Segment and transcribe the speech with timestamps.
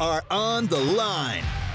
[0.00, 1.44] are on the line.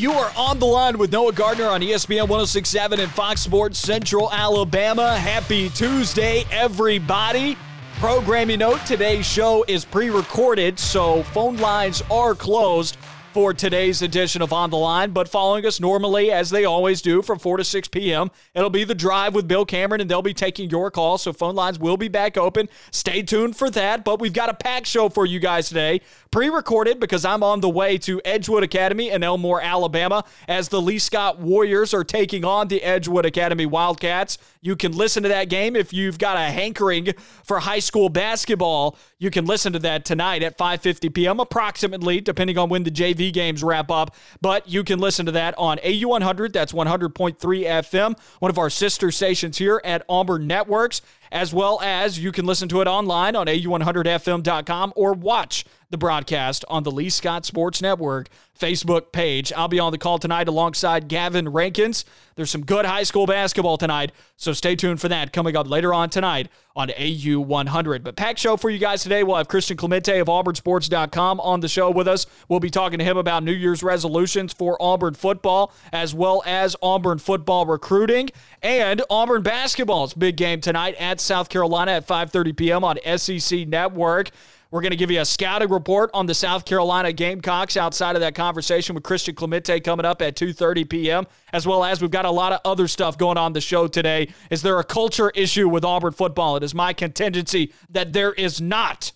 [0.00, 4.32] You are on the line with Noah Gardner on ESPN 1067 and Fox Sports Central
[4.32, 5.18] Alabama.
[5.18, 7.54] Happy Tuesday, everybody.
[7.98, 12.96] Programming note today's show is pre recorded, so phone lines are closed
[13.32, 15.12] for today's edition of On the Line.
[15.12, 18.84] But following us normally, as they always do, from 4 to 6 p.m., it'll be
[18.84, 21.22] the drive with Bill Cameron, and they'll be taking your calls.
[21.22, 22.68] So phone lines will be back open.
[22.90, 24.04] Stay tuned for that.
[24.04, 26.00] But we've got a packed show for you guys today,
[26.30, 30.80] pre recorded because I'm on the way to Edgewood Academy in Elmore, Alabama, as the
[30.80, 34.38] Lee Scott Warriors are taking on the Edgewood Academy Wildcats.
[34.60, 38.98] You can listen to that game if you've got a hankering for high school basketball.
[39.18, 41.40] You can listen to that tonight at 5:50 p.m.
[41.40, 44.14] approximately, depending on when the JV games wrap up.
[44.40, 46.52] But you can listen to that on AU100.
[46.52, 51.02] That's 100.3 FM, one of our sister stations here at Auburn Networks,
[51.32, 56.64] as well as you can listen to it online on AU100FM.com or watch the broadcast
[56.68, 58.28] on the Lee Scott Sports Network
[58.58, 59.52] Facebook page.
[59.52, 62.04] I'll be on the call tonight alongside Gavin Rankins.
[62.36, 65.92] There's some good high school basketball tonight, so stay tuned for that coming up later
[65.92, 68.04] on tonight on AU 100.
[68.04, 69.24] But pack show for you guys today.
[69.24, 72.26] We'll have Christian Clemente of AuburnSports.com on the show with us.
[72.48, 76.76] We'll be talking to him about New Year's resolutions for Auburn football, as well as
[76.80, 78.30] Auburn football recruiting
[78.62, 82.84] and Auburn basketball's big game tonight at South Carolina at 5:30 p.m.
[82.84, 84.30] on SEC Network.
[84.70, 88.20] We're going to give you a scouting report on the South Carolina Gamecocks outside of
[88.20, 91.26] that conversation with Christian Clemente coming up at 2:30 p.m.
[91.52, 94.28] As well as we've got a lot of other stuff going on the show today.
[94.48, 96.56] Is there a culture issue with Auburn football?
[96.56, 99.12] It is my contingency that there is not.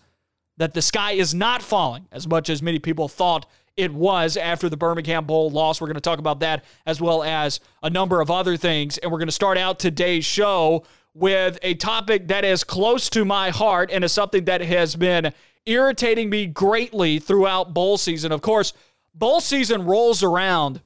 [0.56, 4.68] That the sky is not falling as much as many people thought it was after
[4.68, 5.80] the Birmingham Bowl loss.
[5.80, 8.98] We're going to talk about that as well as a number of other things.
[8.98, 13.24] And we're going to start out today's show with a topic that is close to
[13.24, 15.32] my heart and is something that has been
[15.64, 18.32] irritating me greatly throughout bowl season.
[18.32, 18.72] Of course,
[19.14, 20.80] bowl season rolls around,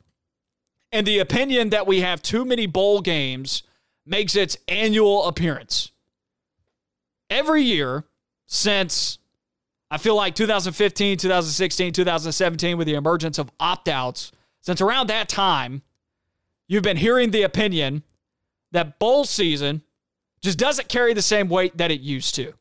[0.93, 3.63] and the opinion that we have too many bowl games
[4.07, 5.91] makes its annual appearance.
[7.31, 8.05] Every year
[8.47, 9.19] since
[9.91, 15.29] I feel like 2015, 2016, 2017, with the emergence of opt outs, since around that
[15.29, 15.83] time,
[16.67, 18.03] you've been hearing the opinion
[18.73, 19.83] that bowl season
[20.41, 22.53] just doesn't carry the same weight that it used to.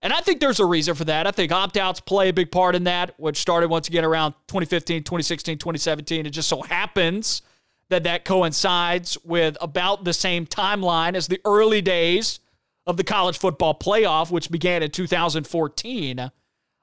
[0.00, 1.26] And I think there's a reason for that.
[1.26, 4.32] I think opt outs play a big part in that, which started once again around
[4.46, 6.26] 2015, 2016, 2017.
[6.26, 7.42] It just so happens
[7.90, 12.38] that that coincides with about the same timeline as the early days
[12.86, 16.30] of the college football playoff, which began in 2014.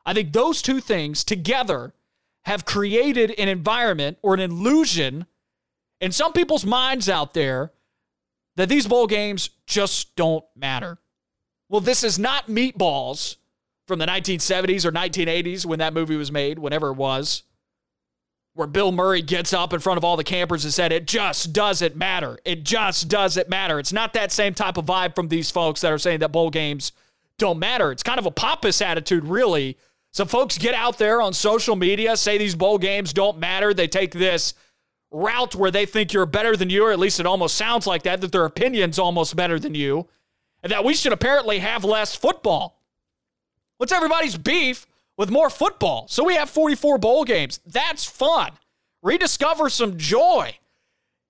[0.05, 1.93] I think those two things together
[2.43, 5.25] have created an environment or an illusion
[5.99, 7.71] in some people's minds out there
[8.55, 10.97] that these bowl games just don't matter.
[11.69, 13.37] Well, this is not Meatballs
[13.87, 17.43] from the 1970s or 1980s when that movie was made, whenever it was,
[18.53, 21.53] where Bill Murray gets up in front of all the campers and said, It just
[21.53, 22.39] doesn't matter.
[22.45, 23.79] It just doesn't matter.
[23.79, 26.49] It's not that same type of vibe from these folks that are saying that bowl
[26.49, 26.91] games
[27.37, 27.91] don't matter.
[27.91, 29.77] It's kind of a pompous attitude, really.
[30.11, 33.73] So, folks get out there on social media, say these bowl games don't matter.
[33.73, 34.53] They take this
[35.11, 38.03] route where they think you're better than you, or at least it almost sounds like
[38.03, 40.07] that, that their opinion's almost better than you,
[40.63, 42.81] and that we should apparently have less football.
[43.77, 46.07] What's everybody's beef with more football?
[46.07, 47.59] So we have 44 bowl games.
[47.65, 48.51] That's fun.
[49.01, 50.57] Rediscover some joy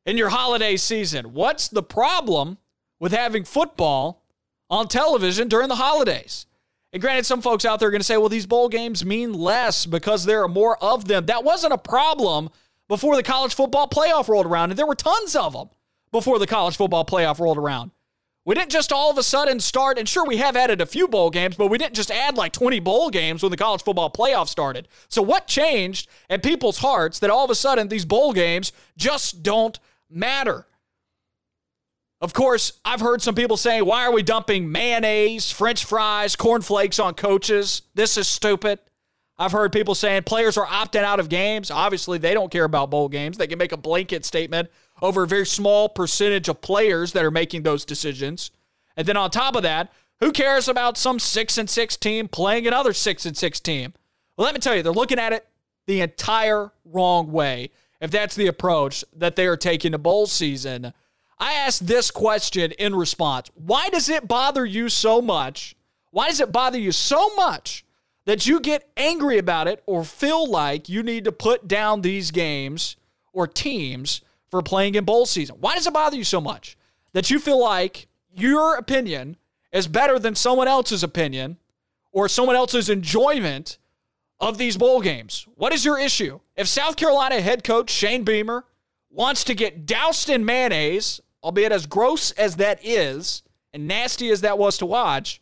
[0.06, 1.34] in your holiday season.
[1.34, 2.58] What's the problem
[3.00, 4.24] with having football
[4.70, 6.46] on television during the holidays?
[6.94, 9.34] And granted, some folks out there are going to say, well, these bowl games mean
[9.34, 11.26] less because there are more of them.
[11.26, 12.50] That wasn't a problem
[12.88, 15.70] before the college football playoff rolled around, and there were tons of them
[16.12, 17.92] before the college football playoff rolled around.
[18.46, 21.08] We didn't just all of a sudden start, and sure, we have added a few
[21.08, 24.12] bowl games, but we didn't just add like 20 bowl games when the college football
[24.12, 24.88] playoff started.
[25.08, 29.42] So, what changed in people's hearts that all of a sudden these bowl games just
[29.42, 29.80] don't
[30.12, 30.68] matter?
[32.22, 37.00] Of course, I've heard some people saying, why are we dumping mayonnaise, french fries, cornflakes
[37.00, 37.82] on coaches?
[37.94, 38.80] This is stupid.
[39.38, 41.70] I've heard people saying players are opting out of games.
[41.70, 43.38] Obviously, they don't care about bowl games.
[43.38, 44.70] They can make a blanket statement
[45.02, 48.52] over a very small percentage of players that are making those decisions.
[48.96, 49.92] And then on top of that,
[50.22, 53.94] who cares about some 6 and 6 team playing another 6 and 6 team?
[54.38, 55.46] Well, let me tell you, they're looking at it
[55.86, 60.94] the entire wrong way if that's the approach that they are taking to bowl season.
[61.38, 65.76] I asked this question in response Why does it bother you so much?
[66.12, 67.85] Why does it bother you so much
[68.26, 72.32] that you get angry about it or feel like you need to put down these
[72.32, 72.98] games
[73.34, 75.58] or teams for playing in bowl season?
[75.60, 76.78] Why does it bother you so much
[77.14, 79.38] that you feel like your opinion
[79.72, 81.58] is better than someone else's opinion
[82.12, 83.78] or someone else's enjoyment
[84.40, 85.46] of these bowl games?
[85.56, 86.40] What is your issue?
[86.56, 88.66] If South Carolina head coach Shane Beamer
[89.10, 93.44] wants to get doused in mayonnaise, albeit as gross as that is
[93.74, 95.42] and nasty as that was to watch,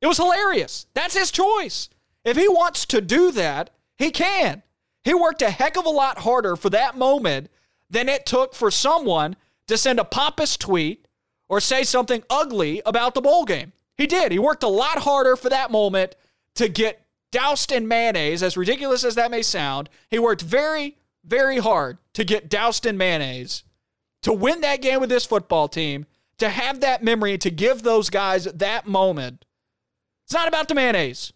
[0.00, 0.86] it was hilarious.
[0.94, 1.88] That's his choice.
[2.24, 4.62] If he wants to do that, he can.
[5.04, 7.50] He worked a heck of a lot harder for that moment
[7.88, 9.36] than it took for someone
[9.66, 11.06] to send a pompous tweet
[11.48, 13.72] or say something ugly about the bowl game.
[13.96, 14.32] He did.
[14.32, 16.14] He worked a lot harder for that moment
[16.54, 19.88] to get doused in mayonnaise, as ridiculous as that may sound.
[20.08, 23.62] He worked very, very hard to get doused in mayonnaise,
[24.22, 26.06] to win that game with this football team,
[26.38, 29.44] to have that memory, to give those guys that moment.
[30.24, 31.32] It's not about the mayonnaise.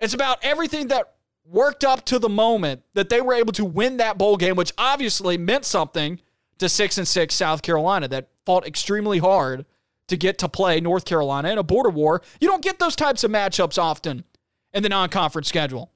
[0.00, 1.14] It's about everything that
[1.44, 4.72] worked up to the moment that they were able to win that bowl game, which
[4.76, 6.20] obviously meant something
[6.58, 9.64] to six and six South Carolina that fought extremely hard
[10.08, 12.22] to get to play North Carolina in a border war.
[12.40, 14.24] You don't get those types of matchups often
[14.72, 15.90] in the non-conference schedule,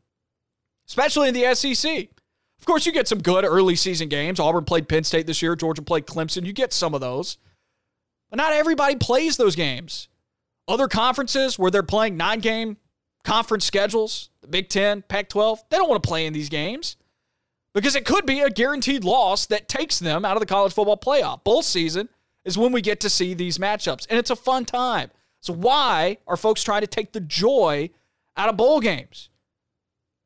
[0.89, 2.09] especially in the SEC.
[2.59, 4.39] Of course, you get some good early season games.
[4.39, 5.57] Auburn played Penn State this year.
[5.57, 6.47] Georgia played Clemson.
[6.47, 7.39] You get some of those,
[8.31, 10.09] but not everybody plays those games.
[10.69, 12.77] Other conferences where they're playing nine-game
[13.25, 16.97] conference schedules, the Big Ten, Pac 12, they don't want to play in these games
[17.75, 20.97] because it could be a guaranteed loss that takes them out of the college football
[20.97, 21.43] playoff.
[21.45, 22.09] Bowl season
[22.45, 25.11] is when we get to see these matchups, and it's a fun time.
[25.41, 27.91] So, why are folks trying to take the joy
[28.37, 29.29] out of bowl games?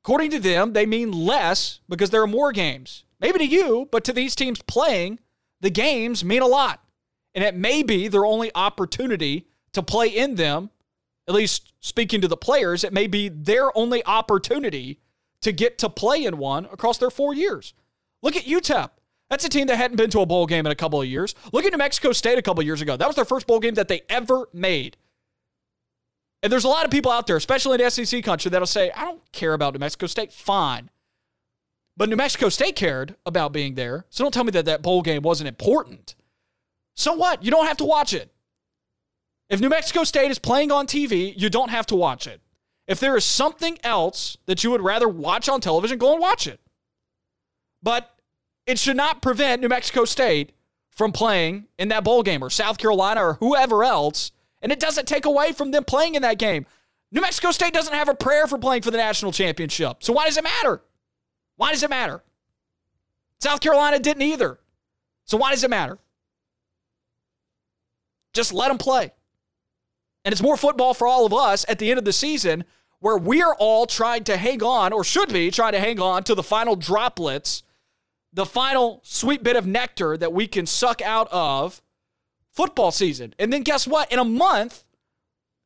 [0.04, 3.04] According to them, they mean less because there are more games.
[3.18, 5.20] Maybe to you, but to these teams playing,
[5.60, 6.82] the games mean a lot.
[7.34, 10.70] And it may be their only opportunity to play in them
[11.28, 15.00] at least speaking to the players, it may be their only opportunity
[15.42, 17.74] to get to play in one across their four years.
[18.22, 18.90] Look at UTEP.
[19.28, 21.34] That's a team that hadn't been to a bowl game in a couple of years.
[21.52, 22.96] Look at New Mexico State a couple of years ago.
[22.96, 24.96] That was their first bowl game that they ever made.
[26.42, 29.04] And there's a lot of people out there, especially in SEC country, that'll say, I
[29.04, 30.32] don't care about New Mexico State.
[30.32, 30.90] Fine.
[31.96, 34.04] But New Mexico State cared about being there.
[34.10, 36.14] So don't tell me that that bowl game wasn't important.
[36.94, 37.42] So what?
[37.42, 38.32] You don't have to watch it.
[39.48, 42.40] If New Mexico State is playing on TV, you don't have to watch it.
[42.86, 46.46] If there is something else that you would rather watch on television, go and watch
[46.46, 46.60] it.
[47.82, 48.10] But
[48.66, 50.52] it should not prevent New Mexico State
[50.90, 54.32] from playing in that bowl game or South Carolina or whoever else.
[54.62, 56.66] And it doesn't take away from them playing in that game.
[57.12, 60.02] New Mexico State doesn't have a prayer for playing for the national championship.
[60.02, 60.82] So why does it matter?
[61.56, 62.22] Why does it matter?
[63.40, 64.58] South Carolina didn't either.
[65.24, 65.98] So why does it matter?
[68.32, 69.12] Just let them play.
[70.26, 72.64] And it's more football for all of us at the end of the season
[72.98, 76.34] where we're all trying to hang on, or should be trying to hang on to
[76.34, 77.62] the final droplets,
[78.32, 81.80] the final sweet bit of nectar that we can suck out of
[82.50, 83.34] football season.
[83.38, 84.10] And then guess what?
[84.10, 84.84] In a month,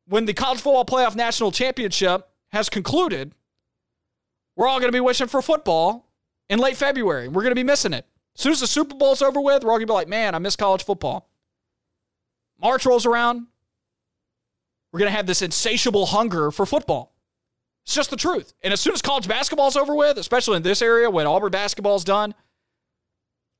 [0.07, 3.33] when the college football playoff national championship has concluded,
[4.55, 6.07] we're all going to be wishing for football
[6.49, 7.27] in late February.
[7.27, 8.05] We're going to be missing it.
[8.35, 10.35] As soon as the Super Bowl's over with, we're all going to be like, man,
[10.35, 11.27] I miss college football.
[12.61, 13.47] March rolls around,
[14.91, 17.13] we're going to have this insatiable hunger for football.
[17.83, 18.53] It's just the truth.
[18.63, 22.03] And as soon as college basketball's over with, especially in this area when Auburn basketball's
[22.03, 22.35] done,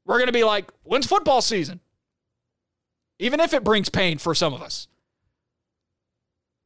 [0.05, 1.79] we're going to be like, when's football season?
[3.19, 4.87] Even if it brings pain for some of us.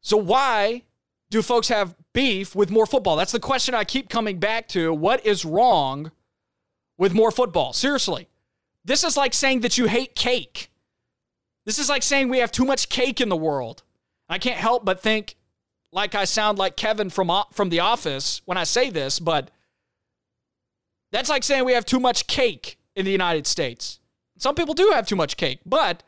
[0.01, 0.83] So, why
[1.29, 3.15] do folks have beef with more football?
[3.15, 4.93] That's the question I keep coming back to.
[4.93, 6.11] What is wrong
[6.97, 7.73] with more football?
[7.73, 8.29] Seriously.
[8.85, 10.69] This is like saying that you hate cake.
[11.65, 13.83] This is like saying we have too much cake in the world.
[14.29, 15.35] I can't help but think
[15.91, 19.51] like I sound like Kevin from from The Office when I say this, but
[21.11, 23.99] that's like saying we have too much cake in the United States.
[24.37, 26.03] Some people do have too much cake, but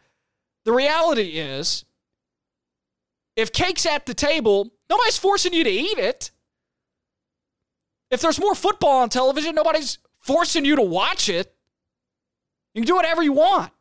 [0.66, 1.86] the reality is
[3.38, 6.32] if cake's at the table, nobody's forcing you to eat it.
[8.10, 11.54] If there's more football on television, nobody's forcing you to watch it.
[12.74, 13.72] You can do whatever you want.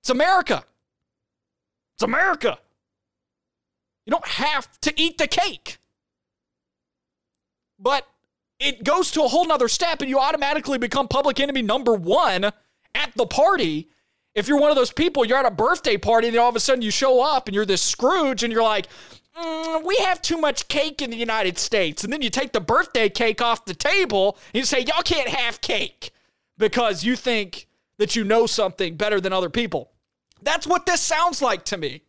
[0.00, 0.64] It's America.
[1.94, 2.58] It's America.
[4.06, 5.78] You don't have to eat the cake.
[7.78, 8.06] But
[8.60, 12.44] it goes to a whole nother step, and you automatically become public enemy number one
[12.44, 13.88] at the party.
[14.34, 16.56] If you're one of those people, you're at a birthday party, and then all of
[16.56, 18.86] a sudden you show up and you're this Scrooge, and you're like,
[19.36, 22.04] mm, we have too much cake in the United States.
[22.04, 25.28] And then you take the birthday cake off the table and you say, y'all can't
[25.28, 26.12] have cake
[26.58, 27.66] because you think
[27.98, 29.90] that you know something better than other people.
[30.42, 32.02] That's what this sounds like to me.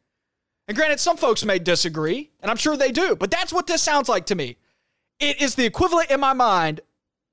[0.67, 3.81] And granted, some folks may disagree, and I'm sure they do, but that's what this
[3.81, 4.57] sounds like to me.
[5.19, 6.81] It is the equivalent in my mind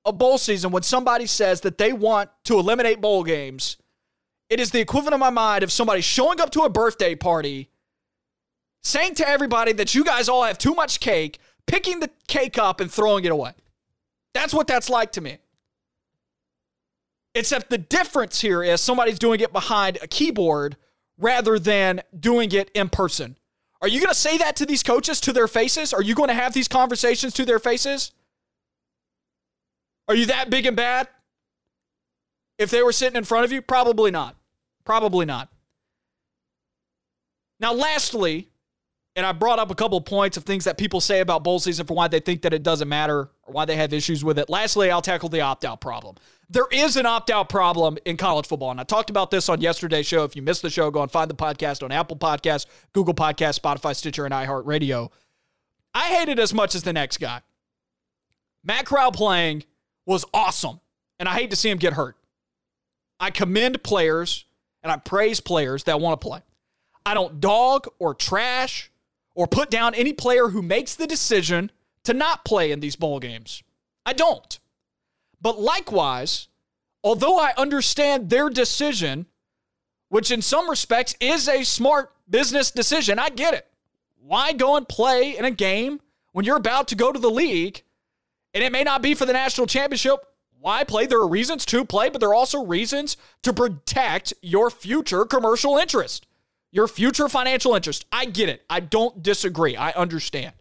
[0.05, 3.77] of bowl season when somebody says that they want to eliminate bowl games.
[4.49, 7.69] It is the equivalent in my mind of somebody showing up to a birthday party,
[8.83, 12.79] saying to everybody that you guys all have too much cake, picking the cake up
[12.79, 13.53] and throwing it away.
[14.33, 15.37] That's what that's like to me.
[17.35, 20.77] Except the difference here is somebody's doing it behind a keyboard
[21.17, 23.37] rather than doing it in person.
[23.81, 25.93] Are you going to say that to these coaches to their faces?
[25.93, 28.11] Are you going to have these conversations to their faces?
[30.07, 31.07] Are you that big and bad?
[32.57, 34.35] If they were sitting in front of you, probably not.
[34.85, 35.49] Probably not.
[37.59, 38.49] Now, lastly,
[39.15, 41.85] and I brought up a couple points of things that people say about bowl season
[41.85, 44.49] for why they think that it doesn't matter or why they have issues with it.
[44.49, 46.15] Lastly, I'll tackle the opt out problem.
[46.53, 48.69] There is an opt out problem in college football.
[48.69, 50.23] And I talked about this on yesterday's show.
[50.23, 53.59] If you missed the show, go and find the podcast on Apple Podcasts, Google Podcasts,
[53.59, 55.09] Spotify, Stitcher, and iHeartRadio.
[55.95, 57.41] I hate it as much as the next guy.
[58.63, 59.63] Matt Corral playing
[60.05, 60.79] was awesome,
[61.19, 62.17] and I hate to see him get hurt.
[63.19, 64.45] I commend players
[64.83, 66.41] and I praise players that want to play.
[67.03, 68.91] I don't dog or trash
[69.33, 71.71] or put down any player who makes the decision
[72.03, 73.63] to not play in these bowl games.
[74.05, 74.59] I don't.
[75.43, 76.47] But likewise,
[77.03, 79.27] although I understand their decision,
[80.09, 83.67] which in some respects is a smart business decision, I get it.
[84.19, 87.83] Why go and play in a game when you're about to go to the league
[88.55, 90.15] and it may not be for the national championship?
[90.59, 91.05] Why play?
[91.05, 95.77] There are reasons to play, but there are also reasons to protect your future commercial
[95.77, 96.25] interest
[96.73, 98.05] your future financial interest.
[98.11, 98.63] I get it.
[98.69, 99.77] I don't disagree.
[99.77, 100.53] I understand.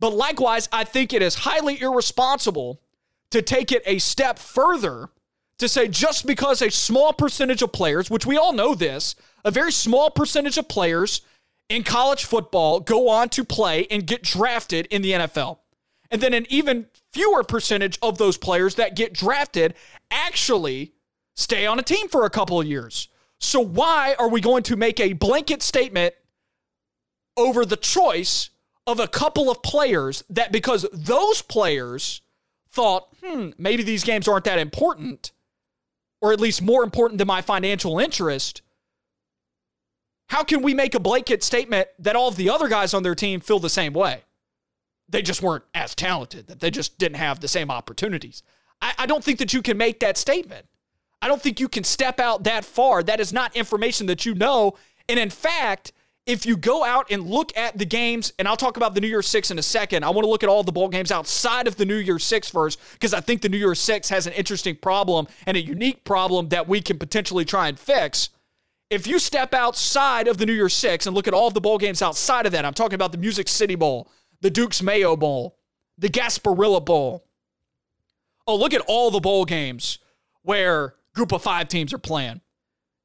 [0.00, 2.80] But likewise, I think it is highly irresponsible
[3.30, 5.10] to take it a step further
[5.58, 9.50] to say just because a small percentage of players, which we all know this, a
[9.50, 11.22] very small percentage of players
[11.68, 15.58] in college football go on to play and get drafted in the NFL.
[16.10, 19.74] And then an even fewer percentage of those players that get drafted
[20.10, 20.92] actually
[21.36, 23.08] stay on a team for a couple of years.
[23.40, 26.14] So, why are we going to make a blanket statement
[27.36, 28.50] over the choice
[28.86, 32.22] of a couple of players that because those players
[32.70, 35.32] thought, hmm, maybe these games aren't that important,
[36.20, 38.62] or at least more important than my financial interest?
[40.28, 43.14] How can we make a blanket statement that all of the other guys on their
[43.14, 44.24] team feel the same way?
[45.08, 48.42] They just weren't as talented, that they just didn't have the same opportunities.
[48.82, 50.66] I, I don't think that you can make that statement.
[51.22, 53.02] I don't think you can step out that far.
[53.02, 54.76] That is not information that you know.
[55.08, 55.92] And in fact,
[56.28, 59.08] if you go out and look at the games, and I'll talk about the New
[59.08, 61.66] Year's Six in a second, I want to look at all the bowl games outside
[61.66, 64.34] of the New Year's Six first, because I think the New Year's Six has an
[64.34, 68.28] interesting problem and a unique problem that we can potentially try and fix.
[68.90, 71.62] If you step outside of the New Year's Six and look at all of the
[71.62, 74.06] bowl games outside of that, I'm talking about the Music City Bowl,
[74.42, 75.56] the Duke's Mayo Bowl,
[75.96, 77.24] the Gasparilla Bowl.
[78.46, 79.98] Oh, look at all the bowl games
[80.42, 82.42] where group of five teams are playing.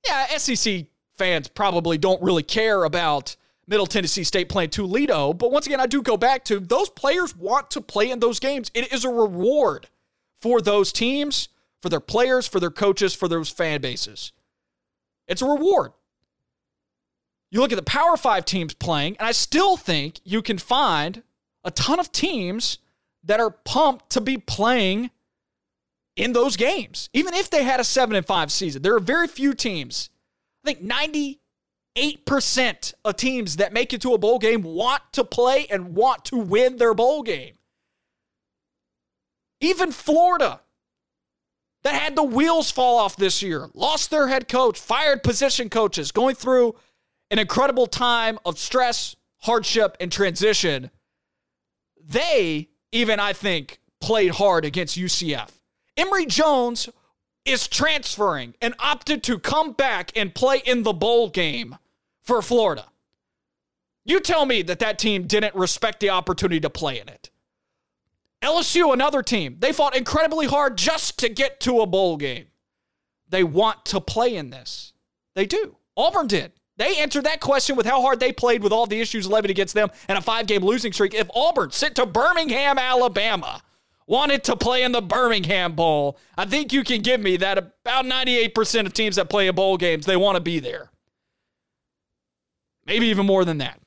[0.06, 3.36] Yeah, SEC fans probably don't really care about
[3.68, 7.36] Middle Tennessee State playing Toledo, but once again, I do go back to those players
[7.36, 8.70] want to play in those games.
[8.74, 9.88] It is a reward
[10.42, 11.48] for those teams,
[11.82, 14.34] for their players, for their coaches, for those fan bases.
[15.28, 15.94] It's a reward.
[17.50, 21.24] You look at the Power Five teams playing, and I still think you can find
[21.64, 22.80] a ton of teams
[23.24, 25.12] that are pumped to be playing
[26.16, 27.10] in those games.
[27.14, 30.10] Even if they had a 7 and 5 season, there are very few teams.
[30.64, 31.40] I think
[31.98, 36.26] 98% of teams that make it to a bowl game want to play and want
[36.26, 37.56] to win their bowl game.
[39.60, 40.62] Even Florida
[41.84, 46.12] that had the wheels fall off this year, lost their head coach, fired position coaches,
[46.12, 46.76] going through
[47.30, 50.90] an incredible time of stress, hardship, and transition.
[52.02, 55.50] They even, I think, played hard against UCF.
[55.98, 56.90] Emory Jones
[57.46, 61.78] is transferring and opted to come back and play in the bowl game
[62.22, 62.86] for Florida.
[64.06, 67.30] You tell me that that team didn't respect the opportunity to play in it.
[68.42, 72.48] LSU, another team, they fought incredibly hard just to get to a bowl game.
[73.30, 74.94] They want to play in this.
[75.34, 75.78] They do.
[75.96, 76.52] Auburn did.
[76.76, 79.76] They answered that question with how hard they played with all the issues levied against
[79.76, 81.14] them and a five game losing streak.
[81.14, 83.62] If Auburn sent to Birmingham, Alabama,
[84.08, 88.06] wanted to play in the Birmingham Bowl, I think you can give me that about
[88.06, 90.92] 98% of teams that play in bowl games, they want to be there.
[92.86, 93.80] Maybe even more than that.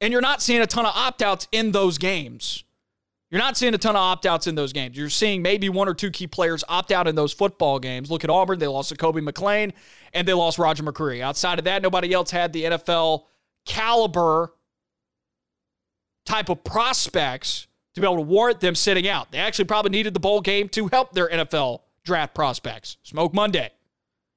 [0.00, 2.64] And you're not seeing a ton of opt outs in those games.
[3.30, 4.96] You're not seeing a ton of opt outs in those games.
[4.96, 8.10] You're seeing maybe one or two key players opt out in those football games.
[8.10, 8.58] Look at Auburn.
[8.58, 9.72] They lost to Kobe McClain
[10.12, 11.20] and they lost Roger McCreary.
[11.20, 13.24] Outside of that, nobody else had the NFL
[13.64, 14.52] caliber
[16.26, 19.30] type of prospects to be able to warrant them sitting out.
[19.32, 22.96] They actually probably needed the bowl game to help their NFL draft prospects.
[23.02, 23.70] Smoke Monday.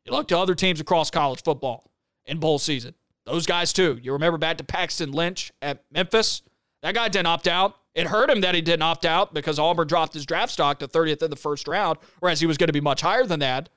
[0.05, 1.91] You look to other teams across college football
[2.25, 2.93] in bowl season.
[3.25, 3.99] Those guys too.
[4.01, 6.43] You remember back to Paxton Lynch at Memphis?
[6.81, 7.75] That guy didn't opt out.
[7.93, 10.87] It hurt him that he didn't opt out because Auburn dropped his draft stock to
[10.87, 13.69] 30th in the first round, whereas he was going to be much higher than that.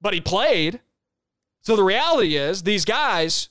[0.00, 0.80] But he played.
[1.62, 3.48] So the reality is, these guys,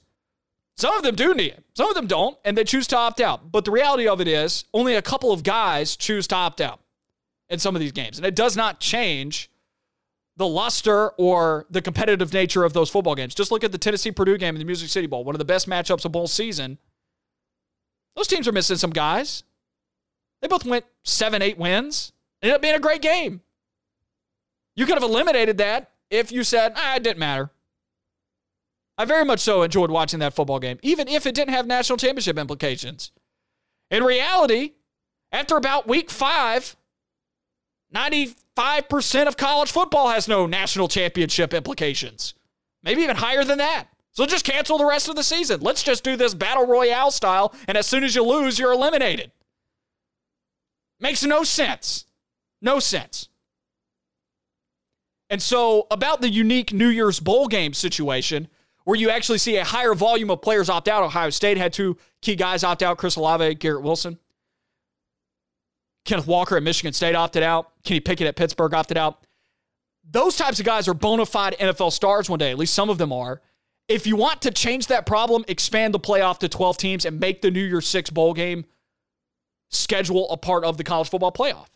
[0.77, 3.21] some of them do need it, some of them don't, and they choose to opt
[3.21, 3.51] out.
[3.51, 6.79] But the reality of it is, only a couple of guys choose to opt out
[7.49, 8.17] in some of these games.
[8.17, 9.49] And it does not change
[10.37, 13.33] the luster or the competitive nature of those football games.
[13.33, 15.45] Just look at the Tennessee Purdue game in the Music City Bowl, one of the
[15.45, 16.77] best matchups of bowl season.
[18.15, 19.43] Those teams are missing some guys.
[20.41, 22.11] They both went seven, eight wins.
[22.41, 23.41] Ended up being a great game.
[24.75, 27.49] You could have eliminated that if you said, ah, it didn't matter.
[28.97, 31.97] I very much so enjoyed watching that football game, even if it didn't have national
[31.97, 33.11] championship implications.
[33.91, 34.73] In reality,
[35.31, 36.75] after about week five,
[37.93, 42.33] 95% of college football has no national championship implications.
[42.83, 43.87] Maybe even higher than that.
[44.11, 45.59] So just cancel the rest of the season.
[45.59, 49.31] Let's just do this battle royale style, and as soon as you lose, you're eliminated.
[51.01, 52.05] Makes no sense.
[52.61, 53.27] No sense.
[55.29, 58.47] And so, about the unique New Year's Bowl game situation,
[58.85, 61.97] where you actually see a higher volume of players opt out, Ohio State had two
[62.21, 64.17] key guys opt out Chris Olave, Garrett Wilson.
[66.05, 67.71] Kenneth Walker at Michigan State opted out.
[67.83, 69.25] Kenny Pickett at Pittsburgh opted out.
[70.09, 72.99] Those types of guys are bona fide NFL stars one day, at least some of
[72.99, 73.41] them are.
[73.87, 77.41] If you want to change that problem, expand the playoff to 12 teams and make
[77.41, 78.65] the New Year's Six bowl game
[79.71, 81.67] schedule a part of the college football playoff.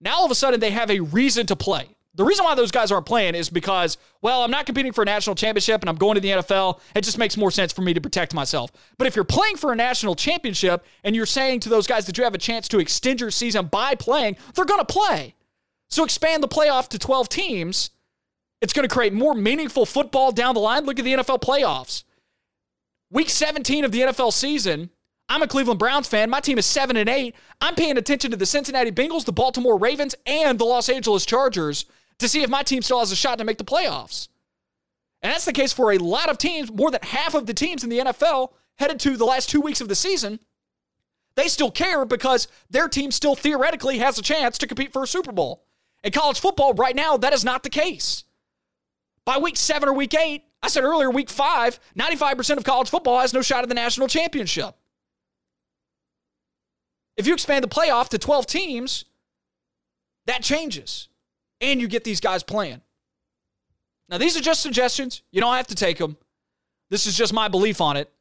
[0.00, 1.95] Now all of a sudden they have a reason to play.
[2.16, 5.04] The reason why those guys aren't playing is because, well, I'm not competing for a
[5.04, 6.80] national championship and I'm going to the NFL.
[6.94, 8.72] It just makes more sense for me to protect myself.
[8.96, 12.16] But if you're playing for a national championship and you're saying to those guys that
[12.16, 15.34] you have a chance to extend your season by playing, they're going to play.
[15.90, 17.90] So expand the playoff to 12 teams.
[18.62, 20.86] It's going to create more meaningful football down the line.
[20.86, 22.04] Look at the NFL playoffs.
[23.10, 24.88] Week 17 of the NFL season,
[25.28, 26.30] I'm a Cleveland Browns fan.
[26.30, 27.34] My team is 7 and 8.
[27.60, 31.84] I'm paying attention to the Cincinnati Bengals, the Baltimore Ravens, and the Los Angeles Chargers
[32.18, 34.28] to see if my team still has a shot to make the playoffs.
[35.22, 36.70] And that's the case for a lot of teams.
[36.70, 39.80] More than half of the teams in the NFL headed to the last 2 weeks
[39.80, 40.40] of the season.
[41.34, 45.06] They still care because their team still theoretically has a chance to compete for a
[45.06, 45.64] Super Bowl.
[46.02, 48.24] In college football right now, that is not the case.
[49.24, 53.20] By week 7 or week 8, I said earlier, week 5, 95% of college football
[53.20, 54.74] has no shot at the national championship.
[57.16, 59.04] If you expand the playoff to 12 teams,
[60.26, 61.08] that changes.
[61.60, 62.82] And you get these guys playing.
[64.08, 65.22] Now, these are just suggestions.
[65.32, 66.16] You don't have to take them.
[66.90, 68.12] This is just my belief on it.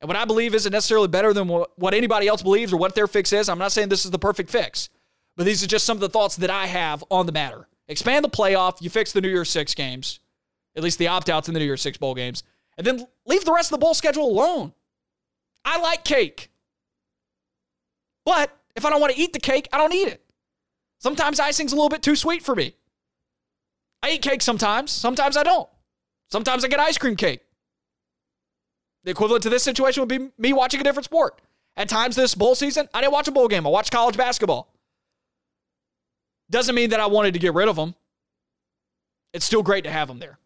[0.00, 3.06] And what I believe isn't necessarily better than what anybody else believes or what their
[3.06, 3.50] fix is.
[3.50, 4.88] I'm not saying this is the perfect fix,
[5.36, 7.68] but these are just some of the thoughts that I have on the matter.
[7.86, 8.80] Expand the playoff.
[8.80, 10.20] You fix the New Year's Six games,
[10.74, 12.44] at least the opt outs in the New Year's Six bowl games,
[12.78, 14.72] and then leave the rest of the bowl schedule alone.
[15.66, 16.50] I like cake.
[18.24, 20.24] But if I don't want to eat the cake, I don't eat it.
[21.00, 22.74] Sometimes icing's a little bit too sweet for me.
[24.02, 25.68] I eat cake sometimes, sometimes I don't.
[26.30, 27.40] Sometimes I get ice cream cake.
[29.04, 31.40] The equivalent to this situation would be me watching a different sport.
[31.76, 33.66] At times this bowl season, I didn't watch a bowl game.
[33.66, 34.72] I watched college basketball.
[36.50, 37.94] Doesn't mean that I wanted to get rid of them.
[39.32, 40.38] It's still great to have them there.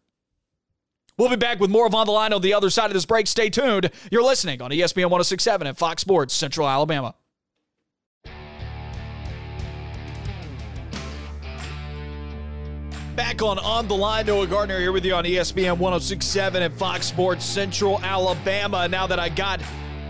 [1.17, 3.05] We'll be back with more of On the Line on the other side of this
[3.05, 3.27] break.
[3.27, 3.89] Stay tuned.
[4.11, 7.15] You're listening on ESPN 1067 at Fox Sports Central Alabama.
[13.15, 17.05] Back on On the Line, Noah Gardner here with you on ESPN 1067 and Fox
[17.05, 18.89] Sports Central Alabama.
[18.89, 19.61] Now that I got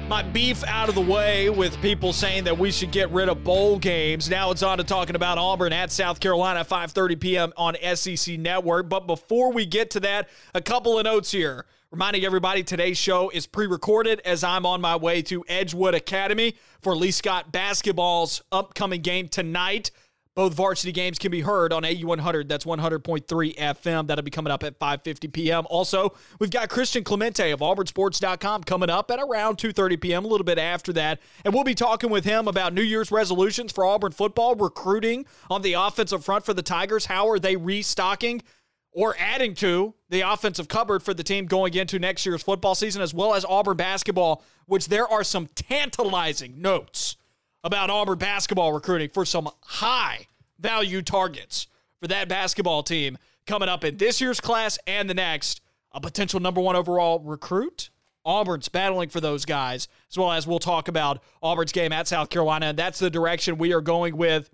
[0.07, 3.43] my beef out of the way with people saying that we should get rid of
[3.43, 7.53] bowl games, now it's on to talking about Auburn at South Carolina at 5:30 p.m.
[7.57, 8.89] on SEC Network.
[8.89, 11.67] But before we get to that, a couple of notes here.
[11.91, 16.55] Reminding everybody today's show is pre recorded as I'm on my way to Edgewood Academy
[16.81, 19.91] for Lee Scott basketball's upcoming game tonight.
[20.35, 22.49] Both varsity games can be heard on AU100.
[22.49, 24.07] That's 100.3 FM.
[24.07, 25.65] That'll be coming up at 5:50 p.m.
[25.69, 30.25] Also, we've got Christian Clemente of AuburnSports.com coming up at around 2:30 p.m.
[30.25, 33.71] A little bit after that, and we'll be talking with him about New Year's resolutions
[33.71, 37.05] for Auburn football, recruiting on the offensive front for the Tigers.
[37.05, 38.41] How are they restocking?
[38.97, 43.01] or adding to the offensive cupboard for the team going into next year's football season,
[43.01, 47.17] as well as Auburn basketball, which there are some tantalizing notes
[47.65, 50.27] about Auburn basketball recruiting for some high
[50.59, 51.65] value targets
[51.99, 55.61] for that basketball team coming up in this year's class and the next.
[55.91, 57.89] A potential number one overall recruit.
[58.23, 62.29] Auburn's battling for those guys, as well as we'll talk about Auburn's game at South
[62.29, 62.67] Carolina.
[62.67, 64.49] And that's the direction we are going with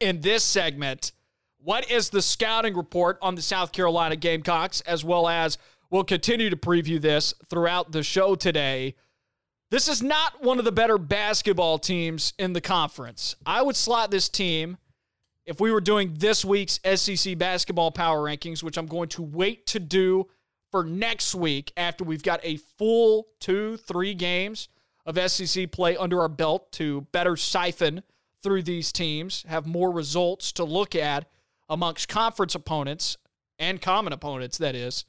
[0.00, 1.12] in this segment.
[1.58, 5.58] What is the scouting report on the South Carolina Gamecocks, as well as
[5.90, 8.94] we'll continue to preview this throughout the show today.
[9.74, 13.34] This is not one of the better basketball teams in the conference.
[13.44, 14.76] I would slot this team
[15.46, 19.66] if we were doing this week's SEC basketball power rankings, which I'm going to wait
[19.66, 20.28] to do
[20.70, 24.68] for next week after we've got a full two, three games
[25.06, 28.04] of SEC play under our belt to better siphon
[28.44, 31.28] through these teams, have more results to look at
[31.68, 33.16] amongst conference opponents
[33.58, 35.04] and common opponents, that is.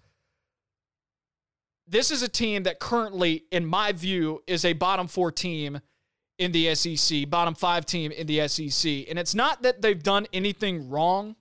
[1.88, 5.80] This is a team that currently, in my view, is a bottom four team
[6.38, 9.06] in the SEC, bottom five team in the SEC.
[9.10, 11.36] And it's not that they've done anything wrong,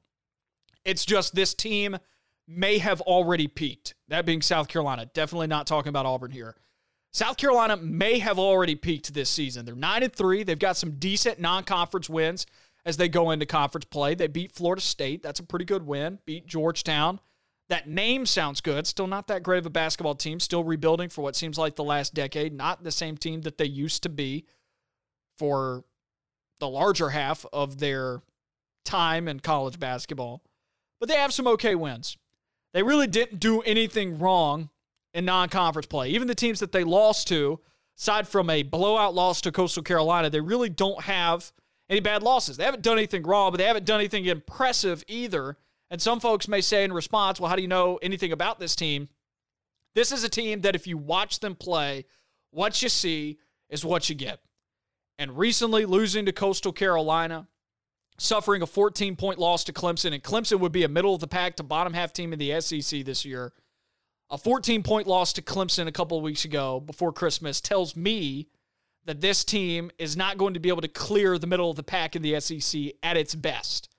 [0.85, 1.97] it's just this team
[2.47, 3.95] may have already peaked.
[4.09, 5.07] That being South Carolina.
[5.07, 6.57] Definitely not talking about Auburn here.
[7.11, 9.65] South Carolina may have already peaked this season.
[9.65, 10.43] They're 9 and 3.
[10.43, 12.45] They've got some decent non-conference wins
[12.85, 14.15] as they go into conference play.
[14.15, 15.23] They beat Florida State.
[15.23, 16.19] That's a pretty good win.
[16.27, 17.21] Beat Georgetown.
[17.75, 18.87] That name sounds good.
[18.87, 20.39] Still not that great of a basketball team.
[20.39, 22.53] Still rebuilding for what seems like the last decade.
[22.53, 24.47] Not the same team that they used to be
[25.39, 25.83] for
[26.61, 28.23] the larger half of their
[28.85, 30.45] time in college basketball.
[31.01, 32.17] But they have some okay wins.
[32.75, 34.71] They really didn't do anything wrong
[35.13, 36.11] in non conference play.
[36.11, 37.59] Even the teams that they lost to,
[37.99, 41.53] aside from a blowout loss to Coastal Carolina, they really don't have
[41.91, 42.57] any bad losses.
[42.57, 45.57] They haven't done anything wrong, but they haven't done anything impressive either.
[45.90, 48.75] And some folks may say in response, well, how do you know anything about this
[48.75, 49.09] team?
[49.94, 52.07] This is a team that if you watch them play,
[52.51, 54.40] what you see is what you get.
[55.18, 57.47] And recently losing to Coastal Carolina,
[58.18, 61.29] suffering a 14 point loss to Clemson, and Clemson would be a middle of the
[61.29, 63.53] pack to bottom half team in the SEC this year.
[64.31, 68.49] A 14 point loss to Clemson a couple of weeks ago before Christmas tells me
[69.05, 71.83] that this team is not going to be able to clear the middle of the
[71.83, 73.94] pack in the SEC at its best.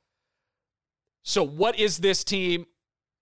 [1.27, 2.67] So, what is this team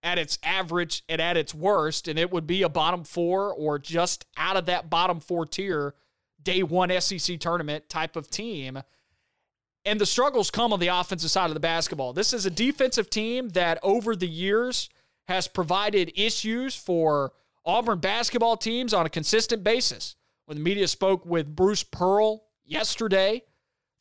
[0.04, 2.10] at its average and at its worst?
[2.10, 5.96] And it would be a bottom four or just out of that bottom four tier,
[6.42, 8.84] day one SEC tournament type of team.
[9.86, 12.12] And the struggles come on the offensive side of the basketball.
[12.12, 14.90] This is a defensive team that over the years
[15.30, 17.32] has provided issues for
[17.66, 23.44] Auburn basketball teams on a consistent basis when the media spoke with Bruce Pearl yesterday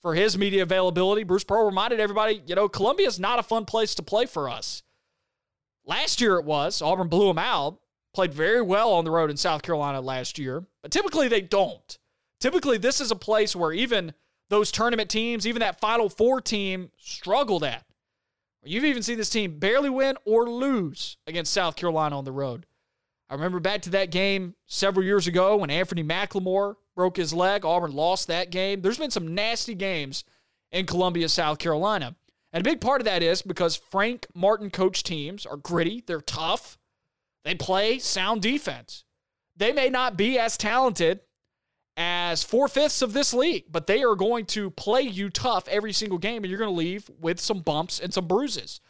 [0.02, 3.64] for his media availability, Bruce Pearl reminded everybody, you know, Columbia is not a fun
[3.64, 4.82] place to play for us.
[5.86, 6.82] Last year it was.
[6.82, 7.78] Auburn blew them out,
[8.12, 11.98] played very well on the road in South Carolina last year, but typically they don't.
[12.40, 14.12] Typically, this is a place where even
[14.50, 17.84] those tournament teams, even that Final Four team, struggled at.
[18.64, 22.66] You've even seen this team barely win or lose against South Carolina on the road.
[23.32, 27.64] I remember back to that game several years ago when Anfernee McLemore broke his leg.
[27.64, 28.82] Auburn lost that game.
[28.82, 30.24] There's been some nasty games
[30.70, 32.14] in Columbia, South Carolina.
[32.52, 36.20] And a big part of that is because Frank Martin coach teams are gritty, they're
[36.20, 36.76] tough,
[37.42, 39.04] they play sound defense.
[39.56, 41.20] They may not be as talented
[41.96, 45.94] as four fifths of this league, but they are going to play you tough every
[45.94, 48.82] single game, and you're going to leave with some bumps and some bruises.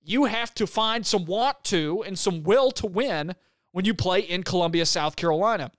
[0.00, 3.34] You have to find some want to and some will to win
[3.72, 5.70] when you play in Columbia, South Carolina.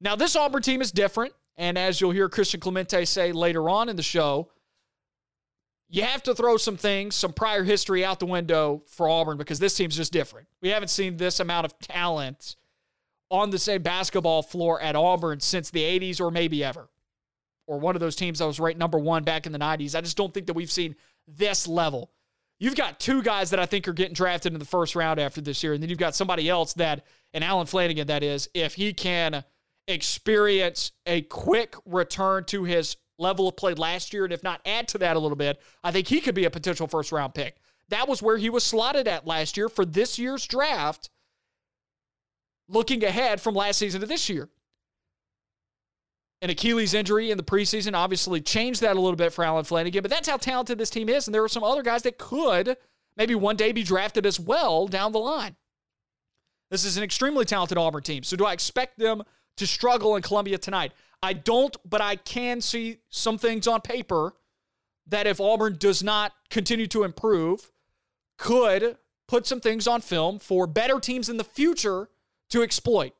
[0.00, 1.32] Now, this Auburn team is different.
[1.56, 4.50] And as you'll hear Christian Clemente say later on in the show,
[5.88, 9.60] you have to throw some things, some prior history out the window for Auburn because
[9.60, 10.48] this team's just different.
[10.60, 12.56] We haven't seen this amount of talent
[13.30, 16.88] on the same basketball floor at Auburn since the 80s or maybe ever.
[17.66, 19.94] Or one of those teams that was ranked number one back in the 90s.
[19.94, 20.96] I just don't think that we've seen
[21.28, 22.10] this level
[22.58, 25.40] You've got two guys that I think are getting drafted in the first round after
[25.40, 28.74] this year, and then you've got somebody else that, and Allen Flanigan, that is, if
[28.74, 29.44] he can
[29.88, 34.88] experience a quick return to his level of play last year, and if not add
[34.88, 37.56] to that a little bit, I think he could be a potential first round pick.
[37.88, 41.10] That was where he was slotted at last year for this year's draft,
[42.68, 44.48] looking ahead from last season to this year
[46.44, 50.02] an Achilles injury in the preseason obviously changed that a little bit for Allen Flanigan,
[50.02, 51.26] but that's how talented this team is.
[51.26, 52.76] And there are some other guys that could
[53.16, 55.56] maybe one day be drafted as well down the line.
[56.70, 58.24] This is an extremely talented Auburn team.
[58.24, 59.22] So do I expect them
[59.56, 60.92] to struggle in Columbia tonight?
[61.22, 64.34] I don't, but I can see some things on paper
[65.06, 67.70] that if Auburn does not continue to improve,
[68.36, 72.10] could put some things on film for better teams in the future
[72.50, 73.14] to exploit.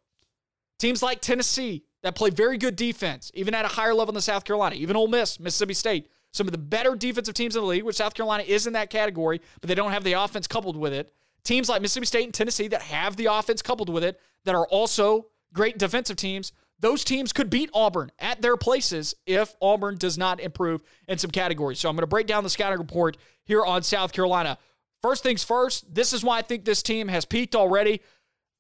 [0.79, 4.45] Teams like Tennessee that play very good defense, even at a higher level than South
[4.45, 7.83] Carolina, even Ole Miss, Mississippi State, some of the better defensive teams in the league,
[7.83, 10.93] which South Carolina is in that category, but they don't have the offense coupled with
[10.93, 11.13] it.
[11.45, 14.67] Teams like Mississippi State and Tennessee that have the offense coupled with it, that are
[14.67, 20.19] also great defensive teams, those teams could beat Auburn at their places if Auburn does
[20.19, 21.79] not improve in some categories.
[21.79, 24.59] So I'm going to break down the scouting report here on South Carolina.
[25.01, 28.03] First things first, this is why I think this team has peaked already.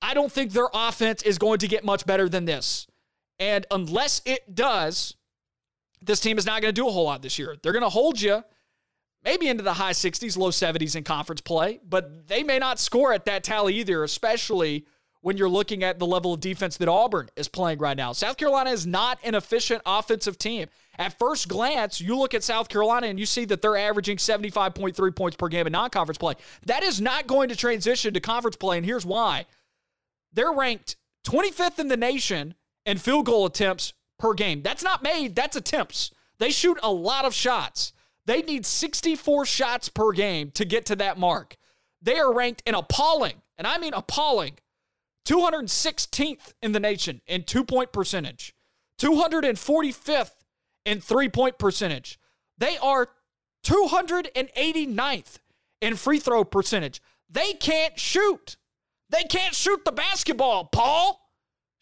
[0.00, 2.87] I don't think their offense is going to get much better than this.
[3.38, 5.14] And unless it does,
[6.01, 7.57] this team is not going to do a whole lot this year.
[7.62, 8.44] They're going to hold you
[9.25, 13.12] maybe into the high 60s, low 70s in conference play, but they may not score
[13.12, 14.87] at that tally either, especially
[15.23, 18.12] when you're looking at the level of defense that Auburn is playing right now.
[18.12, 20.68] South Carolina is not an efficient offensive team.
[20.99, 25.16] At first glance, you look at South Carolina and you see that they're averaging 75.3
[25.16, 26.35] points per game in non conference play.
[26.66, 29.47] That is not going to transition to conference play, and here's why.
[30.35, 34.62] They're ranked 25th in the nation in field goal attempts per game.
[34.62, 36.11] That's not made, that's attempts.
[36.38, 37.92] They shoot a lot of shots.
[38.27, 41.57] They need 64 shots per game to get to that mark.
[42.01, 44.59] They are ranked in appalling, and I mean appalling,
[45.27, 48.55] 216th in the nation in two point percentage,
[49.01, 50.33] 245th
[50.85, 52.18] in three point percentage.
[52.59, 53.09] They are
[53.64, 55.38] 289th
[55.81, 57.01] in free throw percentage.
[57.29, 58.57] They can't shoot.
[59.11, 61.20] They can't shoot the basketball, Paul.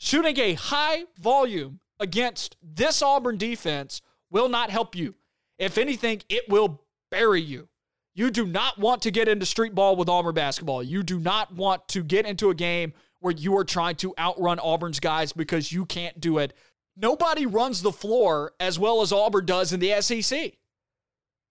[0.05, 5.15] Shooting a high volume against this Auburn defense will not help you.
[5.61, 7.69] If anything, it will bury you.
[8.13, 10.83] You do not want to get into street ball with Auburn basketball.
[10.83, 14.59] You do not want to get into a game where you are trying to outrun
[14.59, 16.53] Auburn's guys because you can't do it.
[16.97, 20.55] Nobody runs the floor as well as Auburn does in the SEC.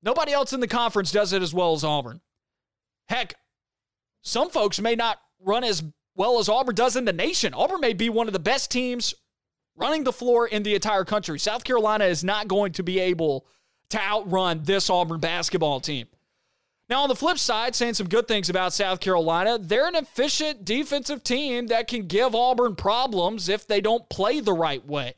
[0.03, 2.19] Nobody else in the conference does it as well as Auburn.
[3.07, 3.35] Heck,
[4.21, 5.81] some folks may not run as
[6.21, 7.51] well as Auburn does in the nation.
[7.55, 9.15] Auburn may be one of the best teams
[9.75, 11.39] running the floor in the entire country.
[11.39, 13.47] South Carolina is not going to be able
[13.89, 16.05] to outrun this Auburn basketball team.
[16.87, 20.63] Now, on the flip side, saying some good things about South Carolina, they're an efficient
[20.63, 25.15] defensive team that can give Auburn problems if they don't play the right way.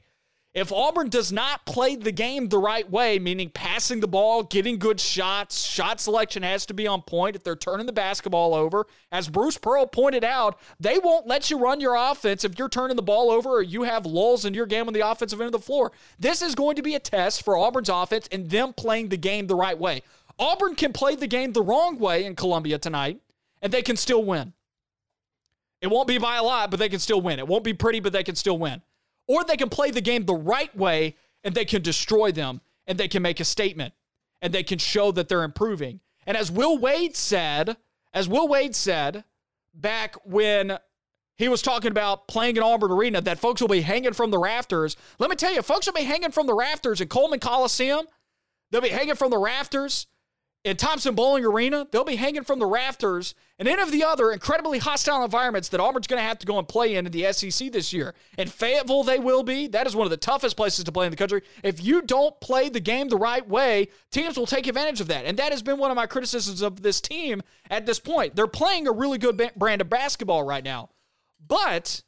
[0.53, 4.77] If Auburn does not play the game the right way, meaning passing the ball, getting
[4.77, 7.35] good shots, shot selection has to be on point.
[7.35, 11.57] If they're turning the basketball over, as Bruce Pearl pointed out, they won't let you
[11.57, 14.67] run your offense if you're turning the ball over or you have lulls in your
[14.67, 15.91] game on the offensive end of the floor.
[16.19, 19.47] This is going to be a test for Auburn's offense and them playing the game
[19.47, 20.03] the right way.
[20.37, 23.19] Auburn can play the game the wrong way in Columbia tonight,
[23.59, 24.53] and they can still win.
[25.81, 27.39] It won't be by a lot, but they can still win.
[27.39, 28.83] It won't be pretty, but they can still win.
[29.27, 32.97] Or they can play the game the right way and they can destroy them and
[32.97, 33.93] they can make a statement
[34.41, 36.01] and they can show that they're improving.
[36.25, 37.77] And as Will Wade said,
[38.13, 39.23] as Will Wade said
[39.73, 40.77] back when
[41.37, 44.37] he was talking about playing in Auburn Arena, that folks will be hanging from the
[44.37, 44.95] rafters.
[45.19, 48.05] Let me tell you, folks will be hanging from the rafters in Coleman Coliseum.
[48.69, 50.07] They'll be hanging from the rafters
[50.63, 51.87] in Thompson Boling Arena.
[51.91, 55.79] They'll be hanging from the rafters and any of the other incredibly hostile environments that
[55.79, 58.13] Auburn's going to have to go and play in in the SEC this year.
[58.37, 59.67] In Fayetteville, they will be.
[59.67, 61.41] That is one of the toughest places to play in the country.
[61.63, 65.25] If you don't play the game the right way, teams will take advantage of that.
[65.25, 68.35] And that has been one of my criticisms of this team at this point.
[68.35, 70.89] They're playing a really good brand of basketball right now.
[71.45, 72.03] But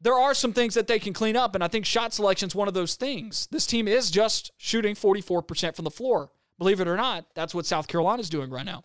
[0.00, 2.54] there are some things that they can clean up, and I think shot selection is
[2.54, 3.46] one of those things.
[3.50, 6.30] This team is just shooting 44% from the floor.
[6.58, 8.84] Believe it or not, that's what South Carolina is doing right now.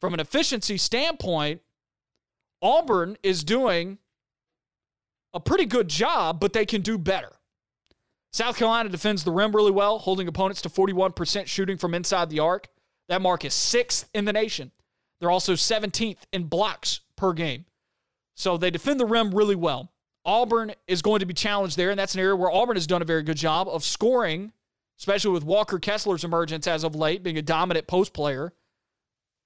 [0.00, 1.60] From an efficiency standpoint,
[2.62, 3.98] Auburn is doing
[5.32, 7.32] a pretty good job, but they can do better.
[8.32, 12.40] South Carolina defends the rim really well, holding opponents to 41% shooting from inside the
[12.40, 12.68] arc.
[13.08, 14.72] That mark is sixth in the nation.
[15.20, 17.66] They're also 17th in blocks per game.
[18.34, 19.92] So they defend the rim really well.
[20.24, 23.02] Auburn is going to be challenged there, and that's an area where Auburn has done
[23.02, 24.52] a very good job of scoring
[24.98, 28.52] especially with Walker Kessler's emergence as of late, being a dominant post player.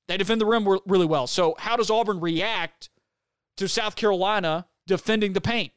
[0.07, 1.27] They defend the rim really well.
[1.27, 2.89] So, how does Auburn react
[3.57, 5.73] to South Carolina defending the paint?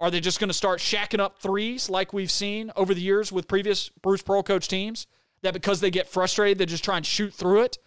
[0.00, 3.30] Are they just going to start shacking up threes like we've seen over the years
[3.30, 5.06] with previous Bruce Pearl coach teams?
[5.42, 7.78] That because they get frustrated, they just try and shoot through it?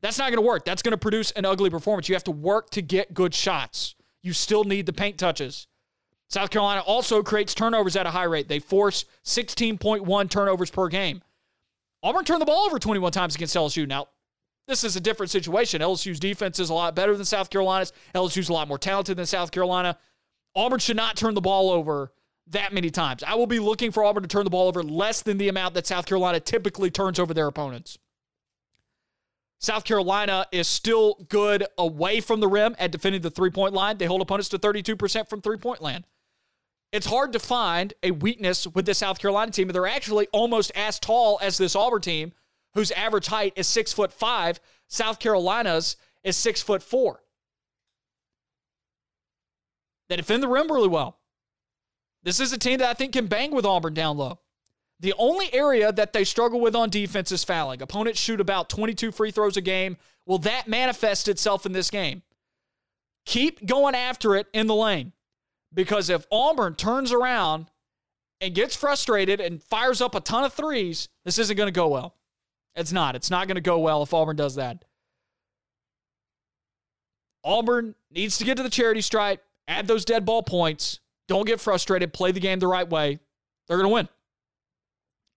[0.00, 0.64] That's not going to work.
[0.64, 2.08] That's going to produce an ugly performance.
[2.08, 3.94] You have to work to get good shots.
[4.22, 5.66] You still need the paint touches.
[6.30, 8.46] South Carolina also creates turnovers at a high rate.
[8.46, 11.22] They force 16.1 turnovers per game.
[12.02, 13.86] Auburn turned the ball over 21 times against LSU.
[13.86, 14.06] Now,
[14.68, 15.82] this is a different situation.
[15.82, 17.92] LSU's defense is a lot better than South Carolina's.
[18.14, 19.98] LSU's a lot more talented than South Carolina.
[20.54, 22.12] Auburn should not turn the ball over
[22.46, 23.24] that many times.
[23.24, 25.74] I will be looking for Auburn to turn the ball over less than the amount
[25.74, 27.98] that South Carolina typically turns over their opponents.
[29.58, 33.98] South Carolina is still good away from the rim at defending the three point line.
[33.98, 36.04] They hold opponents to 32% from three point land.
[36.92, 39.68] It's hard to find a weakness with the South Carolina team.
[39.68, 42.32] They're actually almost as tall as this Auburn team,
[42.74, 44.60] whose average height is six foot five.
[44.88, 47.22] South Carolina's is six foot four.
[50.08, 51.18] They defend the rim really well.
[52.24, 54.40] This is a team that I think can bang with Auburn down low.
[54.98, 57.80] The only area that they struggle with on defense is fouling.
[57.80, 59.96] Opponents shoot about 22 free throws a game.
[60.26, 62.22] Will that manifest itself in this game?
[63.24, 65.12] Keep going after it in the lane.
[65.72, 67.70] Because if Auburn turns around
[68.40, 71.88] and gets frustrated and fires up a ton of threes, this isn't going to go
[71.88, 72.16] well.
[72.74, 73.14] It's not.
[73.14, 74.84] It's not going to go well if Auburn does that.
[77.44, 81.00] Auburn needs to get to the charity stripe, add those dead ball points.
[81.28, 82.12] Don't get frustrated.
[82.12, 83.20] Play the game the right way.
[83.66, 84.08] They're going to win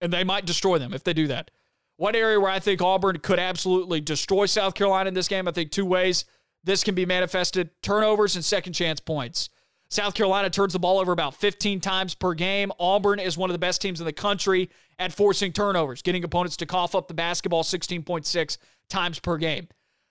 [0.04, 1.50] and they might destroy them if they do that.
[1.96, 5.52] One area where I think Auburn could absolutely destroy South Carolina in this game, I
[5.52, 6.26] think two ways
[6.62, 9.48] this can be manifested turnovers and second chance points.
[9.94, 12.72] South Carolina turns the ball over about 15 times per game.
[12.80, 16.56] Auburn is one of the best teams in the country at forcing turnovers, getting opponents
[16.56, 19.68] to cough up the basketball 16.6 times per game.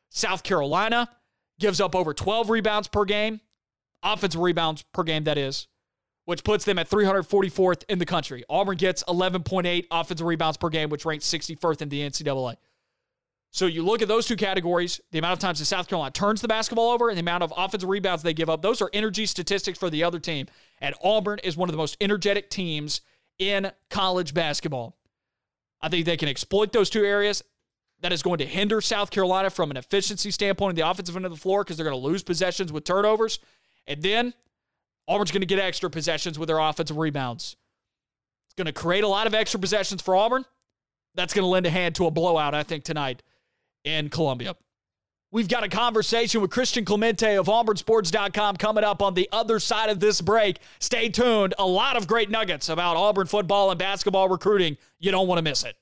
[0.10, 1.10] South Carolina
[1.60, 3.41] gives up over 12 rebounds per game,
[4.02, 5.67] offensive rebounds per game, that is
[6.26, 8.43] which puts them at 344th in the country.
[8.50, 12.56] Auburn gets 11.8 offensive rebounds per game, which ranks 61st in the NCAA.
[13.54, 16.42] So you look at those two categories, the amount of times that South Carolina turns
[16.42, 19.28] the basketball over and the amount of offensive rebounds they give up, those are energy
[19.28, 20.48] statistics for the other team.
[20.82, 23.02] And Auburn is one of the most energetic teams
[23.38, 24.98] in college basketball.
[25.82, 27.44] I think they can exploit those two areas.
[28.02, 31.26] That is going to hinder South Carolina from an efficiency standpoint in the offensive end
[31.26, 33.38] of the floor because they're going to lose possessions with turnovers.
[33.86, 34.34] And then
[35.08, 37.56] Auburn's going to get extra possessions with their offensive rebounds.
[38.48, 40.44] It's going to create a lot of extra possessions for Auburn.
[41.13, 43.22] That's going to lend a hand to a blowout, I think, tonight
[43.84, 44.56] in Columbia.
[45.32, 49.89] We've got a conversation with Christian Clemente of AuburnSports.com coming up on the other side
[49.89, 50.60] of this break.
[50.80, 51.56] Stay tuned.
[51.58, 54.78] A lot of great nuggets about Auburn football and basketball recruiting.
[55.00, 55.76] You don't want to miss it.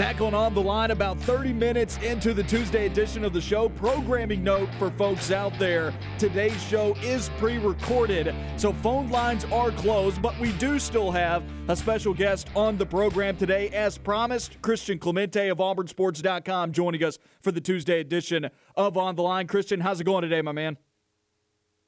[0.00, 3.68] Back on On the Line about 30 minutes into the Tuesday edition of the show.
[3.68, 9.70] Programming note for folks out there today's show is pre recorded, so phone lines are
[9.72, 13.68] closed, but we do still have a special guest on the program today.
[13.68, 19.22] As promised, Christian Clemente of AuburnSports.com joining us for the Tuesday edition of On the
[19.22, 19.46] Line.
[19.46, 20.78] Christian, how's it going today, my man?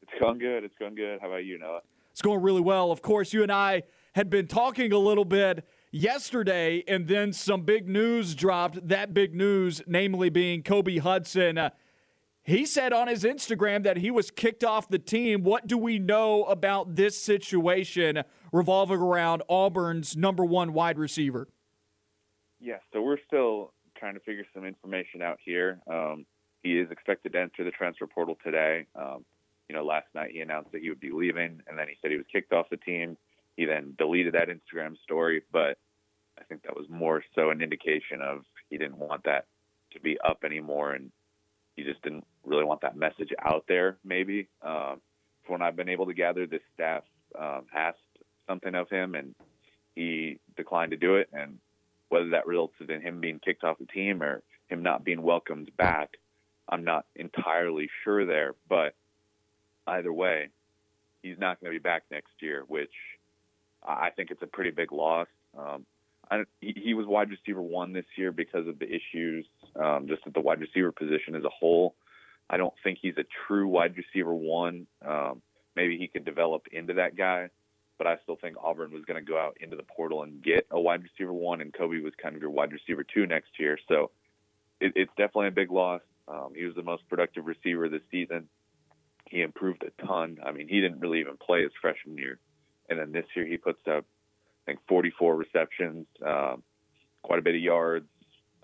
[0.03, 0.65] It's going good.
[0.65, 1.19] It's going good.
[1.23, 1.81] How about you, Noah?
[2.11, 2.93] It's going really well.
[2.93, 7.63] Of course, you and I had been talking a little bit yesterday, and then some
[7.63, 8.89] big news dropped.
[8.89, 11.59] That big news, namely being Kobe Hudson.
[11.59, 11.71] Uh,
[12.43, 15.45] he said on his Instagram that he was kicked off the team.
[15.45, 21.47] What do we know about this situation revolving around Auburn's number one wide receiver?
[22.59, 25.79] Yeah, so we're still trying to figure some information out here.
[25.89, 26.27] Um,
[26.65, 28.87] he is expected to enter the transfer portal today.
[28.97, 29.25] Um,
[29.69, 32.11] you know, last night he announced that he would be leaving, and then he said
[32.11, 33.17] he was kicked off the team.
[33.57, 35.79] He then deleted that Instagram story, but
[36.39, 39.47] I think that was more so an indication of he didn't want that
[39.93, 41.11] to be up anymore, and
[41.77, 43.99] he just didn't really want that message out there.
[44.05, 45.01] Maybe um,
[45.45, 47.03] from what I've been able to gather, this staff
[47.39, 47.99] um, asked
[48.49, 49.35] something of him, and
[49.95, 51.29] he declined to do it.
[51.33, 51.59] And
[52.09, 55.71] whether that resulted in him being kicked off the team or him not being welcomed
[55.77, 56.11] back,
[56.69, 58.55] I'm not entirely sure there.
[58.69, 58.95] But
[59.87, 60.49] either way,
[61.23, 62.93] he's not going to be back next year, which
[63.87, 65.29] I think it's a pretty big loss.
[65.59, 65.87] Um,
[66.31, 69.45] I, he, was wide receiver one this year because of the issues
[69.77, 71.95] um, just at the wide receiver position as a whole.
[72.49, 74.87] I don't think he's a true wide receiver one.
[75.07, 75.43] Um,
[75.77, 77.51] maybe he could develop into that guy,
[77.99, 80.67] but I still think Auburn was going to go out into the portal and get
[80.71, 83.79] a wide receiver one, and Kobe was kind of your wide receiver two next year.
[83.89, 84.11] So
[84.81, 86.03] it, it's definitely a big loss.
[86.29, 88.49] Um, he was the most productive receiver this season.
[89.29, 90.39] He improved a ton.
[90.45, 92.39] I mean, he didn't really even play his freshman year
[92.89, 94.05] and then this year he puts up,
[94.67, 96.63] I think, 44 receptions, um,
[97.23, 98.09] quite a bit of yards,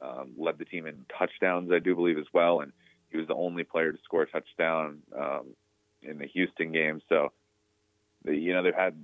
[0.01, 2.61] um, led the team in touchdowns, I do believe, as well.
[2.61, 2.72] And
[3.11, 5.47] he was the only player to score a touchdown um,
[6.03, 7.01] in the Houston game.
[7.09, 7.32] So,
[8.24, 8.95] you know, they've had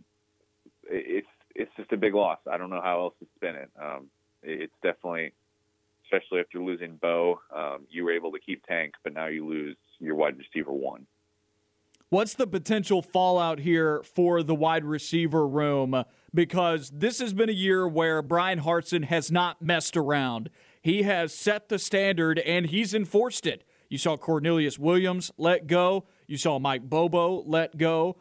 [0.90, 2.38] it's it's just a big loss.
[2.50, 3.70] I don't know how else to spin it.
[3.80, 4.08] Um,
[4.42, 5.32] it's definitely,
[6.04, 9.76] especially you're losing Bo, um, you were able to keep Tank, but now you lose
[10.00, 11.06] your wide receiver one.
[12.14, 16.04] What's the potential fallout here for the wide receiver room?
[16.32, 20.48] Because this has been a year where Brian Harsin has not messed around.
[20.80, 23.64] He has set the standard and he's enforced it.
[23.88, 26.04] You saw Cornelius Williams let go.
[26.28, 28.16] You saw Mike Bobo let go.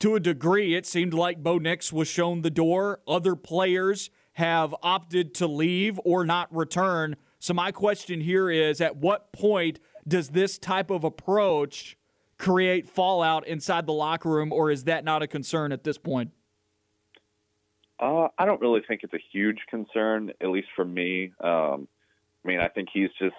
[0.00, 3.02] To a degree, it seemed like Bo Nix was shown the door.
[3.06, 7.14] Other players have opted to leave or not return.
[7.38, 9.78] So, my question here is at what point
[10.08, 11.96] does this type of approach
[12.40, 16.30] create fallout inside the locker room, or is that not a concern at this point?
[17.98, 21.32] Uh, I don't really think it's a huge concern, at least for me.
[21.38, 21.86] Um,
[22.42, 23.34] I mean, I think he's just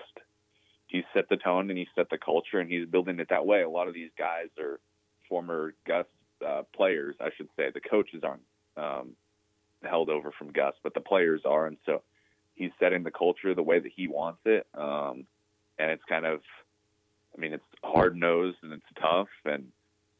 [0.85, 3.63] he's set the tone and he set the culture and he's building it that way.
[3.63, 4.79] A lot of these guys are
[5.27, 6.05] former Gus
[6.47, 7.71] uh, players, I should say.
[7.73, 8.43] The coaches aren't
[8.77, 9.15] um,
[9.83, 12.03] held over from Gus, but the players are, and so
[12.53, 14.67] he's setting the culture the way that he wants it.
[14.75, 15.25] Um,
[15.79, 16.41] and it's kind of,
[17.35, 19.67] I mean, it's hard nosed and it's tough, and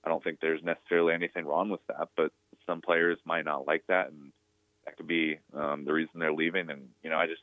[0.03, 2.09] I don't think there's necessarily anything wrong with that.
[2.15, 2.31] But
[2.65, 4.31] some players might not like that, and
[4.85, 6.69] that could be um, the reason they're leaving.
[6.69, 7.41] And you know, I just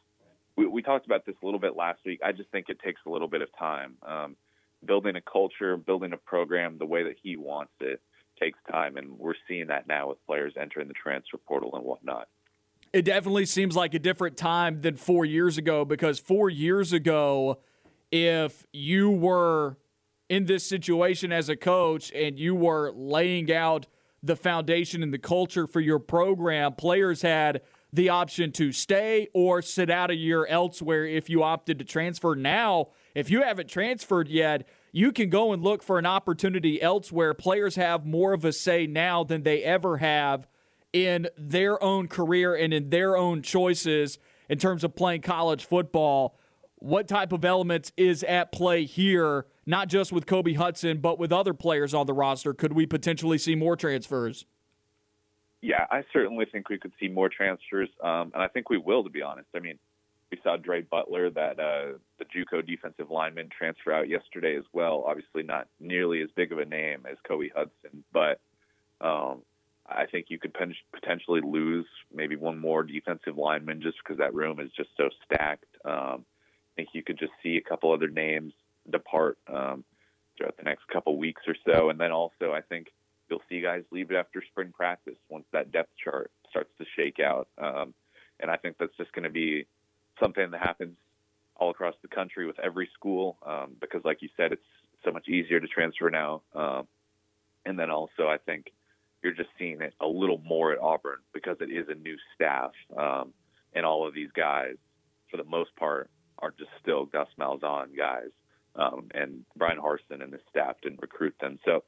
[0.56, 2.20] we, we talked about this a little bit last week.
[2.24, 3.96] I just think it takes a little bit of time.
[4.06, 4.36] Um,
[4.84, 8.00] building a culture, building a program the way that he wants it
[8.40, 12.28] takes time, and we're seeing that now with players entering the transfer portal and whatnot.
[12.92, 17.58] It definitely seems like a different time than four years ago because four years ago,
[18.11, 19.76] if you were
[20.28, 23.86] in this situation as a coach and you were laying out
[24.22, 29.62] the foundation and the culture for your program, players had the option to stay or
[29.62, 32.34] sit out a year elsewhere if you opted to transfer.
[32.34, 37.32] Now, if you haven't transferred yet, you can go and look for an opportunity elsewhere.
[37.34, 40.46] Players have more of a say now than they ever have
[40.92, 46.38] in their own career and in their own choices in terms of playing college football.
[46.80, 51.32] What type of elements is at play here, not just with Kobe Hudson, but with
[51.32, 52.54] other players on the roster?
[52.54, 54.46] Could we potentially see more transfers?
[55.60, 59.02] Yeah, I certainly think we could see more transfers, um, and I think we will.
[59.02, 59.76] To be honest, I mean,
[60.30, 65.04] we saw Dre Butler, that uh, the JUCO defensive lineman, transfer out yesterday as well.
[65.04, 68.40] Obviously, not nearly as big of a name as Kobe Hudson, but
[69.00, 69.42] um,
[69.88, 70.54] I think you could
[70.92, 75.64] potentially lose maybe one more defensive lineman just because that room is just so stacked.
[75.84, 76.24] Um,
[76.78, 78.52] think you could just see a couple other names
[78.88, 79.84] depart um,
[80.36, 82.86] throughout the next couple weeks or so, and then also I think
[83.28, 87.18] you'll see guys leave it after spring practice once that depth chart starts to shake
[87.18, 87.48] out.
[87.58, 87.94] Um,
[88.40, 89.66] and I think that's just going to be
[90.22, 90.96] something that happens
[91.56, 94.62] all across the country with every school um, because, like you said, it's
[95.04, 96.42] so much easier to transfer now.
[96.54, 96.86] Um,
[97.66, 98.72] and then also, I think
[99.22, 102.70] you're just seeing it a little more at Auburn because it is a new staff,
[102.96, 103.34] um,
[103.74, 104.76] and all of these guys,
[105.28, 106.08] for the most part,
[106.41, 108.30] are just still Gus Malzahn guys.
[108.76, 111.59] Um, and Brian Harsin and his staff didn't recruit them.
[111.64, 111.82] So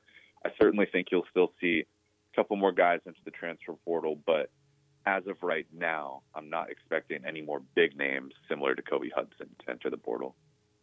[0.45, 1.85] I certainly think you'll still see
[2.33, 4.51] a couple more guys into the transfer portal, but
[5.07, 9.49] as of right now, I'm not expecting any more big names similar to Kobe Hudson
[9.65, 10.35] to enter the portal.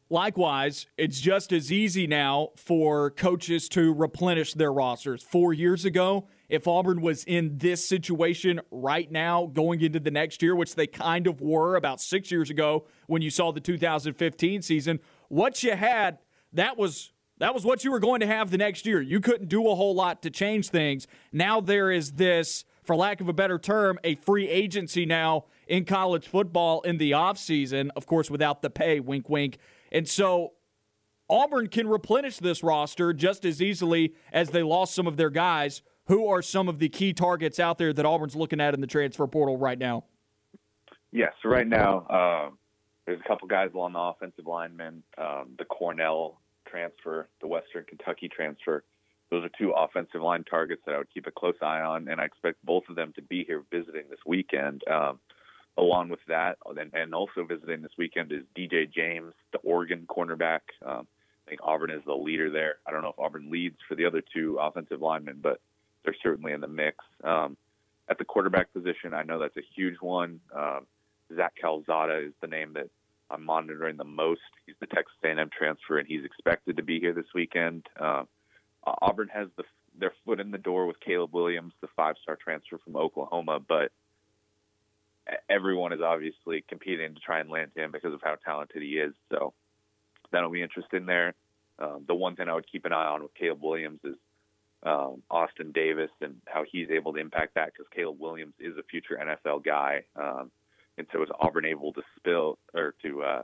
[0.09, 5.21] Likewise, it's just as easy now for coaches to replenish their rosters.
[5.21, 10.41] Four years ago, if Auburn was in this situation right now going into the next
[10.41, 14.61] year, which they kind of were about six years ago when you saw the 2015
[14.61, 16.19] season, what you had,
[16.53, 18.99] that was that was what you were going to have the next year.
[18.99, 21.05] You couldn't do a whole lot to change things.
[21.31, 25.85] Now there is this, for lack of a better term, a free agency now in
[25.85, 29.59] college football in the offseason, of course, without the pay, wink, wink.
[29.91, 30.53] And so
[31.29, 35.83] Auburn can replenish this roster just as easily as they lost some of their guys.
[36.07, 38.87] Who are some of the key targets out there that Auburn's looking at in the
[38.87, 40.05] transfer portal right now?
[41.11, 42.49] Yes, right now, uh,
[43.05, 45.03] there's a couple guys along the offensive linemen.
[45.17, 48.83] Um, the Cornell transfer, the Western Kentucky transfer.
[49.29, 52.21] Those are two offensive line targets that I would keep a close eye on, and
[52.21, 54.83] I expect both of them to be here visiting this weekend.
[54.89, 55.19] Um,
[55.77, 60.61] along with that, and, and, also visiting this weekend is DJ James, the Oregon cornerback.
[60.83, 61.05] Um,
[61.45, 62.77] I think Auburn is the leader there.
[62.87, 65.61] I don't know if Auburn leads for the other two offensive linemen, but
[66.07, 67.03] they're certainly in the mix.
[67.21, 67.57] Um,
[68.09, 70.39] at the quarterback position, I know that's a huge one.
[70.55, 70.87] Um,
[71.35, 72.89] Zach Calzada is the name that
[73.29, 74.39] I'm monitoring the most.
[74.65, 77.85] He's the Texas A&M transfer, and he's expected to be here this weekend.
[77.99, 78.23] Uh,
[79.01, 79.63] Auburn has the,
[79.99, 83.91] their foot in the door with Caleb Williams, the five-star transfer from Oklahoma, but
[85.49, 89.13] everyone is obviously competing to try and land him because of how talented he is.
[89.29, 89.53] So
[90.31, 91.33] that'll be interesting there.
[91.79, 94.15] Um, the one thing I would keep an eye on with Caleb Williams is
[94.87, 98.83] um, Austin Davis and how he's able to impact that because Caleb Williams is a
[98.83, 100.03] future NFL guy.
[100.15, 100.49] Um,
[100.97, 103.41] and so was Auburn able to spill or to uh,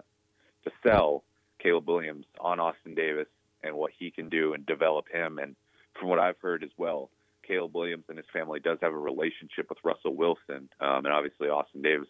[0.64, 1.24] to sell
[1.62, 3.28] Caleb Williams on Austin Davis
[3.62, 5.38] and what he can do and develop him?
[5.38, 5.56] And
[6.00, 7.10] from what I've heard as well,
[7.46, 11.50] Caleb Williams and his family does have a relationship with Russell Wilson, um, and obviously
[11.50, 12.08] Austin Davis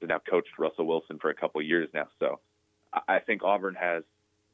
[0.00, 2.08] has now coached Russell Wilson for a couple years now.
[2.18, 2.40] So
[3.06, 4.02] I think Auburn has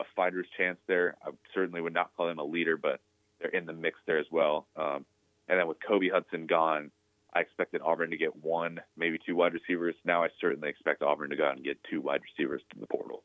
[0.00, 1.16] a fighter's chance there.
[1.24, 3.00] I certainly would not call him a leader, but
[3.40, 4.66] they're in the mix there as well.
[4.76, 5.04] Um,
[5.48, 6.90] and then with Kobe Hudson gone,
[7.34, 9.94] I expected Auburn to get one, maybe two wide receivers.
[10.04, 12.86] Now I certainly expect Auburn to go out and get two wide receivers to the
[12.86, 13.22] portal.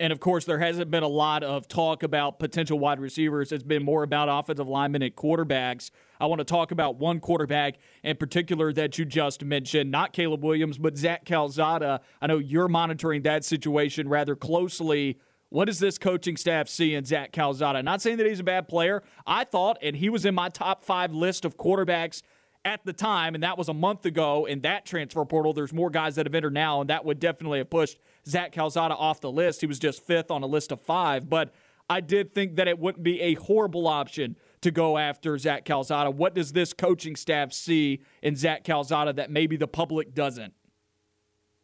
[0.00, 3.52] And of course, there hasn't been a lot of talk about potential wide receivers.
[3.52, 5.90] It's been more about offensive linemen and quarterbacks.
[6.20, 10.42] I want to talk about one quarterback in particular that you just mentioned, not Caleb
[10.42, 12.00] Williams, but Zach Calzada.
[12.20, 15.20] I know you're monitoring that situation rather closely.
[15.54, 17.80] What does this coaching staff see in Zach Calzada?
[17.80, 19.04] Not saying that he's a bad player.
[19.24, 22.22] I thought, and he was in my top five list of quarterbacks
[22.64, 25.52] at the time, and that was a month ago in that transfer portal.
[25.52, 28.96] There's more guys that have entered now, and that would definitely have pushed Zach Calzada
[28.96, 29.60] off the list.
[29.60, 31.54] He was just fifth on a list of five, but
[31.88, 36.10] I did think that it wouldn't be a horrible option to go after Zach Calzada.
[36.10, 40.52] What does this coaching staff see in Zach Calzada that maybe the public doesn't?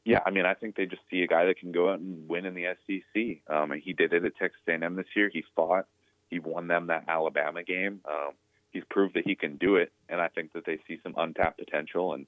[0.05, 2.29] Yeah, I mean, I think they just see a guy that can go out and
[2.29, 3.55] win in the SEC.
[3.55, 5.31] Um, and he did it at Texas A&M this year.
[5.33, 5.87] He fought.
[6.29, 8.01] He won them that Alabama game.
[8.09, 8.33] Um,
[8.71, 11.59] he's proved that he can do it, and I think that they see some untapped
[11.59, 12.27] potential, and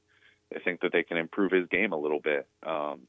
[0.51, 2.47] they think that they can improve his game a little bit.
[2.67, 3.03] Um,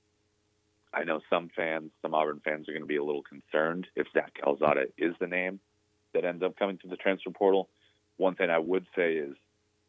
[0.93, 4.07] I know some fans, some Auburn fans, are going to be a little concerned if
[4.13, 5.59] Zach Calzada is the name
[6.13, 7.69] that ends up coming to the transfer portal.
[8.17, 9.35] One thing I would say is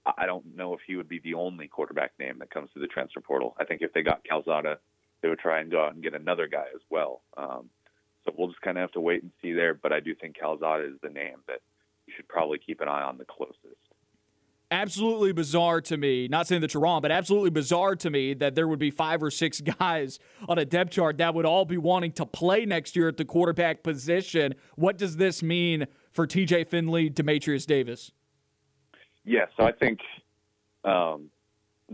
[0.07, 2.87] I don't know if he would be the only quarterback name that comes to the
[2.87, 3.57] transfer portal.
[3.59, 4.79] I think if they got Calzada,
[5.23, 7.23] they would try and go out and get another guy as well.
[7.37, 7.71] Um,
[8.25, 9.75] so we'll just kind of have to wait and see there.
[9.75, 11.61] But I do think Calzada is the name that
[12.07, 13.77] you should probably keep an eye on the closest.
[14.71, 16.27] Absolutely bizarre to me.
[16.27, 19.23] Not saying that you're wrong, but absolutely bizarre to me that there would be five
[19.23, 22.97] or six guys on a depth chart that would all be wanting to play next
[22.97, 24.55] year at the quarterback position.
[24.77, 28.11] What does this mean for TJ Finley, Dematrius Davis?
[29.25, 30.01] Yeah, so I think
[30.85, 31.31] um,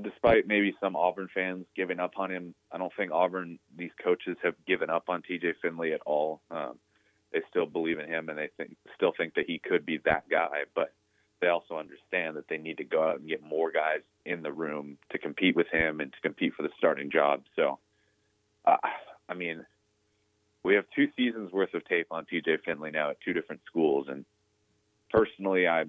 [0.01, 4.37] despite maybe some Auburn fans giving up on him, I don't think Auburn, these coaches
[4.43, 6.41] have given up on TJ Finley at all.
[6.51, 6.79] Um,
[7.33, 10.29] they still believe in him and they think still think that he could be that
[10.29, 10.93] guy, but
[11.41, 14.53] they also understand that they need to go out and get more guys in the
[14.53, 17.43] room to compete with him and to compete for the starting job.
[17.57, 17.79] So,
[18.67, 18.77] uh,
[19.29, 19.65] I mean,
[20.65, 24.09] we have two seasons worth of tape on TJ Finley now at two different schools,
[24.11, 24.25] and
[25.11, 25.85] personally, I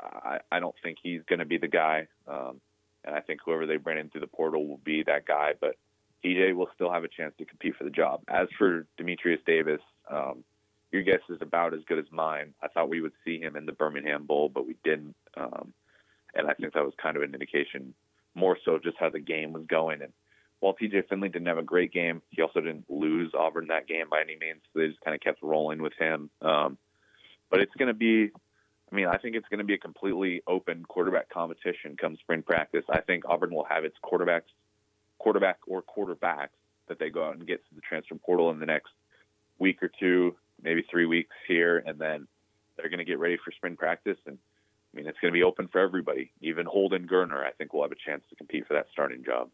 [0.00, 2.60] I, I don't think he's going to be the guy, um,
[3.04, 5.52] and I think whoever they bring in through the portal will be that guy.
[5.60, 5.76] But
[6.24, 8.22] TJ will still have a chance to compete for the job.
[8.28, 9.80] As for Dematrius Davis,
[10.10, 10.44] um,
[10.92, 12.54] your guess is about as good as mine.
[12.62, 15.14] I thought we would see him in the Birmingham Bowl, but we didn't.
[15.36, 15.72] Um,
[16.34, 17.94] and I think that was kind of an indication
[18.34, 20.02] more so just how the game was going.
[20.02, 20.12] And
[20.60, 24.06] while TJ Finley didn't have a great game, he also didn't lose Auburn that game
[24.10, 24.60] by any means.
[24.72, 26.30] So they just kind of kept rolling with him.
[26.40, 26.78] Um,
[27.50, 28.30] but it's going to be,
[28.90, 32.42] I mean, I think it's going to be a completely open quarterback competition come spring
[32.42, 32.84] practice.
[32.88, 34.42] I think Auburn will have its quarterbacks,
[35.18, 36.50] quarterback or quarterbacks
[36.88, 38.92] that they go out and get to the transfer portal in the next
[39.58, 42.26] week or two maybe three weeks here, and then
[42.76, 44.18] they're going to get ready for spring practice.
[44.26, 44.38] And
[44.92, 46.32] I mean, it's going to be open for everybody.
[46.40, 49.50] Even Holden Geriner, I think, will have a chance to compete for that starting job.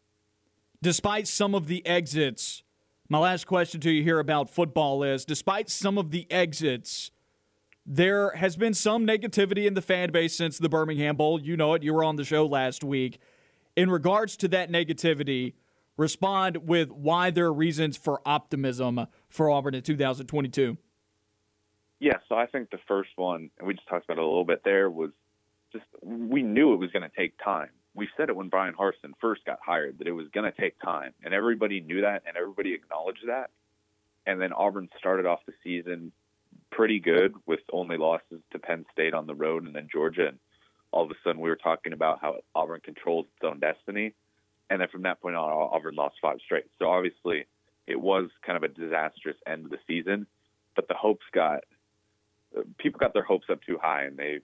[0.81, 2.63] Despite some of the exits,
[3.09, 7.11] my last question to you here about football is despite some of the exits,
[7.85, 11.41] there has been some negativity in the fan base since the Birmingham Bowl.
[11.41, 11.83] You know it.
[11.83, 13.19] You were on the show last week.
[13.75, 15.55] In regards to that negativity,
[15.97, 20.77] respond with why there are reasons for optimism for Auburn in 2022.
[21.99, 24.45] Yeah, so I think the first one, and we just talked about it a little
[24.45, 25.11] bit there, was
[25.73, 27.71] just we knew it was going to take time.
[27.95, 30.81] We said it when Brian Harsin first got hired that it was going to take
[30.81, 33.51] time, and everybody knew that, and everybody acknowledged that.
[34.27, 36.13] And then Auburn started off the season
[36.73, 40.27] pretty good with only losses to Penn State on the road and then Georgia.
[40.29, 40.39] And
[40.91, 44.15] all of a sudden, we were talking about how Auburn controls its own destiny.
[44.71, 46.65] And then from that point on, Auburn lost five straight.
[46.79, 47.47] So obviously,
[47.87, 50.27] it was kind of a disastrous end of the season.
[50.75, 51.61] But the hopes got
[52.79, 54.41] people got their hopes up too high, and they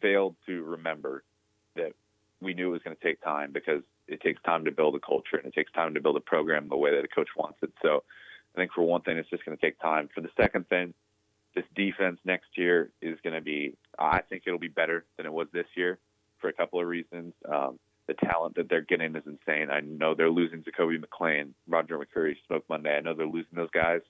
[0.00, 1.22] failed to remember
[1.76, 1.92] that
[2.40, 5.00] we knew it was going to take time because it takes time to build a
[5.00, 7.58] culture and it takes time to build a program the way that a coach wants
[7.62, 7.72] it.
[7.82, 8.02] So
[8.54, 10.08] I think for one thing, it's just going to take time.
[10.14, 10.94] For the second thing,
[11.54, 15.32] this defense next year is going to be, I think it'll be better than it
[15.32, 15.98] was this year
[16.38, 17.34] for a couple of reasons.
[17.50, 19.70] Um, the talent that they're getting is insane.
[19.70, 22.96] I know they're losing Zakoby McClain, Roger McCreary, Smoke Monday.
[22.96, 24.00] I know they're losing those guys.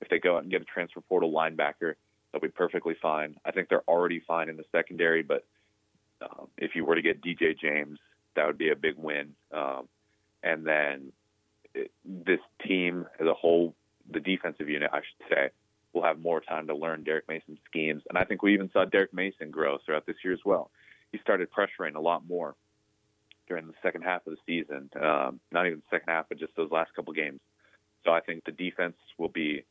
[0.00, 1.94] If they go out and get a transfer portal linebacker,
[2.30, 3.36] they'll be perfectly fine.
[3.44, 5.44] I think they're already fine in the secondary, but
[6.22, 7.98] um, if you were to get DJ James,
[8.36, 9.34] that would be a big win.
[9.52, 9.88] Um,
[10.42, 11.12] and then
[11.74, 13.74] it, this team as a whole,
[14.10, 15.50] the defensive unit, I should say,
[15.94, 18.02] will have more time to learn Derek Mason's schemes.
[18.08, 20.70] And I think we even saw Derek Mason grow throughout this year as well.
[21.12, 22.56] He started pressuring a lot more
[23.48, 24.90] during the second half of the season.
[25.00, 27.40] Um, not even the second half, but just those last couple games.
[28.04, 29.64] So I think the defense will be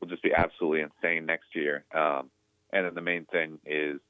[0.00, 1.84] will just be absolutely insane next year.
[1.94, 2.30] Um,
[2.72, 4.00] and then the main thing is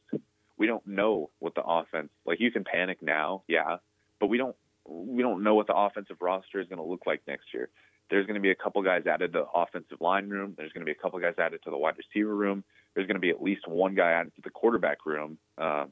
[0.56, 2.40] we don't know what the offense like.
[2.40, 3.78] You can panic now, yeah,
[4.20, 7.22] but we don't we don't know what the offensive roster is going to look like
[7.26, 7.70] next year.
[8.10, 10.54] There's going to be a couple guys added to the offensive line room.
[10.56, 12.64] There's going to be a couple guys added to the wide receiver room.
[12.94, 15.38] There's going to be at least one guy added to the quarterback room.
[15.56, 15.86] Uh,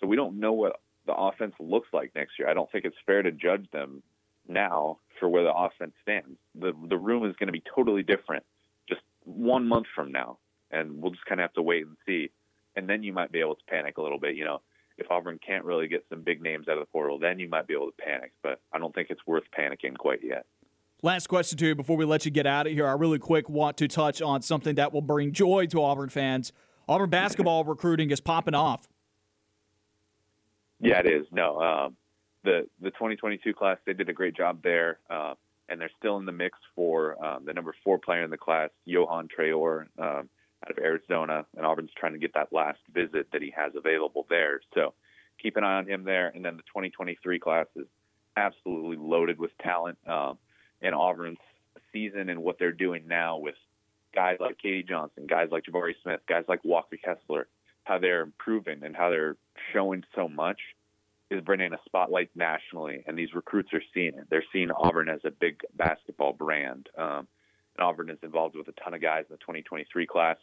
[0.00, 2.48] so we don't know what the offense looks like next year.
[2.48, 4.02] I don't think it's fair to judge them
[4.48, 6.38] now for where the offense stands.
[6.54, 8.44] The the room is going to be totally different
[8.88, 10.38] just one month from now,
[10.70, 12.30] and we'll just kind of have to wait and see.
[12.76, 14.36] And then you might be able to panic a little bit.
[14.36, 14.60] You know,
[14.96, 17.66] if Auburn can't really get some big names out of the portal, then you might
[17.66, 18.32] be able to panic.
[18.42, 20.46] But I don't think it's worth panicking quite yet.
[21.00, 22.84] Last question to you before we let you get out of here.
[22.84, 26.52] I really quick want to touch on something that will bring joy to Auburn fans.
[26.88, 28.88] Auburn basketball recruiting is popping off.
[30.80, 31.26] Yeah, it is.
[31.30, 31.96] No, um,
[32.42, 35.34] the the 2022 class they did a great job there, uh,
[35.68, 38.70] and they're still in the mix for um, the number four player in the class,
[38.86, 40.28] Yohan Traore, um,
[40.64, 44.26] out of Arizona, and Auburn's trying to get that last visit that he has available
[44.28, 44.60] there.
[44.74, 44.94] So
[45.40, 46.32] keep an eye on him there.
[46.34, 47.86] And then the 2023 class is
[48.36, 49.98] absolutely loaded with talent.
[50.06, 50.38] Um,
[50.82, 51.38] and Auburn's
[51.92, 53.54] season and what they're doing now with
[54.14, 57.46] guys like KD Johnson, guys like Jabari Smith, guys like Walker Kessler,
[57.84, 59.36] how they're improving and how they're
[59.72, 60.58] showing so much
[61.30, 64.26] is bringing a spotlight nationally, and these recruits are seeing it.
[64.30, 66.88] They're seeing Auburn as a big basketball brand.
[66.96, 67.28] Um,
[67.76, 70.36] and Auburn is involved with a ton of guys in the 2023 class.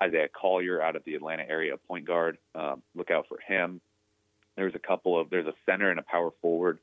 [0.00, 2.36] Isaiah Collier out of the Atlanta area point guard.
[2.54, 3.80] Um, look out for him.
[4.56, 6.78] There's a couple of there's a center and a power forward,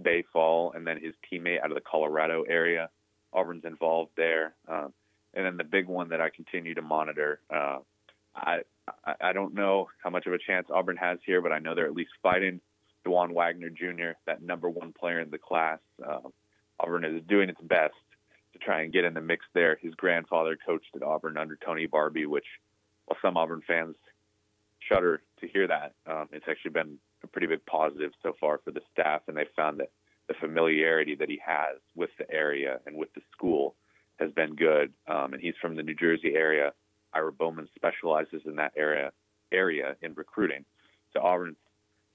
[0.00, 2.90] Baye Fall, and then his teammate out of the Colorado area.
[3.32, 4.54] Auburn's involved there.
[4.68, 4.92] Um,
[5.34, 7.40] and then the big one that I continue to monitor.
[7.50, 7.78] Uh,
[8.34, 8.60] I
[9.20, 11.86] I don't know how much of a chance Auburn has here, but I know they're
[11.86, 12.60] at least fighting
[13.06, 15.78] Dajuan Wagner Jr., that number one player in the class.
[16.04, 16.20] Uh,
[16.80, 17.94] Auburn is doing its best
[18.52, 19.78] to try and get in the mix there.
[19.80, 22.46] His grandfather coached at Auburn under Tony Barbee, which,
[23.06, 23.96] while some Auburn fans
[24.80, 28.70] shudder to hear that, um, it's actually been a pretty big positive so far for
[28.70, 29.90] the staff, and they found that
[30.28, 33.74] the familiarity that he has with the area and with the school
[34.18, 34.92] has been good.
[35.06, 36.72] Um, and he's from the New Jersey area.
[37.12, 39.12] Ira Bowman specializes in that area
[39.52, 40.64] area in recruiting.
[41.12, 41.56] So Auburn's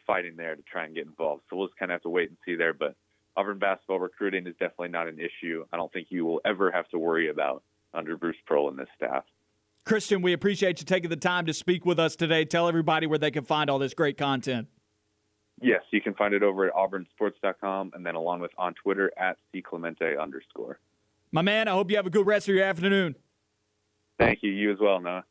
[0.06, 1.44] fighting there to try and get involved.
[1.50, 2.74] So we'll just kind of have to wait and see there.
[2.74, 2.96] But
[3.38, 5.66] Auburn basketball recruiting is definitely not an issue.
[5.72, 7.64] I don't think you will ever have to worry about
[7.94, 9.24] under Bruce Pearl and this staff.
[9.86, 12.46] Christian, we appreciate you taking the time to speak with us today.
[12.46, 14.68] Tell everybody where they can find all this great content.
[15.62, 19.38] Yes, you can find it over at auburnsports.com and then along with on Twitter at
[19.56, 20.80] cclemente underscore.
[21.32, 23.16] My man, I hope you have a good rest of your afternoon.
[24.20, 24.52] Thank you.
[24.52, 25.24] You as well, Noah.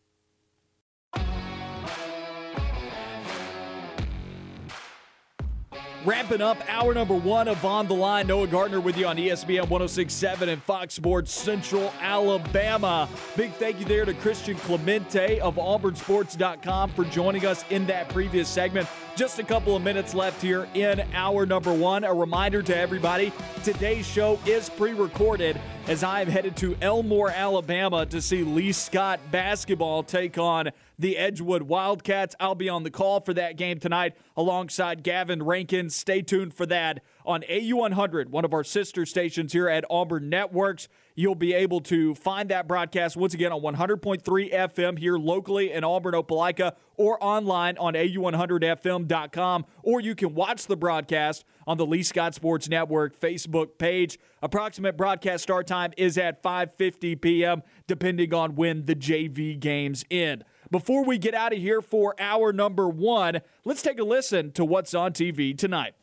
[6.02, 8.26] Wrapping up hour number one of On the Line.
[8.26, 13.06] Noah Gardner with you on ESPN 1067 and Fox Sports Central Alabama.
[13.36, 18.48] Big thank you there to Christian Clemente of AuburnSports.com for joining us in that previous
[18.48, 18.88] segment.
[19.20, 22.04] Just a couple of minutes left here in hour number one.
[22.04, 27.28] A reminder to everybody today's show is pre recorded as I am headed to Elmore,
[27.28, 32.34] Alabama to see Lee Scott basketball take on the Edgewood Wildcats.
[32.40, 35.90] I'll be on the call for that game tonight alongside Gavin Rankin.
[35.90, 40.88] Stay tuned for that on AU100, one of our sister stations here at Auburn Networks.
[41.14, 45.84] You'll be able to find that broadcast once again on 100.3 FM here locally in
[45.84, 49.66] Auburn, Opelika, or online on AU100FM.com.
[49.82, 54.18] Or you can watch the broadcast on the Lee Scott Sports Network Facebook page.
[54.42, 57.62] Approximate broadcast start time is at 5:50 p.m.
[57.86, 60.44] depending on when the JV games end.
[60.70, 64.64] Before we get out of here for hour number 1, let's take a listen to
[64.64, 65.94] what's on TV tonight.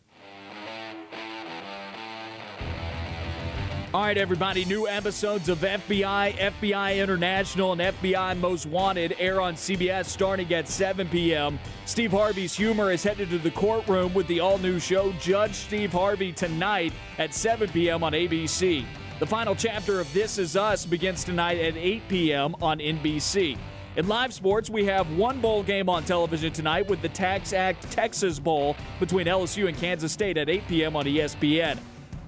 [3.94, 9.56] All right, everybody, new episodes of FBI, FBI International, and FBI Most Wanted air on
[9.56, 11.58] CBS starting at 7 p.m.
[11.86, 15.94] Steve Harvey's humor is headed to the courtroom with the all new show Judge Steve
[15.94, 18.04] Harvey tonight at 7 p.m.
[18.04, 18.84] on ABC.
[19.20, 22.56] The final chapter of This Is Us begins tonight at 8 p.m.
[22.62, 23.58] on NBC.
[23.96, 28.38] In live sports, we have one bowl game on television tonight with the TaxAct Texas
[28.38, 30.98] Bowl between LSU and Kansas State at 8 p.m.
[30.98, 31.80] on ESPN.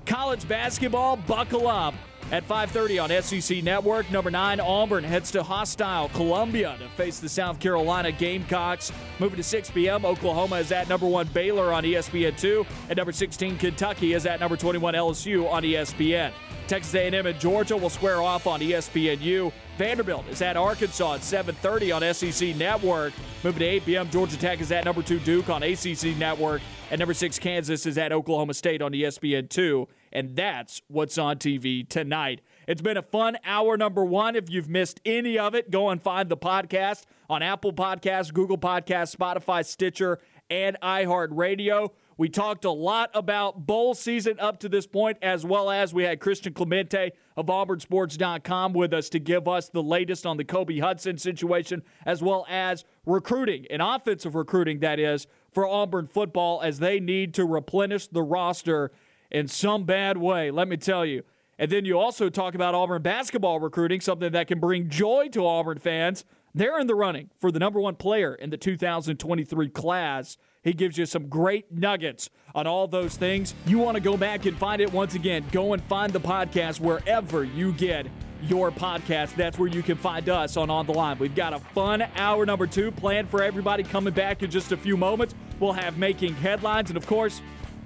[0.09, 1.93] College basketball, buckle up.
[2.31, 7.29] At 5:30 on SEC Network, number 9 Auburn heads to hostile Columbia to face the
[7.29, 8.91] South Carolina Gamecocks.
[9.19, 13.59] Moving to 6 p.m., Oklahoma is at number 1 Baylor on ESPN2, and number 16
[13.59, 16.31] Kentucky is at number 21 LSU on ESPN.
[16.67, 19.51] Texas A&M and Georgia will square off on ESPNU.
[19.77, 23.13] Vanderbilt is at Arkansas at 7:30 on SEC Network.
[23.43, 26.97] Moving to 8 p.m., Georgia Tech is at number 2 Duke on ACC Network, and
[26.97, 29.87] number 6 Kansas is at Oklahoma State on ESPN2.
[30.11, 32.41] And that's what's on TV tonight.
[32.67, 34.35] It's been a fun hour number one.
[34.35, 38.57] If you've missed any of it, go and find the podcast on Apple Podcasts, Google
[38.57, 41.91] Podcasts, Spotify, Stitcher, and iHeartRadio.
[42.17, 46.03] We talked a lot about bowl season up to this point, as well as we
[46.03, 50.79] had Christian Clemente of AuburnSports.com with us to give us the latest on the Kobe
[50.79, 56.79] Hudson situation, as well as recruiting and offensive recruiting, that is, for Auburn football as
[56.79, 58.91] they need to replenish the roster
[59.31, 61.23] in some bad way, let me tell you.
[61.57, 65.45] And then you also talk about Auburn basketball recruiting, something that can bring joy to
[65.45, 66.23] Auburn fans.
[66.55, 70.37] They're in the running for the number one player in the 2023 class.
[70.63, 73.53] He gives you some great nuggets on all those things.
[73.65, 75.45] You want to go back and find it once again.
[75.51, 78.07] Go and find the podcast wherever you get
[78.41, 79.35] your podcast.
[79.35, 81.17] That's where you can find us on On the Line.
[81.19, 84.77] We've got a fun hour number two planned for everybody coming back in just a
[84.77, 85.35] few moments.
[85.59, 87.41] We'll have making headlines, and of course,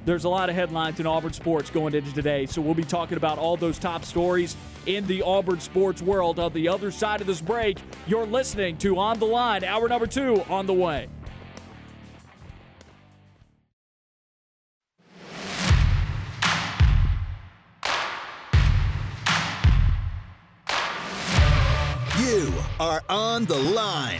[0.06, 2.45] there's a lot of headlines in Auburn sports going into today.
[2.45, 6.39] So we'll be talking about all those top stories in the Auburn sports world.
[6.39, 7.78] On the other side of this break,
[8.08, 11.08] you're listening to On the Line, hour number two on the way.
[22.20, 24.20] You are on the line.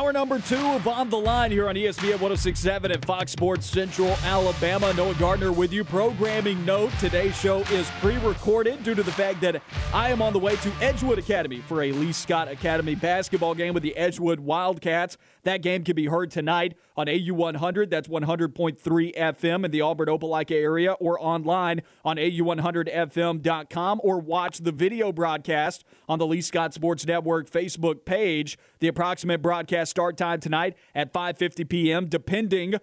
[0.00, 4.08] Hour number two of On the Line here on ESPN 1067 and Fox Sports Central
[4.24, 4.94] Alabama.
[4.94, 5.84] Noah Gardner with you.
[5.84, 9.60] Programming note today's show is pre recorded due to the fact that
[9.92, 13.74] I am on the way to Edgewood Academy for a Lee Scott Academy basketball game
[13.74, 15.18] with the Edgewood Wildcats.
[15.42, 17.90] That game can be heard tonight on AU 100.
[17.90, 24.72] That's 100.3 FM in the Auburn Opelika area or online on AU100FM.com or watch the
[24.72, 28.58] video broadcast on the Lee Scott Sports Network Facebook page.
[28.80, 32.06] The approximate broadcast start time tonight at 5:50 p.m.
[32.06, 32.74] depending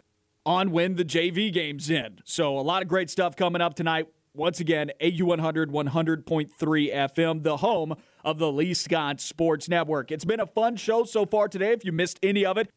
[0.45, 2.21] on when the JV games end.
[2.23, 4.07] So a lot of great stuff coming up tonight.
[4.33, 6.49] Once again, AU100 100.3
[6.93, 10.11] FM, the home of the Lee Scott Sports Network.
[10.11, 11.71] It's been a fun show so far today.
[11.71, 12.69] If you missed any of it,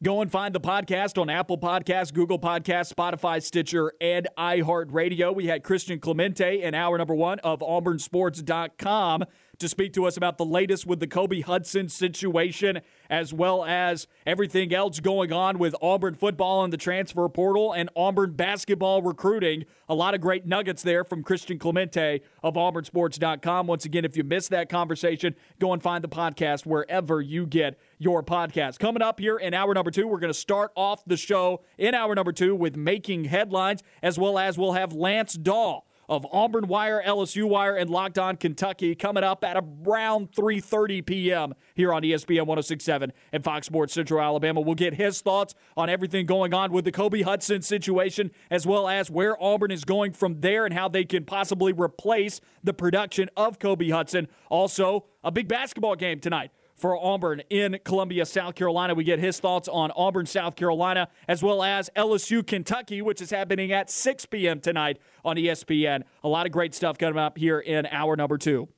[0.00, 5.34] Go and find the podcast on Apple Podcasts, Google Podcasts, Spotify, Stitcher, and iHeartRadio.
[5.34, 9.24] We had Christian Clemente in hour number one of AuburnSports.com
[9.58, 12.80] to speak to us about the latest with the Kobe Hudson situation,
[13.10, 17.90] as well as everything else going on with Auburn football and the transfer portal and
[17.96, 19.64] Auburn basketball recruiting.
[19.88, 23.66] A lot of great nuggets there from Christian Clemente of AuburnSports.com.
[23.66, 27.78] Once again, if you missed that conversation, go and find the podcast wherever you get
[27.98, 28.78] your podcast.
[28.78, 31.94] Coming up here in hour number two, we're going to start off the show in
[31.94, 36.68] hour number two with making headlines, as well as we'll have Lance Dawe of Auburn
[36.68, 41.54] Wire, LSU Wire, and Locked On Kentucky coming up at around 3:30 p.m.
[41.74, 44.60] here on ESPN 106.7 and Fox Sports Central Alabama.
[44.60, 48.88] We'll get his thoughts on everything going on with the Kobe Hudson situation, as well
[48.88, 53.28] as where Auburn is going from there and how they can possibly replace the production
[53.36, 54.28] of Kobe Hudson.
[54.48, 58.94] Also, a big basketball game tonight for Auburn in Columbia, South Carolina.
[58.94, 63.30] We get his thoughts on Auburn, South Carolina, as well as LSU, Kentucky, which is
[63.30, 64.60] happening at 6 p.m.
[64.60, 66.04] tonight on ESPN.
[66.22, 68.68] A lot of great stuff coming up here in hour number two.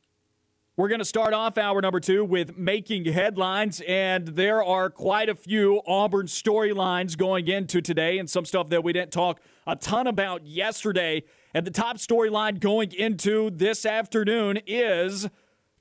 [0.77, 5.29] We're going to start off hour number two with making headlines, and there are quite
[5.29, 9.77] a few Auburn storylines going into today, and some stuff that we didn't talk a
[9.77, 11.23] ton about yesterday.
[11.53, 15.29] And the top storyline going into this afternoon is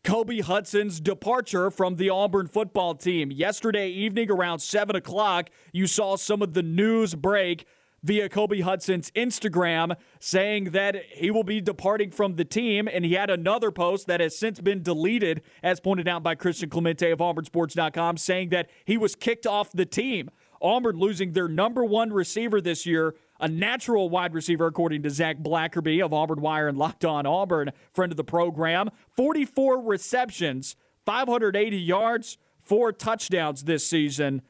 [0.04, 3.32] Kobe Hudson's departure from the Auburn football team.
[3.32, 7.66] Yesterday evening around 7 o'clock, you saw some of the news break
[8.02, 12.88] via Kobe Hudson's Instagram saying that he will be departing from the team.
[12.92, 16.70] And he had another post that has since been deleted, as pointed out by Christian
[16.70, 20.32] Clemente of AuburnSports.com, saying that he was kicked off the team.
[20.62, 25.38] Auburn losing their number one receiver this year a natural wide receiver, according to Zach
[25.40, 28.90] Blackerby of Auburn Wire and Locked On Auburn, friend of the program.
[29.16, 30.76] 44 receptions,
[31.06, 34.42] 580 yards, four touchdowns this season.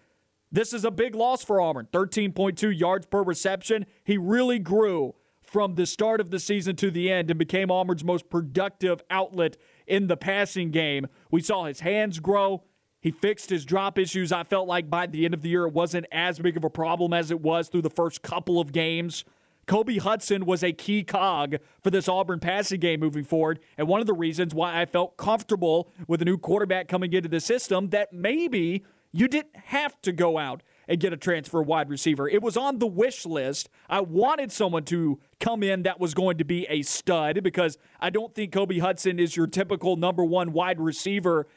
[0.52, 1.88] This is a big loss for Auburn.
[1.92, 3.86] 13.2 yards per reception.
[4.04, 5.14] He really grew
[5.44, 9.58] from the start of the season to the end and became Auburn's most productive outlet
[9.88, 11.08] in the passing game.
[11.32, 12.64] We saw his hands grow.
[13.02, 14.32] He fixed his drop issues.
[14.32, 16.70] I felt like by the end of the year, it wasn't as big of a
[16.70, 19.24] problem as it was through the first couple of games.
[19.68, 24.02] Kobe Hudson was a key cog for this Auburn passing game moving forward, and one
[24.02, 27.90] of the reasons why I felt comfortable with a new quarterback coming into the system
[27.90, 32.28] that maybe you didn't have to go out and get a transfer wide receiver.
[32.28, 33.70] It was on the wish list.
[33.88, 38.10] I wanted someone to come in that was going to be a stud because I
[38.10, 41.48] don't think Kobe Hudson is your typical number one wide receiver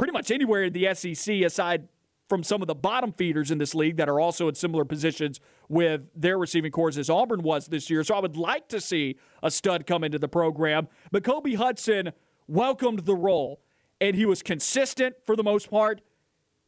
[0.00, 1.86] pretty much anywhere in the SEC aside
[2.26, 5.40] from some of the bottom feeders in this league that are also in similar positions
[5.68, 8.02] with their receiving corps as Auburn was this year.
[8.02, 10.88] So I would like to see a stud come into the program.
[11.12, 12.12] But Kobe Hudson
[12.48, 13.60] welcomed the role,
[14.00, 16.00] and he was consistent for the most part,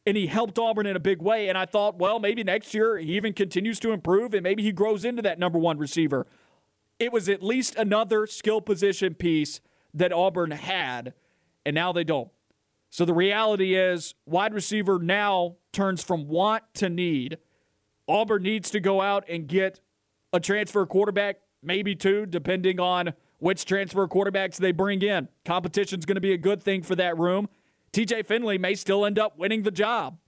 [0.05, 1.49] and he helped Auburn in a big way.
[1.49, 4.71] And I thought, well, maybe next year he even continues to improve, and maybe he
[4.71, 6.27] grows into that number one receiver.
[6.99, 9.59] It was at least another skill position piece
[9.91, 11.15] that Auburn had,
[11.65, 12.29] and now they don't.
[12.93, 17.39] So the reality is, wide receiver now turns from want to need.
[18.07, 19.79] Auburn needs to go out and get
[20.31, 25.27] a transfer quarterback, maybe two, depending on which transfer quarterbacks they bring in.
[25.43, 27.49] Competition's going to be a good thing for that room.
[27.93, 30.19] TJ Finley may still end up winning the job.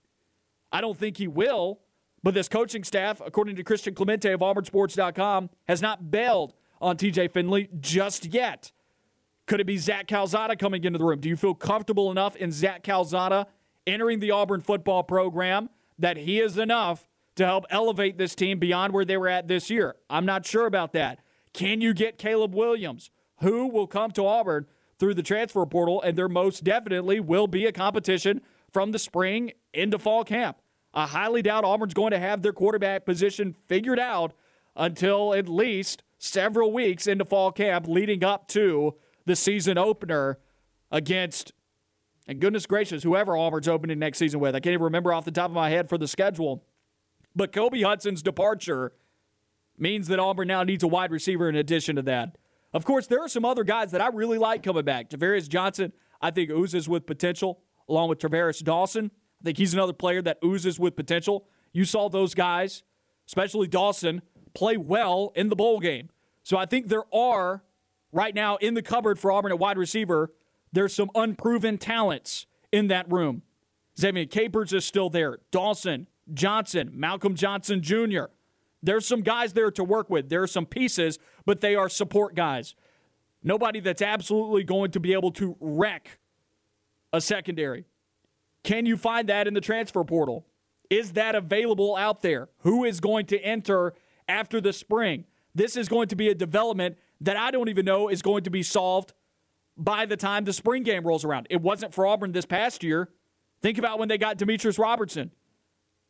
[0.72, 1.82] I don't think he will,
[2.24, 7.30] but this coaching staff, according to Christian Clemente of AuburnSports.com, has not bailed on TJ
[7.30, 8.72] Finley just yet.
[9.46, 11.20] Could it be Zach Calzada coming into the room?
[11.20, 13.46] Do you feel comfortable enough in Zach Calzada
[13.86, 18.92] entering the Auburn football program that he is enough to help elevate this team beyond
[18.92, 19.94] where they were at this year?
[20.10, 21.20] I'm not sure about that.
[21.52, 24.66] Can you get Caleb Williams, who will come to Auburn
[24.98, 28.40] through the transfer portal, and there most definitely will be a competition
[28.72, 30.56] from the spring into fall camp?
[30.92, 34.32] I highly doubt Auburn's going to have their quarterback position figured out
[34.74, 38.96] until at least several weeks into fall camp leading up to
[39.26, 40.38] the season opener
[40.90, 41.52] against,
[42.26, 44.54] and goodness gracious, whoever Auburn's opening next season with.
[44.54, 46.64] I can't even remember off the top of my head for the schedule.
[47.34, 48.92] But Kobe Hudson's departure
[49.76, 52.38] means that Auburn now needs a wide receiver in addition to that.
[52.72, 55.10] Of course, there are some other guys that I really like coming back.
[55.10, 59.10] Javarius Johnson, I think, oozes with potential, along with Travaris Dawson.
[59.40, 61.46] I think he's another player that oozes with potential.
[61.72, 62.82] You saw those guys,
[63.26, 64.22] especially Dawson,
[64.54, 66.08] play well in the bowl game.
[66.42, 67.62] So I think there are
[68.16, 70.32] right now in the cupboard for Auburn at wide receiver,
[70.72, 73.42] there's some unproven talents in that room.
[73.96, 75.38] Zevian Capers is still there.
[75.50, 78.24] Dawson, Johnson, Malcolm Johnson Jr.
[78.82, 80.28] There's some guys there to work with.
[80.28, 82.74] There are some pieces, but they are support guys.
[83.42, 86.18] Nobody that's absolutely going to be able to wreck
[87.12, 87.84] a secondary.
[88.64, 90.46] Can you find that in the transfer portal?
[90.88, 92.48] Is that available out there?
[92.60, 93.94] Who is going to enter
[94.26, 95.24] after the spring?
[95.54, 98.50] This is going to be a development that I don't even know is going to
[98.50, 99.12] be solved
[99.76, 101.46] by the time the spring game rolls around.
[101.50, 103.10] It wasn't for Auburn this past year.
[103.62, 105.32] Think about when they got Demetrius Robertson.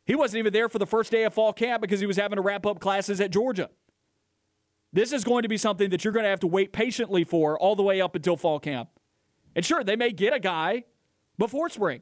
[0.05, 2.37] He wasn't even there for the first day of fall camp because he was having
[2.37, 3.69] to wrap up classes at Georgia.
[4.93, 7.59] This is going to be something that you're going to have to wait patiently for
[7.59, 8.89] all the way up until fall camp.
[9.55, 10.85] And sure, they may get a guy
[11.37, 12.01] before spring.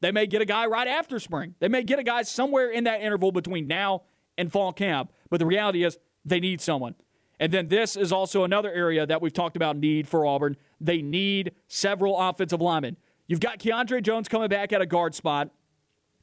[0.00, 1.54] They may get a guy right after spring.
[1.58, 4.02] They may get a guy somewhere in that interval between now
[4.38, 5.12] and fall camp.
[5.28, 6.94] But the reality is, they need someone.
[7.40, 10.56] And then this is also another area that we've talked about need for Auburn.
[10.78, 12.98] They need several offensive linemen.
[13.26, 15.50] You've got Keiondre Jones coming back at a guard spot,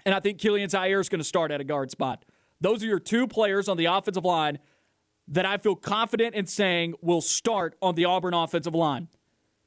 [0.05, 2.23] and I think Kilian Zierer is going to start at a guard spot.
[2.61, 4.59] Those are your two players on the offensive line
[5.27, 9.07] that I feel confident in saying will start on the Auburn offensive line.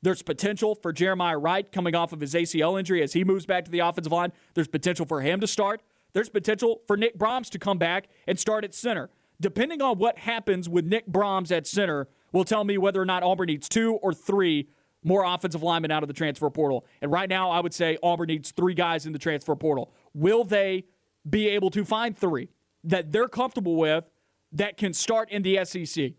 [0.03, 3.64] There's potential for Jeremiah Wright coming off of his ACL injury as he moves back
[3.64, 4.32] to the offensive line.
[4.55, 5.82] There's potential for him to start.
[6.12, 9.11] There's potential for Nick Brahms to come back and start at center
[9.41, 13.22] depending on what happens with Nick Brahms at center, will tell me whether or not
[13.22, 14.68] Auburn needs two or three
[15.03, 16.84] more offensive linemen out of the transfer portal.
[17.01, 19.93] And right now, I would say Auburn needs three guys in the transfer portal.
[20.14, 20.84] Will they
[21.28, 22.51] be able to find three
[22.84, 24.05] that they're comfortable with
[24.53, 26.12] that can start in the SEC?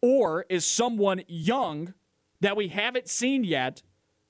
[0.00, 1.94] Or is someone young
[2.40, 3.82] that we haven't seen yet?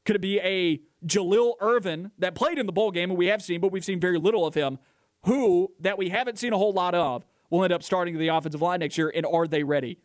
[0.04, 3.42] Could it be a Jalil Irvin that played in the bowl game and we have
[3.42, 4.78] seen, but we've seen very little of him,
[5.24, 8.62] who that we haven't seen a whole lot of, will end up starting the offensive
[8.62, 9.98] line next year, and are they ready?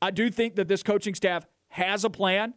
[0.00, 2.54] I do think that this coaching staff has a plan.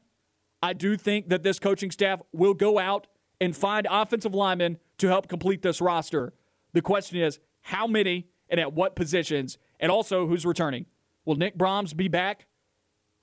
[0.61, 3.07] I do think that this coaching staff will go out
[3.41, 6.33] and find offensive linemen to help complete this roster.
[6.73, 10.85] The question is, how many and at what positions, and also who's returning?
[11.25, 12.45] Will Nick Brahms be back?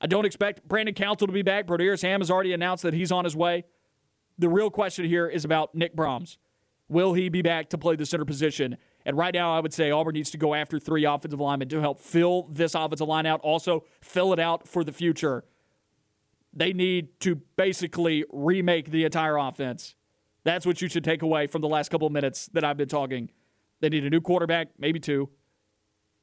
[0.01, 1.66] I don't expect Brandon Council to be back.
[1.66, 3.64] Brodarius Hamm has already announced that he's on his way.
[4.36, 6.38] The real question here is about Nick Brahms.
[6.88, 8.78] Will he be back to play the center position?
[9.09, 11.80] And right now, I would say Auburn needs to go after three offensive linemen to
[11.80, 15.44] help fill this offensive line out, also fill it out for the future.
[16.52, 19.94] They need to basically remake the entire offense.
[20.44, 22.90] That's what you should take away from the last couple of minutes that I've been
[22.90, 23.30] talking.
[23.80, 25.30] They need a new quarterback, maybe two.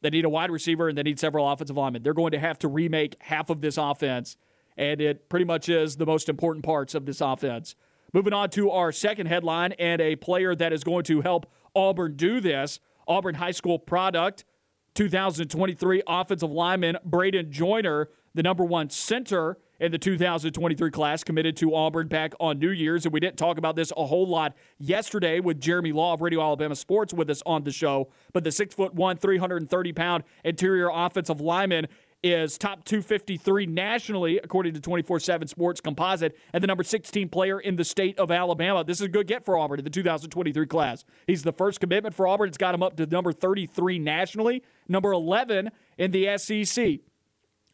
[0.03, 2.03] They need a wide receiver, and they need several offensive linemen.
[2.03, 4.37] They're going to have to remake half of this offense,
[4.77, 7.73] and it pretty much is the most important parts of this offense.
[8.13, 12.15] Moving on to our second headline and a player that is going to help Auburn
[12.15, 12.79] do this.
[13.07, 14.45] Auburn High School product.
[14.95, 21.75] 2023 offensive lineman Bradyn Joiner, the number one center in the 2023 class, committed to
[21.75, 23.05] Auburn back on New Year's.
[23.05, 26.41] And we didn't talk about this a whole lot yesterday with Jeremy Law of Radio
[26.41, 28.09] Alabama Sports with us on the show.
[28.31, 31.87] But the six foot one, 330 pound interior offensive lineman
[32.25, 37.59] is top 253 nationally, according to 24 7 Sports Composite, and the number 16 player
[37.59, 38.83] in the state of Alabama.
[38.83, 41.05] This is a good get for Auburn in the 2023 class.
[41.27, 42.47] He's the first commitment for Auburn.
[42.47, 45.69] It's got him up to number 33 nationally, number 11
[45.99, 47.01] in the SEC.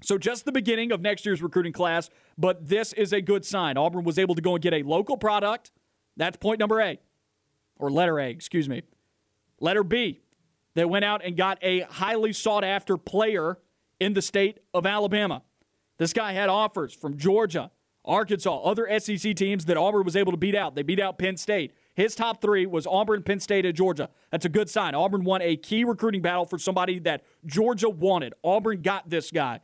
[0.03, 3.77] So just the beginning of next year's recruiting class, but this is a good sign.
[3.77, 5.71] Auburn was able to go and get a local product.
[6.17, 6.99] That's point number A,
[7.79, 8.81] or letter A, excuse me.
[9.61, 10.19] Letter B,
[10.73, 13.57] they went out and got a highly sought after player
[14.01, 15.43] in the state of Alabama.
[15.99, 17.69] This guy had offers from Georgia,
[18.03, 20.73] Arkansas, other SEC teams that Auburn was able to beat out.
[20.73, 21.73] They beat out Penn State.
[21.93, 24.09] His top three was Auburn, Penn State, and Georgia.
[24.31, 24.95] That's a good sign.
[24.95, 28.33] Auburn won a key recruiting battle for somebody that Georgia wanted.
[28.43, 29.59] Auburn got this guy.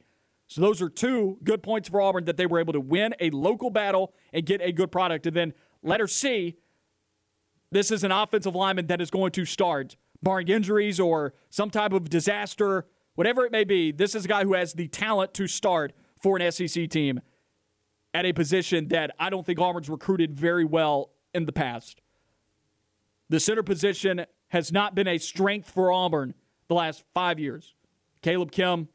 [0.46, 3.32] So those are two good points for Auburn that they were able to win a
[3.32, 5.26] local battle and get a good product.
[5.26, 6.58] And then letter C,
[7.72, 11.92] this is an offensive lineman that is going to start, barring injuries or some type
[11.92, 12.86] of disaster
[13.18, 15.92] whatever it may be, this is a guy who has the talent to start
[16.22, 17.20] for an SEC team
[18.14, 22.00] at a position that I don't think Auburn's recruited very well in the past.
[23.30, 26.36] The center position has not been a strength for Auburn
[26.68, 27.74] the last five years.
[28.22, 28.88] Kaleb Kim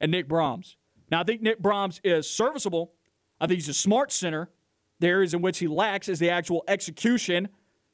[0.00, 0.76] and Nick Brahms.
[1.12, 2.92] Now, I think Nick Brahms is serviceable.
[3.40, 4.50] I think he's a smart center.
[4.98, 7.48] The areas in which he lacks is the actual execution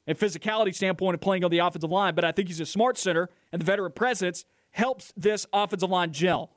[0.07, 2.97] and physicality standpoint of playing on the offensive line, but I think he's a smart
[2.97, 6.51] center, and the veteran presence helps this offensive line gel.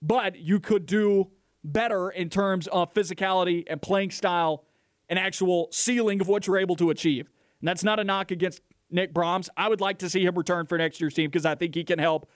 [0.00, 1.30] But you could do
[1.64, 4.64] better in terms of physicality and playing style
[5.08, 7.28] and actual ceiling of what you're able to achieve.
[7.60, 8.60] And that's not a knock against
[8.90, 9.50] Nick Brahms.
[9.56, 11.84] I would like to see him return for next year's team because I think he
[11.84, 12.28] can help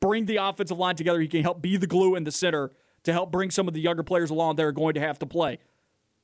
[0.00, 1.20] bring the offensive line together.
[1.20, 2.70] He can help be the glue in the center
[3.04, 5.26] to help bring some of the younger players along that are going to have to
[5.26, 5.58] play.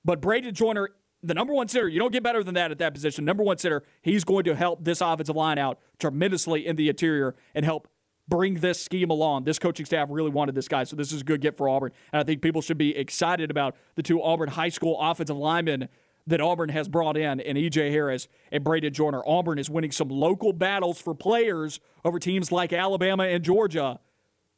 [0.05, 0.91] But Bradyn Joiner,
[1.23, 3.25] the number one center, you don't get better than that at that position.
[3.25, 7.35] Number one center, he's going to help this offensive line out tremendously in the interior
[7.55, 7.89] and help
[8.29, 9.45] bring this scheme along.
[9.45, 11.93] This coaching staff really wanted this guy, so this is a good get for Auburn.
[12.13, 15.89] And I think people should be excited about the two Auburn high school offensive linemen
[16.27, 17.91] that Auburn has brought in, and E.J.
[17.91, 19.23] Harris and Bradyn Joiner.
[19.27, 23.99] Auburn is winning some local battles for players over teams like Alabama and Georgia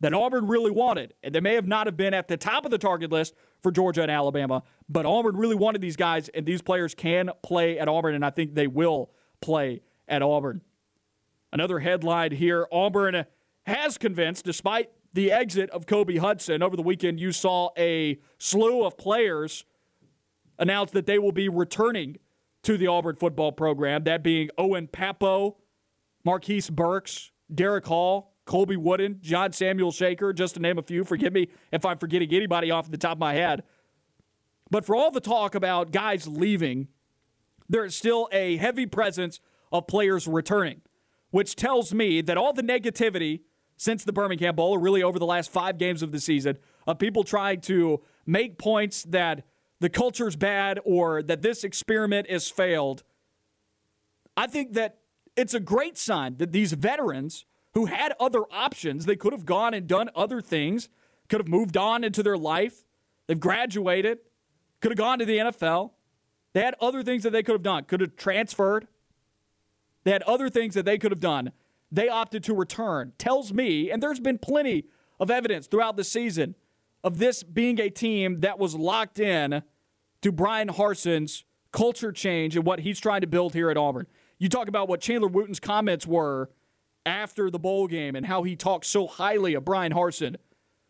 [0.01, 1.14] that Auburn really wanted.
[1.23, 3.71] And they may have not have been at the top of the target list for
[3.71, 7.87] Georgia and Alabama, but Auburn really wanted these guys, and these players can play at
[7.87, 10.62] Auburn, and I think they will play at Auburn.
[11.53, 13.27] Another headline here Auburn
[13.67, 18.85] has convinced, despite the exit of Kobe Hudson over the weekend, you saw a slew
[18.85, 19.65] of players
[20.59, 22.19] announce that they will be returning
[22.63, 24.05] to the Auburn football program.
[24.05, 25.57] That being Owen Pappoe,
[26.25, 31.05] Marquise Burks, Derek Hall, Colby Wooden, John Samuel Shenker, just to name a few.
[31.05, 33.63] Forgive me if I'm forgetting anybody off the top of my head.
[34.71, 36.89] But for all the talk about guys leaving,
[37.69, 39.41] there is still a heavy presence
[39.73, 40.81] of players returning,
[41.31, 43.41] which tells me that all the negativity
[43.81, 46.99] since the Birmingham Bowl, or really over the last five games of the season, of
[46.99, 49.43] people trying to make points that
[49.81, 53.03] the culture's bad or that this experiment is failed.
[54.37, 54.99] I think that
[55.35, 59.72] it's a great sign that these veterans who had other options, they could have gone
[59.72, 60.91] and done other things,
[61.31, 62.85] could have moved on into their life,
[63.28, 64.18] they've graduated,
[64.83, 65.93] could have gone to the NFL.
[66.53, 68.89] They had other things that they could have done, could have transferred.
[70.05, 71.53] They had other things that they could have done
[71.93, 74.84] they opted to return tells me, and there's been plenty
[75.18, 76.55] of evidence throughout the season
[77.03, 79.62] of this being a team that was locked in
[80.22, 84.07] to Brian Harsin's culture change and what he's trying to build here at Auburn.
[84.38, 86.51] You talk about what Chandler Wooten's comments were
[87.05, 90.36] after the bowl game and how he talked so highly of Brian Harson.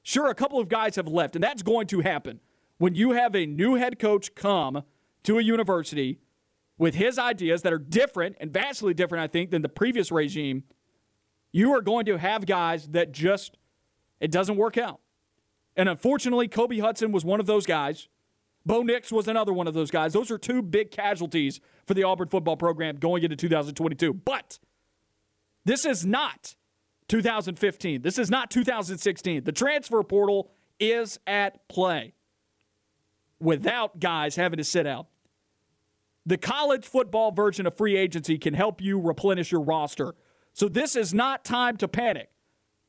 [0.02, 2.40] Sure, a couple of guys have left, and that's going to happen.
[2.78, 4.82] When you have a new head coach come
[5.22, 6.18] to a university
[6.78, 10.64] with his ideas that are different and vastly different, I think, than the previous regime–
[11.52, 13.58] you are going to have guys that just,
[14.20, 15.00] it doesn't work out.
[15.76, 18.08] And unfortunately, Kobe Hudson was one of those guys.
[18.66, 20.12] Bo Nix was another one of those guys.
[20.12, 24.12] Those are two big casualties for the Auburn football program going into 2022.
[24.12, 24.58] But
[25.64, 26.54] this is not
[27.08, 28.02] 2015.
[28.02, 29.44] This is not 2016.
[29.44, 32.14] The transfer portal is at play
[33.40, 35.06] without guys having to sit out.
[36.26, 40.14] The college football version of free agency can help you replenish your roster
[40.52, 42.30] so this is not time to panic.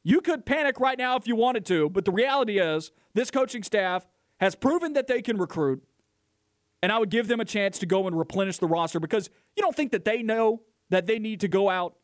[0.03, 3.63] You could panic right now if you wanted to, but the reality is this coaching
[3.63, 4.07] staff
[4.39, 5.83] has proven that they can recruit,
[6.81, 9.61] and I would give them a chance to go and replenish the roster because you
[9.61, 11.95] don't think that they know that they need to go out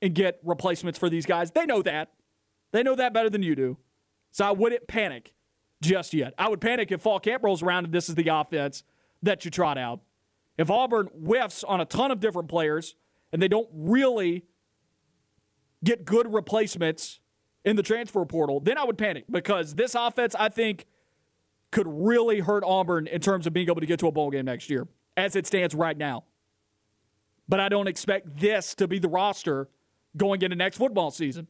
[0.00, 1.50] and get replacements for these guys.
[1.50, 2.12] They know that.
[2.72, 3.76] They know that better than you do.
[4.32, 5.34] So I wouldn't panic
[5.82, 6.32] just yet.
[6.38, 8.82] I would panic if fall camp rolls around and this is the offense
[9.22, 10.00] that you trot out.
[10.58, 12.94] If Auburn whiffs on a ton of different players
[13.32, 14.44] and they don't really
[15.84, 17.20] get good replacements
[17.64, 20.86] in the transfer portal, then I would panic because this offense, I think,
[21.70, 24.44] could really hurt Auburn in terms of being able to get to a bowl game
[24.44, 26.24] next year as it stands right now.
[27.48, 29.68] But I don't expect this to be the roster
[30.16, 31.48] going into next football season.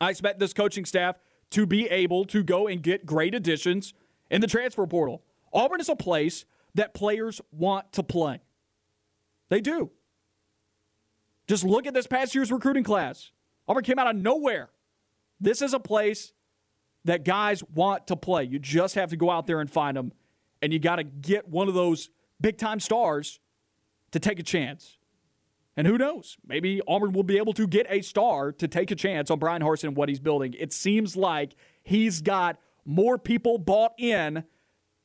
[0.00, 1.18] I expect this coaching staff
[1.50, 3.94] to be able to go and get great additions
[4.30, 5.22] in the transfer portal.
[5.52, 8.40] Auburn is a place that players want to play.
[9.48, 9.90] They do.
[11.46, 13.30] Just look at this past year's recruiting class.
[13.68, 14.70] Auburn came out of nowhere.
[15.40, 16.32] This is a place
[17.04, 18.44] that guys want to play.
[18.44, 20.12] You just have to go out there and find them,
[20.60, 23.40] and you got to get one of those big time stars
[24.10, 24.98] to take a chance.
[25.76, 26.36] And who knows?
[26.46, 29.62] Maybe Auburn will be able to get a star to take a chance on Brian
[29.62, 30.54] Harsin and what he's building.
[30.58, 34.44] It seems like he's got more people bought in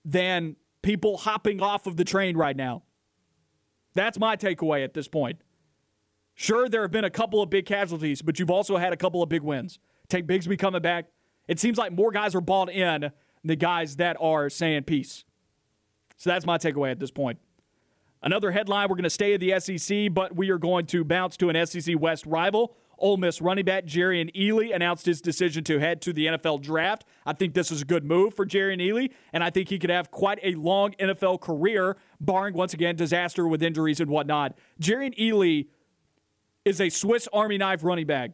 [0.05, 2.83] than people hopping off of the train right now.
[3.93, 5.41] That's my takeaway at this point.
[6.41, 9.21] Sure, there have been a couple of big casualties, but you've also had a couple
[9.21, 9.77] of big wins.
[10.09, 11.05] Tank Bigsby coming back.
[11.47, 13.11] It seems like more guys are bought in than
[13.43, 15.23] the guys that are saying peace.
[16.17, 17.37] So that's my takeaway at this point.
[18.23, 21.37] Another headline we're going to stay in the SEC, but we are going to bounce
[21.37, 22.75] to an SEC West rival.
[22.97, 27.05] Ole Miss running back Jerrion Ealy announced his decision to head to the NFL draft.
[27.23, 29.91] I think this is a good move for Jerrion Ealy, and I think he could
[29.91, 34.57] have quite a long NFL career, barring once again disaster with injuries and whatnot.
[34.81, 35.67] Jerrion Ealy
[36.65, 38.31] is a Swiss Army knife running back.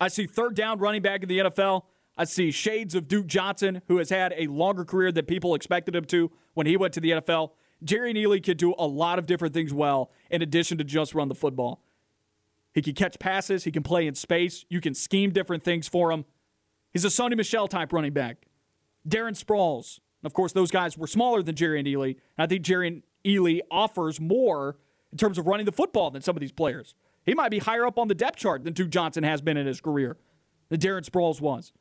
[0.00, 1.84] I see third down running back in the NFL.
[2.16, 5.94] I see shades of Duke Johnson, who has had a longer career than people expected
[5.94, 7.52] him to when he went to the NFL.
[7.84, 11.28] Jerrion Ealy can do a lot of different things well in addition to just run
[11.28, 11.82] the football.
[12.74, 16.12] He can catch passes, he can play in space, you can scheme different things for
[16.12, 16.24] him.
[16.92, 18.46] He's a Sony Michel type running back.
[19.08, 20.00] Darren Sproles.
[20.22, 22.16] Of course, those guys were smaller than Jerrion Ealy.
[22.36, 24.76] And I think Jerrion Ealy offers more
[25.12, 26.94] in terms of running the football than some of these players.
[27.30, 29.64] He might be higher up on the depth chart than Duke Johnson has been in
[29.64, 30.16] his career,
[30.68, 31.72] than Darren Sproles was.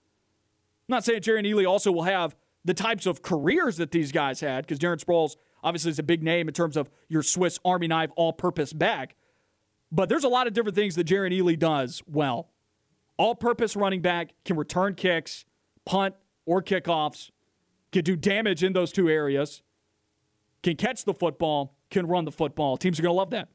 [0.88, 4.42] I'm not saying Jerrion Ealy also will have the types of careers that these guys
[4.42, 7.88] had, because Darren Sproles obviously is a big name in terms of your Swiss Army
[7.88, 9.16] knife all purpose back.
[9.92, 12.52] But there's a lot of different things that Jerrion Ealy does well.
[13.18, 15.46] All purpose running back can return kicks,
[15.84, 16.14] punt,
[16.46, 17.32] or kickoffs,
[17.92, 19.64] can do damage in those two areas,
[20.62, 22.78] can catch the football, can run the football.
[22.78, 23.50] Teams are going to love that.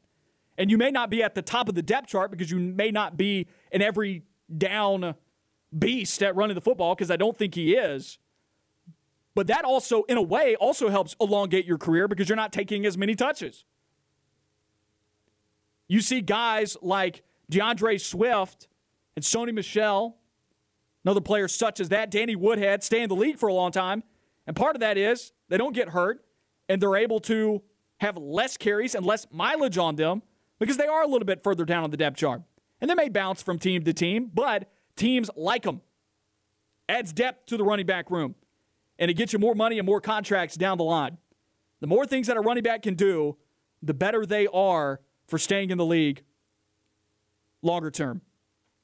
[0.56, 2.90] And you may not be at the top of the depth chart because you may
[2.90, 4.22] not be an every
[4.56, 5.14] down
[5.76, 8.18] beast at running the football because I don't think he is.
[9.34, 12.86] But that also, in a way, also helps elongate your career because you're not taking
[12.86, 13.64] as many touches.
[15.88, 18.68] You see guys like D'Andre Swift
[19.16, 20.16] and Sony Michel,
[21.04, 24.04] another player such as that, Danny Woodhead, stay in the league for a long time.
[24.46, 26.24] And part of that is they don't get hurt
[26.68, 27.62] and they're able to
[27.98, 30.22] have less carries and less mileage on them
[30.58, 32.42] because they are a little bit further down on the depth chart.
[32.80, 35.80] And they may bounce from team to team, but teams like them.
[36.88, 38.34] Adds depth to the running back room
[38.98, 41.18] and it gets you more money and more contracts down the line.
[41.80, 43.36] The more things that a running back can do,
[43.82, 46.22] the better they are for staying in the league
[47.62, 48.20] longer term.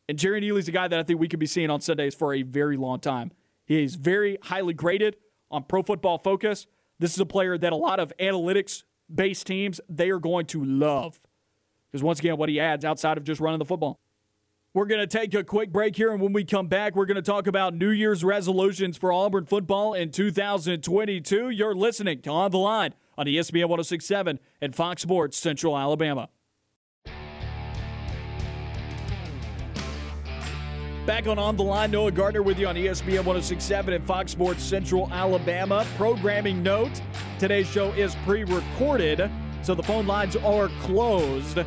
[0.08, 2.34] And Jerrion Ealy's a guy that I think we could be seeing on Sundays for
[2.34, 3.30] a very long time.
[3.64, 5.16] He is very highly graded
[5.50, 6.66] on Pro Football Focus.
[6.98, 8.82] This is a player that a lot of analytics
[9.12, 11.20] based teams they are going to love.
[11.90, 13.98] Because once again, what he adds outside of just running the football.
[14.72, 17.16] We're going to take a quick break here, and when we come back, we're going
[17.16, 21.50] to talk about New Year's resolutions for Auburn football in 2022.
[21.50, 26.28] You're listening to On the Line on ESPN 1067 and Fox Sports Central Alabama.
[31.04, 34.62] Back on On the Line, Noah Gardner with you on ESPN 1067 and Fox Sports
[34.62, 35.84] Central Alabama.
[35.96, 37.02] Programming note
[37.40, 39.28] today's show is pre recorded,
[39.62, 41.58] so the phone lines are closed.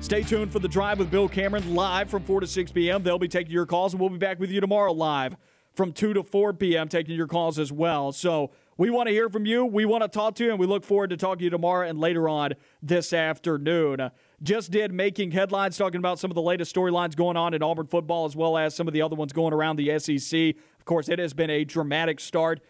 [0.00, 3.02] Stay tuned for the drive with Bill Cameron live from 4 to 6 p.m.
[3.02, 5.36] They'll be taking your calls, and we'll be back with you tomorrow live
[5.74, 6.88] from 2 to 4 p.m.
[6.88, 8.10] taking your calls as well.
[8.10, 9.66] So we want to hear from you.
[9.66, 11.86] We want to talk to you, and we look forward to talking to you tomorrow
[11.86, 14.10] and later on this afternoon.
[14.42, 17.86] Just did making headlines talking about some of the latest storylines going on in Auburn
[17.86, 20.56] football as well as some of the other ones going around the SEC.
[20.78, 22.60] Of course, it has been a dramatic start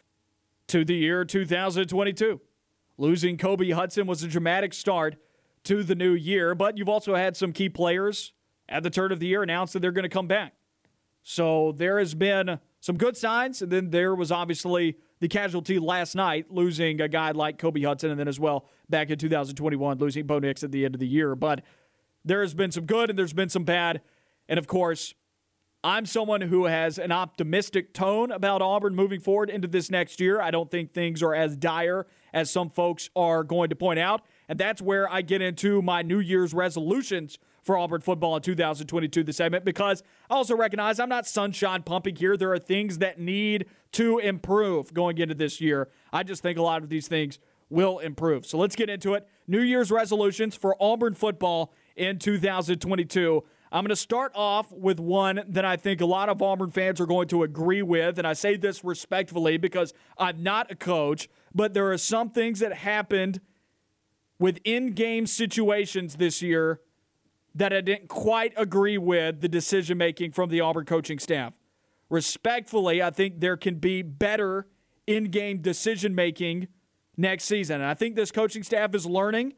[0.67, 2.41] to the year 2022.
[2.99, 5.17] Losing Kobe Hudson was a dramatic start
[5.65, 6.55] to the new year.
[6.55, 8.33] But you've also had some key players
[8.69, 10.55] at the turn of the year announce that they're going to come back.
[11.23, 16.15] So there has been some good signs, and then there was obviously the casualty last
[16.15, 20.27] night, losing a guy like Kobe Hudson, and then as well back in 2021, losing
[20.27, 21.35] Bo Nix at the end of the year.
[21.35, 21.63] But
[22.25, 24.03] There has been some good and there's been some bad.
[24.49, 25.15] And of course,
[25.83, 30.41] I'm someone who has an optimistic tone about Auburn moving forward into this next year.
[30.41, 34.23] I don't think things are as dire as some folks are going to point out.
[34.51, 39.23] And that's where I get into my New Year's resolutions for Auburn football in 2022,
[39.23, 42.37] the segment, because I also recognize I'm not sunshine pumping here.
[42.37, 45.89] There are things that need to improve going into this year.
[46.13, 48.45] I just think a lot of these things will improve.
[48.45, 49.25] So let's get into it.
[49.47, 53.45] New Year's resolutions for Auburn football in 2022.
[53.71, 57.01] I'm going to start off with one that I think a lot of Auburn fans
[57.01, 58.19] are going to agree with.
[58.19, 62.59] And I say this respectfully because I'm not a coach, but there are some things
[62.59, 63.41] that happened
[64.41, 66.81] with in game situations this year
[67.55, 71.53] that I didn't quite agree with the decision making from the Auburn coaching staff.
[72.09, 74.67] Respectfully, I think there can be better
[75.07, 76.69] in game decision making
[77.17, 77.83] next season.
[77.83, 79.53] And I think this coaching staff is learning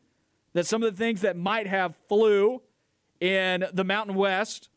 [0.53, 2.61] that some of the things that might have flew
[3.21, 4.69] in the Mountain West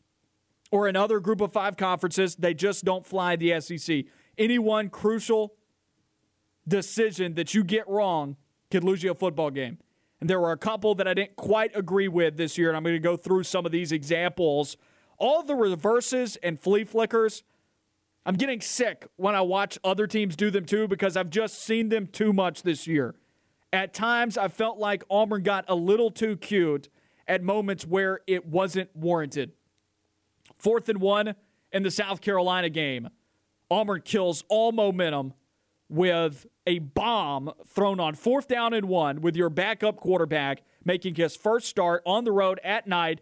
[0.70, 4.04] or in other group of five conferences, they just don't fly the SEC.
[4.38, 5.54] Any one crucial
[6.68, 8.36] decision that you get wrong
[8.70, 9.78] could lose you a football game.
[10.20, 12.82] And there were a couple that I didn't quite agree with this year, and I'm
[12.82, 14.76] going to go through some of these examples.
[15.18, 17.42] All the reverses and flea flickers,
[18.24, 21.90] I'm getting sick when I watch other teams do them too because I've just seen
[21.90, 23.14] them too much this year.
[23.72, 26.88] At times, I felt like Auburn got a little too cute
[27.28, 29.52] at moments where it wasn't warranted.
[30.58, 31.34] Fourth and one
[31.72, 33.08] in the South Carolina game.
[33.70, 35.34] Auburn kills all momentum
[35.88, 41.36] with a bomb thrown on fourth down and one with your backup quarterback making his
[41.36, 43.20] first start on the road at night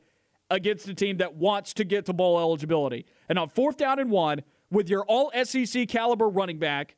[0.51, 3.07] against a team that wants to get to bowl eligibility.
[3.29, 6.97] And on fourth down and one with your all SEC caliber running back,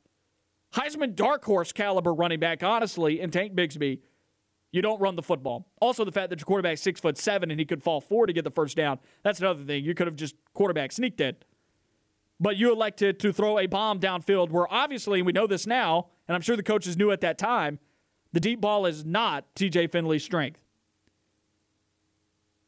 [0.73, 3.99] Heisman dark horse caliber running back, honestly, and Tank Bigsby
[4.71, 5.67] you don't run the football.
[5.79, 8.33] Also, the fact that your quarterback's six foot seven and he could fall forward to
[8.33, 8.99] get the first down.
[9.23, 9.83] That's another thing.
[9.83, 11.45] You could have just quarterback sneaked it.
[12.39, 16.35] But you elected to throw a bomb downfield where obviously, we know this now, and
[16.35, 17.79] I'm sure the coaches knew at that time,
[18.31, 20.61] the deep ball is not TJ Finley's strength.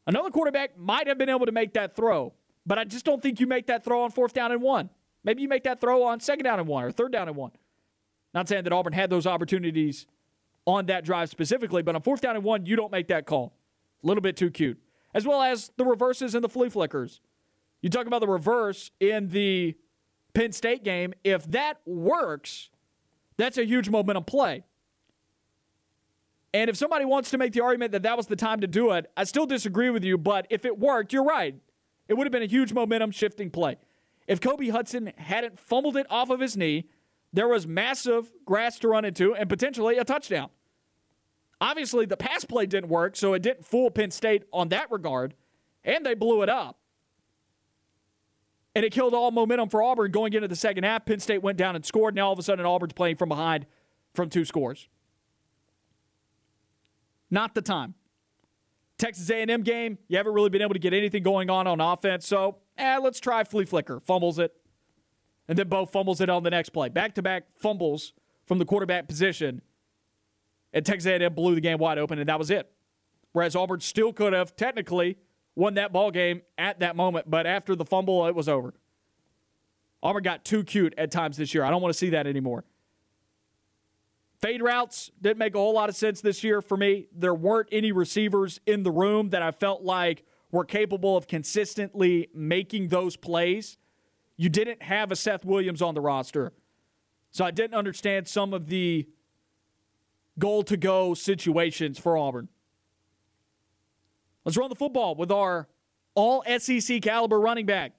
[0.06, 2.32] Another quarterback might have been able to make that throw,
[2.66, 4.90] but I just don't think you make that throw on fourth down and one.
[5.22, 7.52] Maybe you make that throw on second down and one or third down and one.
[8.34, 10.06] Not saying that Auburn had those opportunities
[10.66, 13.52] on that drive specifically, but on fourth down and one, you don't make that call.
[14.02, 14.80] A little bit too cute.
[15.12, 17.20] As well as the reverses and the flea flickers.
[17.82, 19.76] You talk about the reverse in the
[20.34, 21.14] Penn State game.
[21.24, 22.70] If that works,
[23.36, 24.64] that's a huge momentum play.
[26.52, 28.90] And if somebody wants to make the argument that that was the time to do
[28.90, 30.18] it, I still disagree with you.
[30.18, 31.54] But if it worked, you're right.
[32.08, 33.76] It would have been a huge momentum shifting play.
[34.26, 36.88] If Kobe Hudson hadn't fumbled it off of his knee,
[37.32, 40.50] there was massive grass to run into and potentially a touchdown.
[41.60, 45.34] Obviously, the pass play didn't work, so it didn't fool Penn State on that regard,
[45.84, 46.79] and they blew it up.
[48.74, 51.04] And it killed all momentum for Auburn going into the second half.
[51.04, 52.14] Penn State went down and scored.
[52.14, 53.66] Now all of a sudden, Auburn's playing from behind
[54.14, 54.88] from two scores.
[57.30, 57.94] Not the time.
[58.98, 62.26] Texas A&M game, you haven't really been able to get anything going on on offense,
[62.26, 63.98] so eh, let's try flea flicker.
[63.98, 64.52] Fumbles it,
[65.48, 66.90] and then Bo fumbles it on the next play.
[66.90, 68.12] Back-to-back fumbles
[68.46, 69.62] from the quarterback position
[70.72, 72.70] and Texas A&M blew the game wide open, and that was it.
[73.32, 75.16] Whereas Auburn still could have technically
[75.54, 78.74] won that ball game at that moment, but after the fumble, it was over.
[80.02, 81.64] Auburn got too cute at times this year.
[81.64, 82.64] I don't want to see that anymore.
[84.40, 87.08] Fade routes didn't make a whole lot of sense this year for me.
[87.14, 92.28] There weren't any receivers in the room that I felt like were capable of consistently
[92.34, 93.76] making those plays.
[94.38, 96.52] You didn't have a Seth Williams on the roster.
[97.30, 99.06] So I didn't understand some of the
[100.38, 102.48] goal to go situations for Auburn.
[104.44, 105.68] Let's run the football with our
[106.14, 107.92] all SEC caliber running back.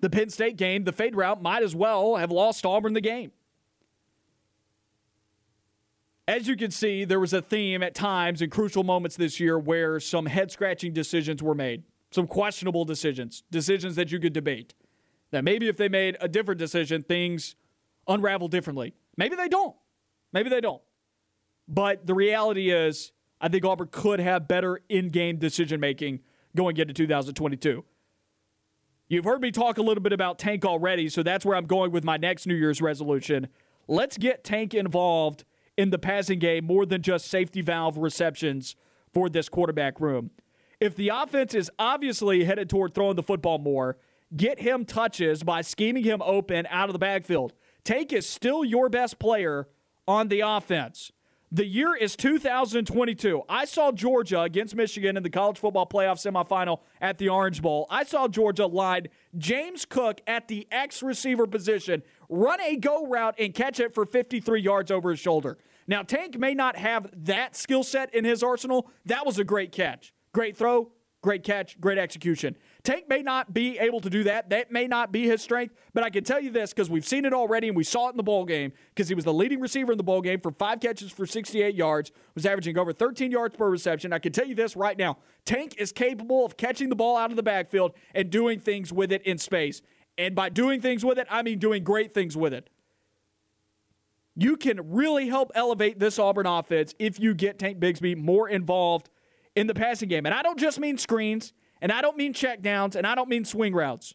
[0.00, 3.32] The Penn State game, the fade route might as well have lost Auburn the game.
[6.28, 9.58] As you can see, there was a theme at times in crucial moments this year
[9.58, 14.74] where some head scratching decisions were made, some questionable decisions, decisions that you could debate.
[15.30, 17.54] That maybe if they made a different decision, things
[18.08, 18.94] unravel differently.
[19.16, 19.76] Maybe they don't.
[20.32, 20.82] Maybe they don't.
[21.68, 26.20] But the reality is, I think Auburn could have better in game decision making
[26.54, 27.84] going into 2022.
[29.08, 31.92] You've heard me talk a little bit about Tank already, so that's where I'm going
[31.92, 33.48] with my next New Year's resolution.
[33.86, 35.44] Let's get Tank involved
[35.76, 38.74] in the passing game more than just safety valve receptions
[39.12, 40.30] for this quarterback room.
[40.80, 43.96] If the offense is obviously headed toward throwing the football more,
[44.36, 47.52] get him touches by scheming him open out of the backfield.
[47.84, 49.68] Tank is still your best player
[50.08, 51.12] on the offense.
[51.52, 53.42] The year is 2022.
[53.48, 57.86] I saw Georgia against Michigan in the college football playoff semifinal at the Orange Bowl.
[57.88, 59.06] I saw Georgia line
[59.38, 64.04] James Cook at the X receiver position, run a go route, and catch it for
[64.04, 65.56] 53 yards over his shoulder.
[65.86, 68.90] Now, Tank may not have that skill set in his arsenal.
[69.04, 70.12] That was a great catch.
[70.32, 70.90] Great throw,
[71.22, 72.56] great catch, great execution.
[72.86, 74.50] Tank may not be able to do that.
[74.50, 77.24] That may not be his strength, but I can tell you this because we've seen
[77.24, 79.58] it already and we saw it in the bowl game because he was the leading
[79.58, 83.32] receiver in the bowl game for five catches for 68 yards, was averaging over 13
[83.32, 84.12] yards per reception.
[84.12, 87.30] I can tell you this right now Tank is capable of catching the ball out
[87.30, 89.82] of the backfield and doing things with it in space.
[90.16, 92.70] And by doing things with it, I mean doing great things with it.
[94.36, 99.10] You can really help elevate this Auburn offense if you get Tank Bigsby more involved
[99.56, 100.24] in the passing game.
[100.24, 101.52] And I don't just mean screens.
[101.80, 104.14] And I don't mean check downs, and I don't mean swing routes.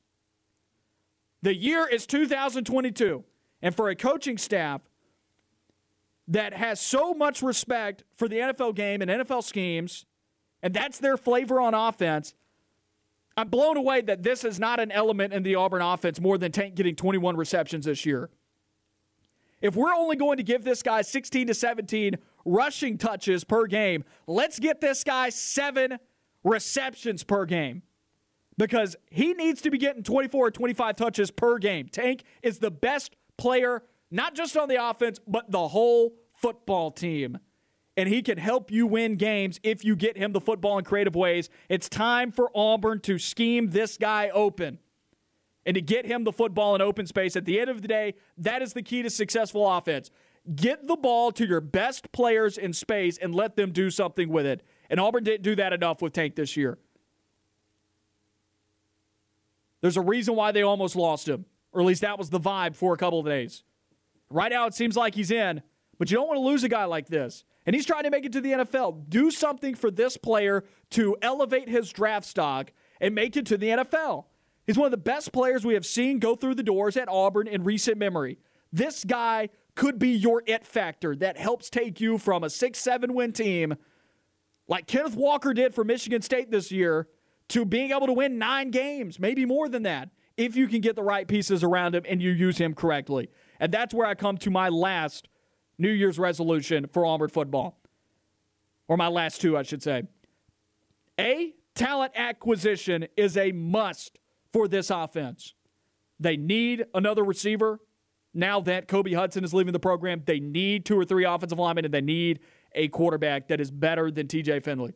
[1.42, 3.24] The year is 2022.
[3.62, 4.82] And for a coaching staff
[6.28, 10.06] that has so much respect for the NFL game and NFL schemes,
[10.64, 12.34] and that's their flavor on offense,
[13.38, 16.52] I'm blown away that this is not an element in the Auburn offense more than
[16.52, 18.30] Tank getting 21 receptions this year.
[19.62, 22.16] If we're only going to give this guy 16 to 17
[22.46, 26.00] rushing touches per game, let's get this guy seven
[26.44, 27.84] receptions per game
[28.58, 31.88] because he needs to be getting 24 or 25 touches per game.
[31.88, 37.40] Tank is the best player, not just on the offense, but the whole football team.
[37.98, 41.16] And he can help you win games if you get him the football in creative
[41.16, 41.50] ways.
[41.70, 44.80] It's time for Auburn to scheme this guy open
[45.66, 47.36] and to get him the football in open space.
[47.36, 50.10] At the end of the day, that is the key to successful offense.
[50.56, 54.46] Get the ball to your best players in space and let them do something with
[54.46, 54.64] it.
[54.92, 56.78] And Auburn didn't do that enough with Tank this year.
[59.80, 62.76] There's a reason why they almost lost him, or at least that was the vibe
[62.76, 63.64] for a couple of days.
[64.30, 65.64] Right now, it seems like he's in,
[65.98, 67.46] but you don't want to lose a guy like this.
[67.66, 69.10] And he's trying to make it to the NFL.
[69.10, 73.68] Do something for this player to elevate his draft stock and make it to the
[73.68, 74.26] NFL.
[74.68, 77.48] He's one of the best players we have seen go through the doors at Auburn
[77.48, 78.40] in recent memory.
[78.74, 83.14] This guy could be your it factor that helps take you from a 6 7
[83.14, 83.76] win team
[84.72, 87.10] like Kenneth Walker did for Michigan State this year,
[87.50, 90.96] to being able to win nine games, maybe more than that, if you can get
[90.96, 93.30] the right pieces around him and you use him correctly.
[93.60, 95.28] And that's where I come to my last
[95.78, 97.82] New Year's resolution for Auburn football,
[98.88, 100.04] or my last two, I should say.
[101.20, 104.20] A, talent acquisition is a must
[104.54, 105.54] for this offense.
[106.18, 107.82] They need another receiver.
[108.34, 111.84] Now that Kobe Hudson is leaving the program, they need two or three offensive linemen
[111.84, 112.40] and they need
[112.74, 114.94] a quarterback that is better than TJ Finley,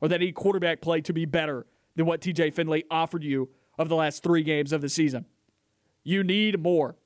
[0.00, 1.66] or that any quarterback play to be better
[1.96, 5.26] than what TJ Finley offered you of the last three games of the season.
[6.02, 6.96] You need more.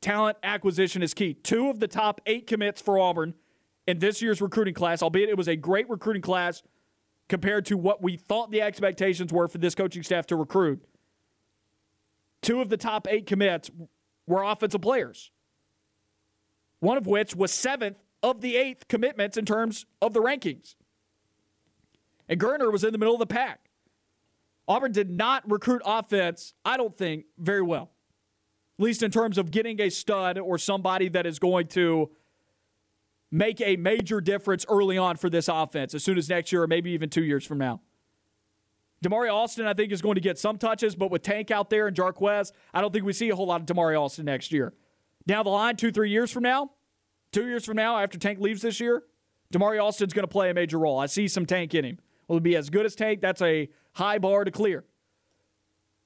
[0.00, 1.34] Talent acquisition is key.
[1.34, 3.34] Two of the top eight commits for Auburn
[3.86, 6.62] in this year's recruiting class, albeit it was a great recruiting class
[7.28, 10.84] compared to what we thought the expectations were for this coaching staff to recruit.
[12.42, 13.70] Two of the top eight commits
[14.26, 15.30] were offensive players,
[16.80, 17.96] one of which was seventh
[18.26, 20.74] of the eighth commitments in terms of the rankings.
[22.28, 23.70] And Geriner was in the middle of the pack.
[24.66, 27.92] Auburn did not recruit offense, I don't think, very well.
[28.80, 32.10] At least in terms of getting a stud or somebody that is going to
[33.30, 36.66] make a major difference early on for this offense as soon as next year or
[36.66, 37.80] maybe even two years from now.
[39.04, 41.86] Damari Alston, I think, is going to get some touches, but with Tank out there
[41.86, 44.72] and Jarquez, I don't think we see a whole lot of Damari Alston next year.
[45.28, 46.70] Down the line, two, three years from now,
[47.32, 49.02] Two years from now, after Tank leaves this year,
[49.52, 50.98] Damari Alston's going to play a major role.
[50.98, 51.98] I see some Tank in him.
[52.28, 53.20] Will it be as good as Tank?
[53.20, 54.84] That's a high bar to clear.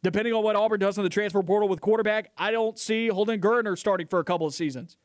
[0.03, 3.41] Depending on what Auburn does in the transfer portal with quarterback, I don't see Holden
[3.41, 4.97] Geriner starting for a couple of seasons.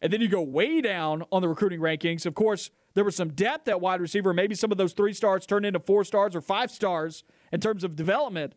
[0.00, 2.26] And then you go way down on the recruiting rankings.
[2.26, 4.34] Of course, there was some depth at wide receiver.
[4.34, 7.22] Maybe some of those three stars turned into four stars or five stars
[7.52, 8.54] in terms of development.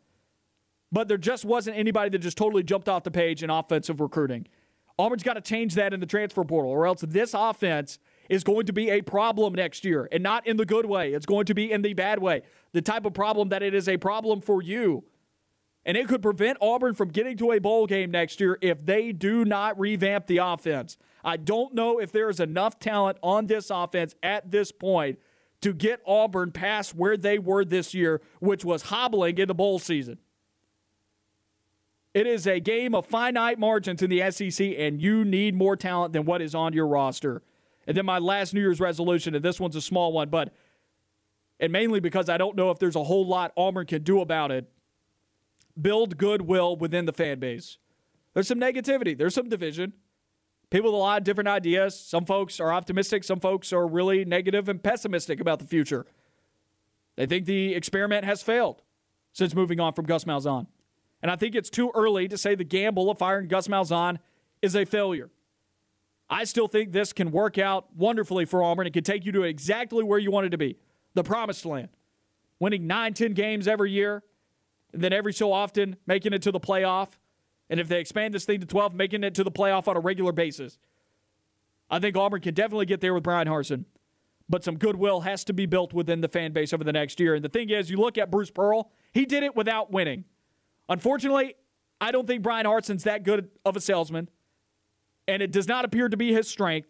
[0.91, 4.47] But there just wasn't anybody that just totally jumped off the page in offensive recruiting.
[4.97, 7.99] Auburn's got to change that in the transfer portal, or else this offense
[8.29, 11.13] is going to be a problem next year, and not in the good way.
[11.13, 12.41] It's going to be in the bad way.
[12.71, 15.03] The type of problem that it is a problem for you.
[15.85, 19.11] And it could prevent Auburn from getting to a bowl game next year if they
[19.11, 20.97] do not revamp the offense.
[21.23, 25.19] I don't know if there is enough talent on this offense at this point
[25.61, 29.77] to get Auburn past where they were this year, which was hobbling in the bowl
[29.77, 30.19] season.
[32.15, 36.13] It is a game of finite margins in the SEC, and you need more talent
[36.13, 37.43] than what is on your roster.
[37.85, 40.53] And then my last New Year's resolution, and this one's a small one, but
[41.59, 44.49] and mainly because I don't know if there's a whole lot Auburn can do about
[44.49, 44.69] it.
[45.79, 47.79] Build goodwill within the fan base.
[48.33, 49.17] There's some negativity.
[49.17, 49.91] There's some division.
[50.69, 51.99] people with a lot of different ideas.
[51.99, 56.05] Some folks are optimistic, some folks are really negative and pessimistic about the future.
[57.17, 58.83] They think the experiment has failed
[59.33, 60.67] since moving on from Gus Malzahn.
[61.25, 64.19] And I think it's too early to say the gamble of firing Gus Malzahn
[64.61, 65.31] is a failure.
[66.29, 68.85] I still think this can work out wonderfully for Auburn.
[68.85, 70.77] It can take you to exactly where you wanted to be
[71.15, 71.89] the promised land.
[72.59, 74.21] Winning nine, 10 games every year,
[74.93, 77.07] and then every so often making it to the playoff
[77.71, 79.99] and if they expand this thing to 12, making it to the playoff on a
[79.99, 80.77] regular basis,
[81.89, 83.85] I think Auburn can definitely get there with Brian Harsin.
[84.47, 87.33] But some goodwill has to be built within the fan base over the next year.
[87.33, 90.25] And the thing is, you look at Bruce Pearl, he did it without winning.
[90.89, 91.55] Unfortunately,
[91.99, 94.29] I don't think Brian Harsin's that good of a salesman.
[95.27, 96.89] And it does not appear to be his strength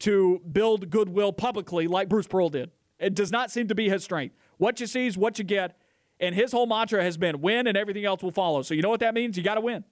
[0.00, 2.70] to build goodwill publicly like Bruce Pearl did.
[2.98, 4.34] It does not seem to be his strength.
[4.58, 5.78] What you see is what you get.
[6.18, 8.62] And his whole mantra has been win and everything else will follow.
[8.62, 9.36] So you know what that means?
[9.36, 9.84] You got to win.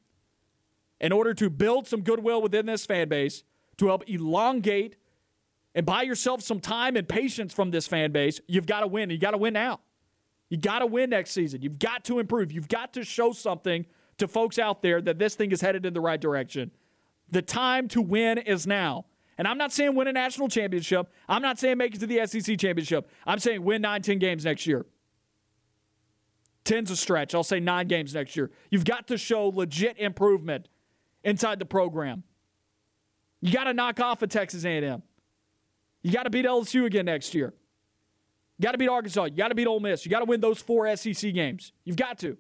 [1.00, 3.44] In order to build some goodwill within this fan base,
[3.78, 4.96] to help elongate
[5.74, 9.10] and buy yourself some time and patience from this fan base, you've got to win.
[9.10, 9.80] You got to win now.
[10.50, 11.62] You got to win next season.
[11.62, 12.52] You've got to improve.
[12.52, 13.86] You've got to show something
[14.18, 16.70] to folks out there that this thing is headed in the right direction.
[17.30, 19.06] The time to win is now.
[19.36, 21.10] And I'm not saying win a national championship.
[21.28, 23.10] I'm not saying make it to the SEC championship.
[23.26, 24.86] I'm saying win nine, 10 games next year.
[26.64, 27.34] Ten's a stretch.
[27.34, 28.50] I'll say nine games next year.
[28.70, 30.68] You've got to show legit improvement
[31.22, 32.22] inside the program.
[33.40, 35.02] You got to knock off a Texas A&M.
[36.02, 37.52] You got to beat LSU again next year.
[38.58, 39.24] You got to beat Arkansas.
[39.24, 40.04] You got to beat Ole Miss.
[40.04, 41.72] You got to win those four SEC games.
[41.84, 42.36] You've got to.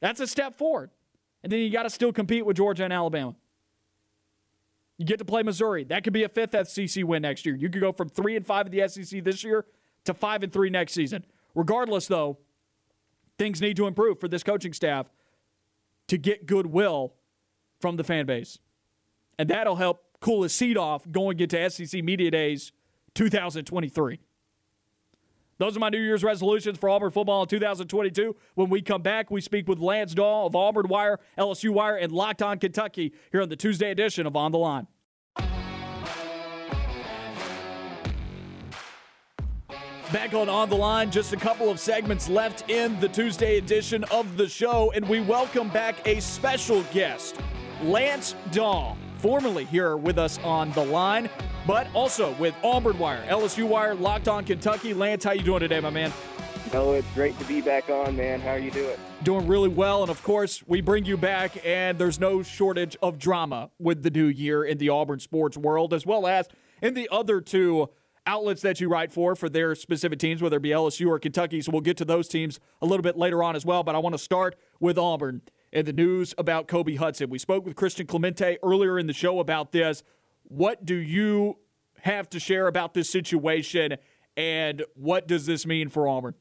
[0.00, 0.90] That's a step forward.
[1.42, 3.34] And then you got to still compete with Georgia and Alabama.
[4.96, 5.84] You get to play Missouri.
[5.84, 7.54] That could be a fifth SEC win next year.
[7.54, 9.64] You could go from three and five in the SEC this year
[10.04, 11.24] to five and three next season.
[11.54, 12.38] Regardless, though,
[13.38, 15.06] things need to improve for this coaching staff
[16.08, 17.14] to get goodwill
[17.80, 18.58] from the fan base.
[19.38, 22.72] And that'll help cool his seat off going into SEC Media Days
[23.14, 24.18] 2023.
[25.58, 28.36] Those are my New Year's resolutions for Auburn football in 2022.
[28.54, 32.12] When we come back, we speak with Lance Dawe of Auburn Wire, LSU Wire, and
[32.12, 34.86] Locked On Kentucky here on the Tuesday edition of On the Line.
[40.12, 44.04] Back on On the Line, just a couple of segments left in the Tuesday edition
[44.04, 47.36] of the show, and we welcome back a special guest,
[47.82, 51.28] Lance Dawe, formerly here with us on the line,
[51.68, 54.94] but also with Auburn Wire, LSU Wire, Locked On Kentucky.
[54.94, 56.10] Lance, how you doing today, my man?
[56.72, 58.40] Oh, it's great to be back on, man.
[58.40, 58.96] How are you doing?
[59.22, 63.18] Doing really well, and of course, we bring you back, and there's no shortage of
[63.18, 66.48] drama with the new year in the Auburn sports world, as well as
[66.80, 67.90] in the other two
[68.26, 71.60] outlets that you write for for their specific teams, whether it be LSU or Kentucky.
[71.60, 73.82] So we'll get to those teams a little bit later on as well.
[73.82, 75.42] But I want to start with Auburn
[75.72, 77.28] and the news about Kobe Hudson.
[77.28, 80.02] We spoke with Christian Clemente earlier in the show about this.
[80.48, 81.58] What do you
[82.02, 83.96] have to share about this situation,
[84.36, 86.34] and what does this mean for Auburn?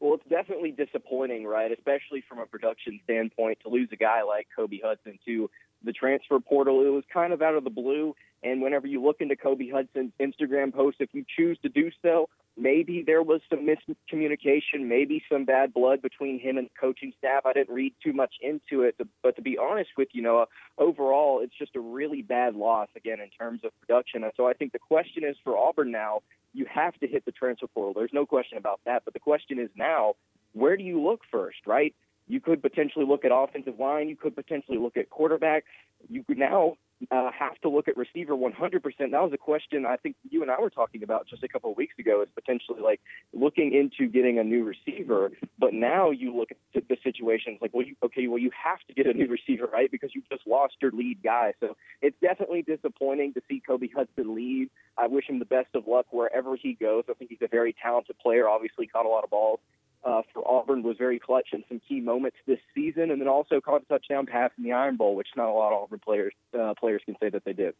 [0.00, 1.70] Well, it's definitely disappointing, right?
[1.70, 5.48] Especially from a production standpoint, to lose a guy like Kobe Hudson to
[5.84, 6.84] the transfer portal.
[6.84, 8.14] It was kind of out of the blue.
[8.42, 12.28] And whenever you look into Kobe Hudson's Instagram post, if you choose to do so,
[12.56, 17.44] maybe there was some miscommunication, maybe some bad blood between him and the coaching staff.
[17.44, 20.46] I didn't read too much into it, but to be honest with you, Noah,
[20.78, 24.24] overall, it's just a really bad loss again in terms of production.
[24.24, 26.20] And so I think the question is for Auburn now,
[26.54, 27.92] you have to hit the transfer portal.
[27.94, 29.02] There's no question about that.
[29.04, 30.14] But the question is now,
[30.52, 31.94] where do you look first, right?
[32.28, 34.08] You could potentially look at offensive line.
[34.08, 35.64] You could potentially look at quarterback.
[36.08, 36.76] You could now
[37.10, 38.82] uh, have to look at receiver 100%.
[38.98, 41.70] That was a question I think you and I were talking about just a couple
[41.70, 42.22] of weeks ago.
[42.22, 43.00] Is potentially like
[43.32, 45.30] looking into getting a new receiver.
[45.58, 48.94] But now you look at the situations like, well, you, okay, well, you have to
[48.94, 49.90] get a new receiver, right?
[49.90, 51.52] Because you just lost your lead guy.
[51.60, 54.70] So it's definitely disappointing to see Kobe Hudson leave.
[54.96, 57.04] I wish him the best of luck wherever he goes.
[57.10, 58.48] I think he's a very talented player.
[58.48, 59.60] Obviously, caught a lot of balls
[60.06, 63.60] uh, for Auburn was very clutch in some key moments this season, and then also
[63.60, 66.32] caught a touchdown pass in the Iron Bowl, which not a lot of Auburn players
[66.58, 67.74] uh, players can say that they did.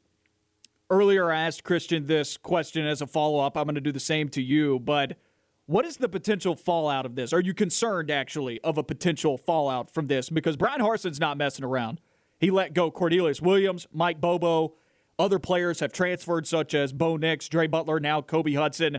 [0.91, 3.57] Earlier, I asked Christian this question as a follow up.
[3.57, 5.17] I'm going to do the same to you, but
[5.67, 7.33] what is the potential fallout of this?
[7.33, 10.29] Are you concerned actually of a potential fallout from this?
[10.29, 12.01] Because Brian Harsin's not messing around.
[12.39, 14.75] He let go Cornelius Williams, Mike Bobo.
[15.19, 18.99] Other players have transferred, such as Bo Nix, Dre Butler, now Kobe Hudson.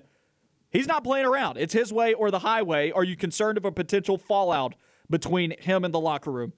[0.69, 1.57] He's not playing around.
[1.57, 2.91] It's his way or the highway.
[2.91, 4.75] Are you concerned of a potential fallout
[5.09, 6.53] between him and the locker room?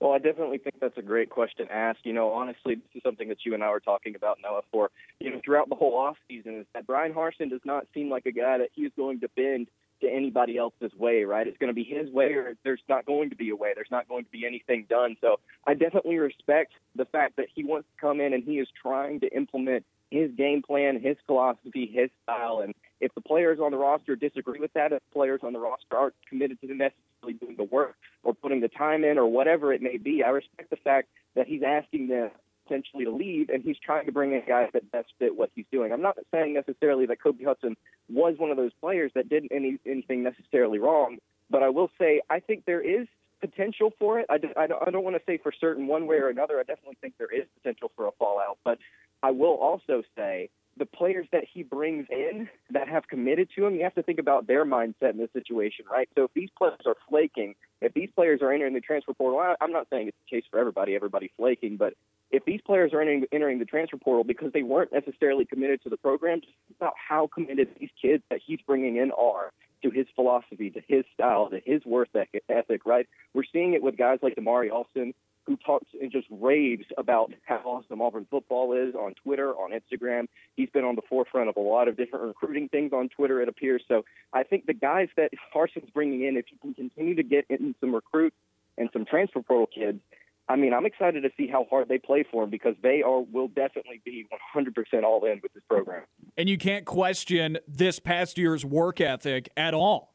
[0.00, 2.00] Well, I definitely think that's a great question to ask.
[2.02, 4.90] You know, honestly, this is something that you and I were talking about, Noah, for,
[5.20, 8.26] you know, throughout the whole off season is that Brian Harsin does not seem like
[8.26, 9.68] a guy that he's going to bend
[10.00, 11.46] to anybody else's way, right?
[11.46, 13.72] It's going to be his way, or there's not going to be a way.
[13.76, 15.16] There's not going to be anything done.
[15.20, 15.38] So
[15.68, 19.20] I definitely respect the fact that he wants to come in and he is trying
[19.20, 22.60] to implement his game plan, his philosophy, his style.
[22.60, 25.96] And if the players on the roster disagree with that, if players on the roster
[25.96, 29.82] aren't committed to necessarily doing the work or putting the time in or whatever it
[29.82, 32.30] may be, I respect the fact that he's asking them
[32.64, 35.66] potentially to leave, and he's trying to bring in guys that best fit what he's
[35.72, 35.92] doing.
[35.92, 37.76] I'm not saying necessarily that Kobe Hudson
[38.08, 41.18] was one of those players that did any, anything necessarily wrong,
[41.50, 43.08] but I will say I think there is
[43.40, 44.26] potential for it.
[44.30, 46.60] I, I don't, I don't want to say for certain one way or another.
[46.60, 48.78] I definitely think there is potential for a fallout, but
[49.22, 53.74] I will also say the players that he brings in that have committed to him,
[53.74, 56.08] you have to think about their mindset in this situation, right?
[56.16, 59.72] So if these players are flaking, if these players are entering the transfer portal, I'm
[59.72, 61.94] not saying it's the case for everybody, everybody flaking, but
[62.30, 65.90] if these players are entering, entering the transfer portal because they weren't necessarily committed to
[65.90, 70.06] the program, just about how committed these kids that he's bringing in are to his
[70.14, 72.08] philosophy, to his style, to his work
[72.48, 73.06] ethic, right?
[73.34, 75.12] We're seeing it with guys like Damari Alston,
[75.46, 80.26] who talks and just raves about how awesome Auburn football is on Twitter, on Instagram.
[80.54, 83.48] He's been on the forefront of a lot of different recruiting things on Twitter, it
[83.48, 83.82] appears.
[83.88, 87.46] So I think the guys that Harsin's bringing in, if you can continue to get
[87.48, 88.36] in some recruits
[88.78, 90.00] and some transfer portal kids,
[90.48, 93.20] I mean, I'm excited to see how hard they play for him because they are
[93.20, 96.02] will definitely be 100% all in with this program.
[96.36, 100.11] And you can't question this past year's work ethic at all.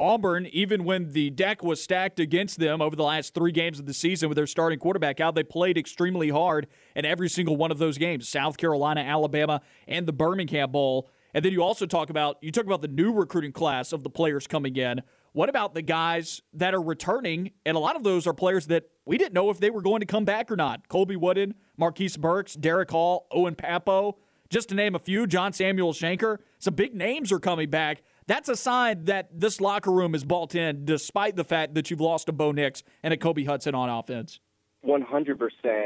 [0.00, 3.86] Auburn, even when the deck was stacked against them over the last three games of
[3.86, 7.70] the season with their starting quarterback out, they played extremely hard in every single one
[7.70, 11.10] of those games South Carolina, Alabama, and the Birmingham Bowl.
[11.34, 14.10] And then you also talk about you talk about the new recruiting class of the
[14.10, 15.02] players coming in.
[15.32, 17.52] What about the guys that are returning?
[17.66, 20.00] And a lot of those are players that we didn't know if they were going
[20.00, 20.88] to come back or not.
[20.88, 24.16] Colby Wooden, Marquise Burks, Derek Hall, Owen Pappoe,
[24.48, 26.38] just to name a few, John Samuel Shenker.
[26.58, 30.54] Some big names are coming back that's a sign that this locker room is bought
[30.54, 33.88] in, despite the fact that you've lost a Bo Nix and a Kobe Hudson on
[33.88, 34.38] offense.
[34.86, 35.40] 100%.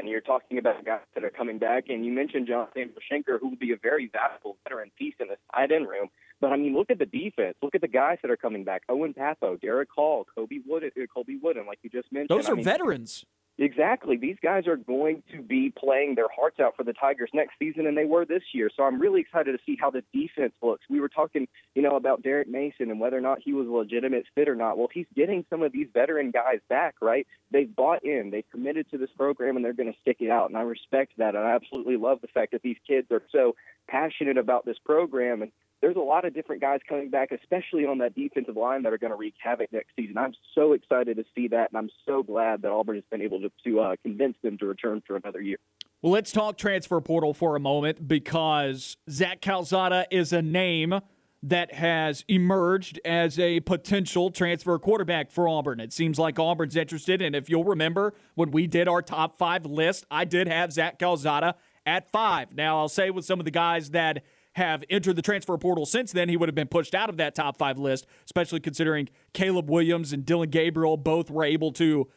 [0.05, 3.51] You're talking about guys that are coming back, and you mentioned John Samuel Shenker, who
[3.51, 6.09] will be a very valuable veteran piece in this tight end room.
[6.41, 7.57] But I mean, look at the defense.
[7.63, 11.07] Look at the guys that are coming back: Owen Pappoe, Derek Hall, Kobe Wood, uh,
[11.15, 12.37] Kobe Wooden, like you just mentioned.
[12.37, 13.25] Those are I mean, veterans.
[13.59, 14.17] Exactly.
[14.17, 17.87] These guys are going to be playing their hearts out for the Tigers next season,
[17.87, 18.71] and they were this year.
[18.75, 20.85] So I'm really excited to see how the defense looks.
[20.89, 23.71] We were talking, you know, about Derek Mason and whether or not he was a
[23.71, 24.79] legitimate fit or not.
[24.79, 27.27] Well, he's getting some of these veteran guys back, right?
[27.51, 30.49] They've bought in, they've committed to this program, and they're going to stick it out.
[30.49, 33.55] And I respect that, and I absolutely love the fact that these kids are so
[33.87, 35.53] passionate about this program and
[35.83, 38.99] there's a lot of different guys coming back, especially on that defensive line, that are
[38.99, 40.17] going to wreak havoc next season.
[40.17, 43.41] I'm so excited to see that, and I'm so glad that Auburn has been able
[43.41, 45.59] to, to uh, convince them to return for another year.
[46.01, 51.01] Well, let's talk transfer portal for a moment because Zach Calzada is a name
[51.43, 55.81] that has emerged as a potential transfer quarterback for Auburn.
[55.81, 59.67] It seems like Auburn's interested, and if you'll remember when we did our top five
[59.67, 62.55] list, I did have Zach Calzada at five.
[62.55, 64.23] Now, I'll say with some of the guys that–
[64.55, 67.35] have entered the transfer portal since then, he would have been pushed out of that
[67.35, 72.09] top five list, especially considering Caleb Williams and Dillon Gabriel both were able to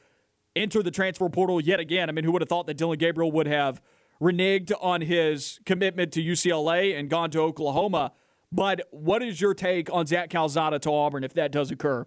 [0.56, 2.10] enter the transfer portal yet again.
[2.10, 3.82] I mean, who would have thought that Dillon Gabriel would have
[4.22, 8.14] reneged on his commitment to UCLA and gone to Oklahoma?
[8.52, 12.06] But what is your take on Zach Calzada to Auburn if that does occur?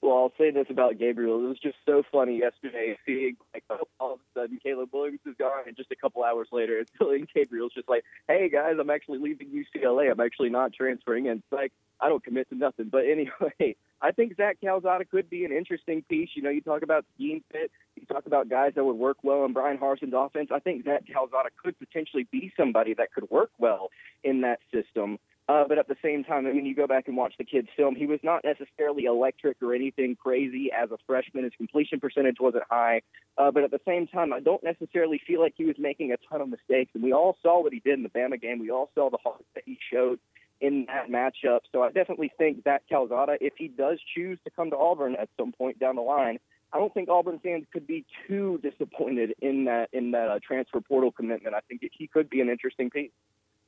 [0.00, 1.44] Well, I'll say this about Gabriel.
[1.44, 5.20] It was just so funny yesterday seeing like oh, all of a sudden Caleb Williams
[5.26, 8.90] is gone, and just a couple hours later, Dillon Gabriel's just like, "Hey guys, I'm
[8.90, 10.10] actually leaving UCLA.
[10.10, 12.90] I'm actually not transferring." And it's like, I don't commit to nothing.
[12.90, 16.30] But anyway, I think Zach Calzada could be an interesting piece.
[16.34, 19.44] You know, you talk about scheme fit, you talk about guys that would work well
[19.44, 20.50] in Brian Harsin's offense.
[20.54, 23.90] I think Zach Calzada could potentially be somebody that could work well
[24.22, 25.18] in that system.
[25.48, 27.68] Uh, but at the same time, I mean, you go back and watch the kid's
[27.74, 27.96] film.
[27.96, 31.44] He was not necessarily electric or anything crazy as a freshman.
[31.44, 33.00] His completion percentage wasn't high.
[33.38, 36.18] Uh, but at the same time, I don't necessarily feel like he was making a
[36.28, 36.90] ton of mistakes.
[36.92, 38.58] And we all saw what he did in the Bama game.
[38.58, 40.18] We all saw the heart that he showed
[40.60, 41.60] in that matchup.
[41.72, 45.30] So I definitely think that Calzada, if he does choose to come to Auburn at
[45.38, 46.38] some point down the line,
[46.74, 50.82] I don't think Auburn fans could be too disappointed in that in that uh, transfer
[50.82, 51.54] portal commitment.
[51.54, 53.12] I think he could be an interesting piece.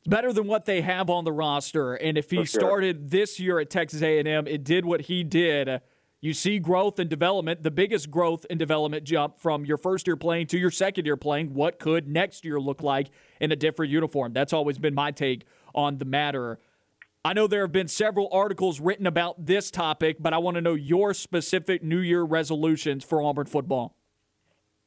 [0.01, 1.95] It's better than what they have on the roster.
[1.95, 2.47] And if he sure.
[2.47, 5.83] started this year at Texas A&M, it did what he did.
[6.23, 10.17] You see growth and development, the biggest growth and development jump from your first year
[10.17, 11.53] playing to your second year playing.
[11.53, 13.11] What could next year look like
[13.43, 14.33] in a different uniform?
[14.33, 15.45] That's always been my take
[15.75, 16.59] on the matter.
[17.23, 20.63] I know there have been several articles written about this topic, but I want to
[20.63, 23.95] know your specific New Year resolutions for Auburn football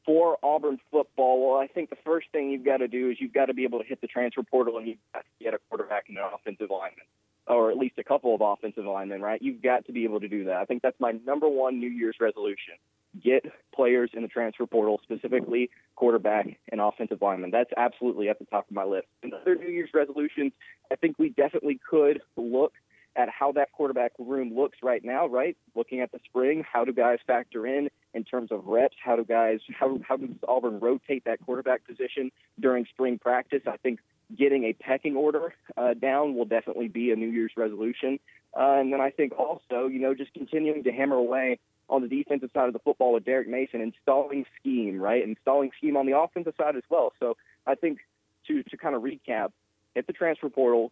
[0.05, 3.33] for Auburn football, well, I think the first thing you've got to do is you've
[3.33, 5.59] got to be able to hit the transfer portal and you've got to get a
[5.69, 7.05] quarterback and an offensive lineman.
[7.47, 9.41] or at least a couple of offensive linemen, right?
[9.41, 10.57] You've got to be able to do that.
[10.57, 12.75] I think that's my number one New Year's resolution.
[13.21, 17.51] Get players in the transfer portal, specifically quarterback and offensive linemen.
[17.51, 19.07] That's absolutely at the top of my list.
[19.21, 20.51] And other New Year's resolutions,
[20.91, 22.73] I think we definitely could look
[23.15, 25.55] at how that quarterback room looks right now, right?
[25.75, 28.95] Looking at the spring, how do guys factor in in terms of reps?
[29.03, 33.61] How do guys how how does Auburn rotate that quarterback position during spring practice?
[33.67, 33.99] I think
[34.35, 38.19] getting a pecking order uh, down will definitely be a New Year's resolution.
[38.55, 41.59] Uh, and then I think also, you know, just continuing to hammer away
[41.89, 45.23] on the defensive side of the football with Derek Mason, installing scheme, right?
[45.23, 47.13] Installing scheme on the offensive side as well.
[47.19, 47.37] So
[47.67, 47.99] I think
[48.47, 49.51] to to kind of recap,
[49.93, 50.91] hit the transfer portal,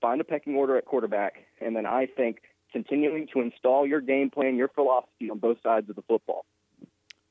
[0.00, 2.38] find a pecking order at quarterback, and then I think
[2.72, 6.44] continuing to install your game plan, your philosophy on both sides of the football.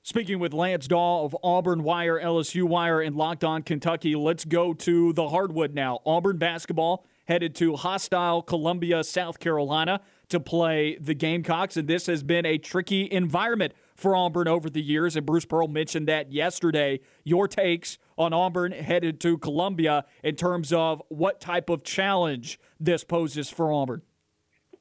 [0.01, 4.73] Speaking with Lance Dawe of Auburn Wire, LSU Wire, and Locked On Kentucky, let's go
[4.73, 5.99] to the hardwood now.
[6.05, 12.21] Auburn basketball headed to hostile Columbia, South Carolina to play the Gamecocks, and this has
[12.21, 15.15] been a tricky environment for Auburn over the years.
[15.15, 16.99] And Bruce Pearl mentioned that yesterday.
[17.23, 23.03] Your takes on Auburn headed to Columbia in terms of what type of challenge this
[23.03, 24.01] poses for Auburn.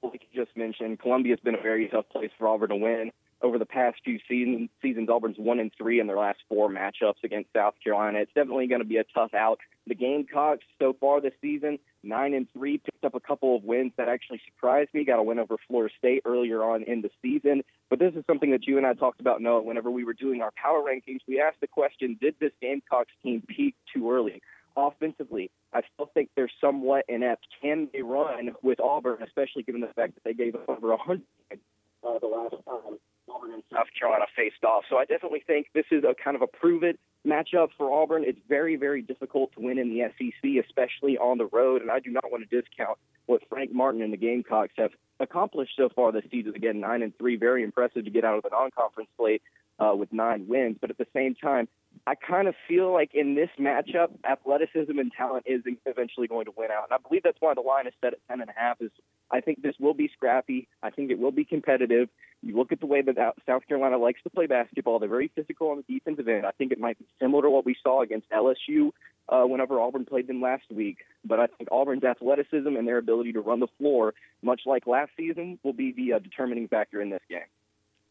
[0.02, 3.10] Like you just mentioned, Columbia's been a very tough place for Auburn to win.
[3.44, 7.22] Over the past few seasons, seasons Auburn's one and three in their last four matchups
[7.22, 8.20] against South Carolina.
[8.20, 9.58] It's definitely going to be a tough out.
[9.86, 13.92] The Gamecocks so far this season, nine and three, picked up a couple of wins
[13.98, 15.04] that actually surprised me.
[15.04, 17.62] Got a win over Florida State earlier on in the season.
[17.90, 20.40] But this is something that you and I talked about, Noah, whenever we were doing
[20.40, 21.18] our power rankings.
[21.28, 24.40] We asked the question, did this Gamecocks team peak too early?
[24.74, 27.46] Offensively, I still think they're somewhat inept.
[27.60, 31.20] Can they run with Auburn, especially given the fact that they gave up over 100
[31.52, 32.98] uh, the last time
[33.28, 34.84] Auburn and South Carolina faced off?
[34.88, 38.24] So I definitely think this is a kind of a prove it matchup for Auburn.
[38.26, 41.82] It's very, very difficult to win in the SEC, especially on the road.
[41.82, 44.90] And I do not want to discount what Frank Martin and the Gamecocks have
[45.20, 46.54] accomplished so far this season.
[46.54, 49.42] Again, nine and three, very impressive to get out of the non-conference slate
[49.78, 50.76] uh, with nine wins.
[50.80, 51.68] But at the same time,
[52.06, 56.52] I kind of feel like in this matchup, athleticism and talent is eventually going to
[56.54, 58.52] win out, and I believe that's why the line is set at ten and a
[58.54, 58.76] half.
[58.80, 58.90] Is
[59.30, 60.68] I think this will be scrappy.
[60.82, 62.10] I think it will be competitive.
[62.42, 63.16] You look at the way that
[63.46, 66.44] South Carolina likes to play basketball; they're very physical on the defensive end.
[66.44, 68.90] I think it might be similar to what we saw against LSU
[69.30, 70.98] uh, whenever Auburn played them last week.
[71.24, 74.12] But I think Auburn's athleticism and their ability to run the floor,
[74.42, 77.48] much like last season, will be the uh, determining factor in this game.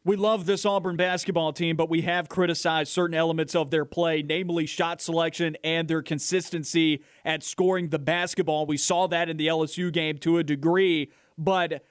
[0.05, 4.21] We love this Auburn basketball team, but we have criticized certain elements of their play,
[4.21, 8.65] namely shot selection and their consistency at scoring the basketball.
[8.65, 11.85] We saw that in the LSU game to a degree, but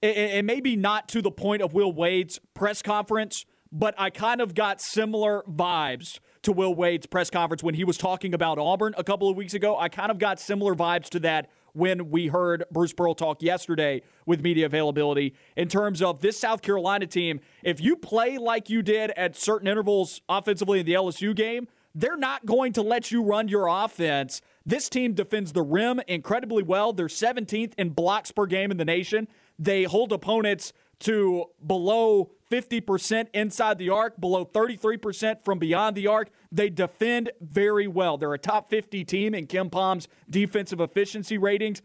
[0.00, 4.40] it, may be not to the point of Will Wade's press conference, but I kind
[4.40, 8.94] of got similar vibes to Will Wade's press conference when he was talking about Auburn
[8.96, 9.76] a couple of weeks ago.
[9.76, 14.00] I kind of got similar vibes to that when we heard Bruce Pearl talk yesterday
[14.24, 17.40] with media availability in terms of this South Carolina team.
[17.62, 22.16] If you play like you did at certain intervals offensively in the LSU game, they're
[22.16, 24.40] not going to let you run your offense.
[24.64, 26.92] This team defends the rim incredibly well.
[26.92, 29.28] They're 17th in blocks per game in the nation.
[29.58, 36.30] They hold opponents to below 50% inside the arc, below 33% from beyond the arc.
[36.52, 38.16] They defend very well.
[38.16, 41.82] They're a top 50 team in KenPom's defensive efficiency ratings.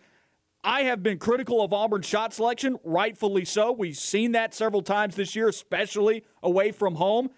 [0.64, 3.72] I have been critical of Auburn's shot selection, rightfully so.
[3.72, 7.32] We've seen that several times this year, especially away from home.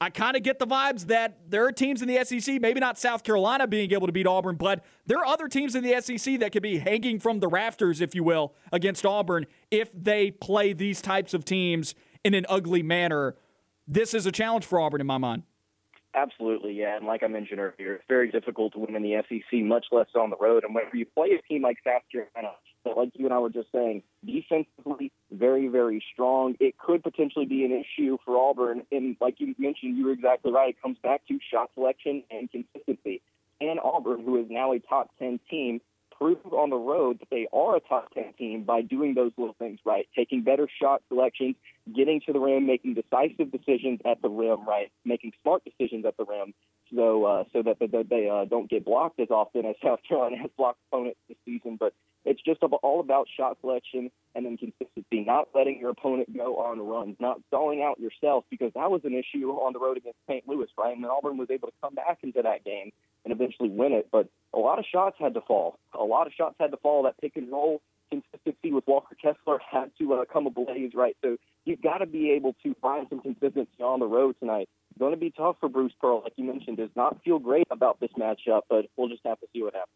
[0.00, 2.98] I kind of get the vibes that there are teams in the SEC, maybe not
[2.98, 6.40] South Carolina being able to beat Auburn, but there are other teams in the SEC
[6.40, 10.72] that could be hanging from the rafters, if you will, against Auburn if they play
[10.72, 11.94] these types of teams
[12.24, 13.36] in an ugly manner.
[13.86, 15.42] This is a challenge for Auburn in my mind.
[16.16, 16.96] Absolutely, yeah.
[16.96, 20.06] And like I mentioned earlier, it's very difficult to win in the SEC, much less
[20.14, 20.64] on the road.
[20.64, 22.54] And whenever you play a team like South Carolina,
[22.96, 27.64] like you and I were just saying, defensively very, very strong, it could potentially be
[27.64, 28.82] an issue for Auburn.
[28.92, 30.70] And like you mentioned, you were exactly right.
[30.70, 33.20] It comes back to shot selection and consistency.
[33.60, 35.80] And Auburn, who is now a top 10 team,
[36.18, 39.54] prove on the road that they are a top 10 team by doing those little
[39.58, 41.56] things right, taking better shot selections,
[41.94, 46.16] getting to the rim, making decisive decisions at the rim, right, making smart decisions at
[46.16, 46.54] the rim,
[46.94, 50.36] so uh, so that, that they uh, don't get blocked as often as South Carolina
[50.38, 51.76] has blocked opponents this season.
[51.78, 56.56] But it's just all about shot selection and then consistency, not letting your opponent go
[56.56, 60.18] on runs, not stalling out yourself, because that was an issue on the road against
[60.28, 60.46] St.
[60.48, 60.96] Louis, right?
[60.96, 62.90] And Auburn was able to come back into that game
[63.24, 64.08] and eventually win it.
[64.12, 65.78] But a lot of shots had to fall.
[65.98, 67.04] A lot of shots had to fall.
[67.04, 67.80] That pick and roll
[68.10, 71.16] consistency with Walker Kessler had to uh, come ablaze, right?
[71.22, 74.68] So you've got to be able to find some consistency on the road tonight.
[74.98, 76.76] Going to be tough for Bruce Pearl, like you mentioned.
[76.76, 79.88] Does not feel great about this matchup, but we'll just have to see what happens.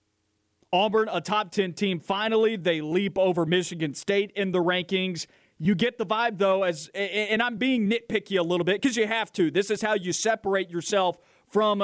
[0.73, 2.01] Auburn, a top 10 team.
[2.01, 5.27] Finally, they leap over Michigan State in the rankings.
[5.59, 9.07] You get the vibe, though, as and I'm being nitpicky a little bit because you
[9.07, 9.51] have to.
[9.51, 11.19] This is how you separate yourself
[11.49, 11.83] from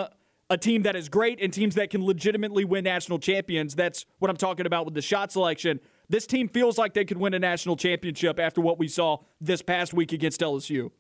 [0.50, 3.74] a team that is great and teams that can legitimately win national champions.
[3.74, 5.80] That's what I'm talking about with the shot selection.
[6.08, 9.62] This team feels like they could win a national championship after what we saw this
[9.62, 10.90] past week against LSU.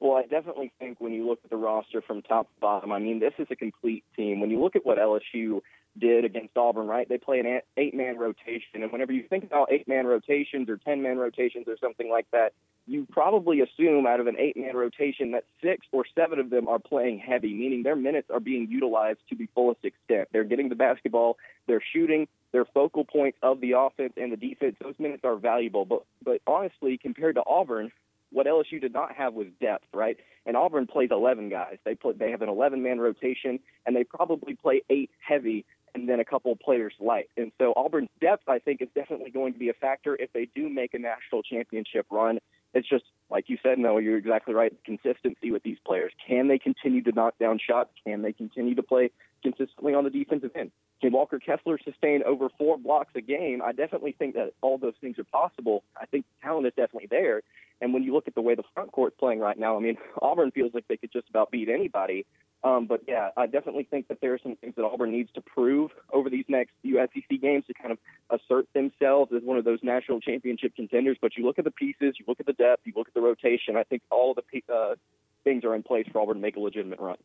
[0.00, 2.98] Well, I definitely think when you look at the roster from top to bottom, I
[2.98, 4.40] mean, this is a complete team.
[4.40, 5.60] When you look at what LSU
[5.98, 7.08] did against Auburn, right?
[7.08, 8.82] They play an eight man rotation.
[8.82, 12.26] And whenever you think about eight man rotations or 10 man rotations or something like
[12.32, 12.52] that,
[12.86, 16.66] you probably assume out of an eight man rotation that six or seven of them
[16.68, 20.28] are playing heavy, meaning their minutes are being utilized to the fullest extent.
[20.32, 21.36] They're getting the basketball,
[21.66, 24.76] they're shooting, they're focal points of the offense and the defense.
[24.80, 25.84] Those minutes are valuable.
[25.84, 27.92] But, but honestly, compared to Auburn,
[28.32, 30.16] what LSU did not have was depth, right?
[30.46, 31.78] And Auburn plays 11 guys.
[31.84, 36.08] They play, they have an 11 man rotation, and they probably play eight heavy and
[36.08, 37.28] then a couple of players light.
[37.36, 40.48] And so Auburn's depth, I think, is definitely going to be a factor if they
[40.54, 42.38] do make a national championship run.
[42.74, 44.72] It's just like you said, Noah, you're exactly right.
[44.84, 46.12] Consistency with these players.
[46.26, 47.90] Can they continue to knock down shots?
[48.06, 49.10] Can they continue to play
[49.42, 50.70] consistently on the defensive end?
[51.00, 53.62] Can Walker Kessler sustain over four blocks a game?
[53.64, 55.82] I definitely think that all those things are possible.
[56.00, 57.42] I think talent is definitely there.
[57.80, 59.96] And when you look at the way the front court's playing right now, I mean,
[60.22, 62.26] Auburn feels like they could just about beat anybody.
[62.62, 65.40] Um, but yeah, I definitely think that there are some things that Auburn needs to
[65.40, 67.98] prove over these next few SEC games to kind of
[68.28, 71.16] assert themselves as one of those national championship contenders.
[71.20, 73.22] But you look at the pieces, you look at the depth, you look at the
[73.22, 73.76] rotation.
[73.76, 74.96] I think all of the uh,
[75.42, 77.16] things are in place for Auburn to make a legitimate run.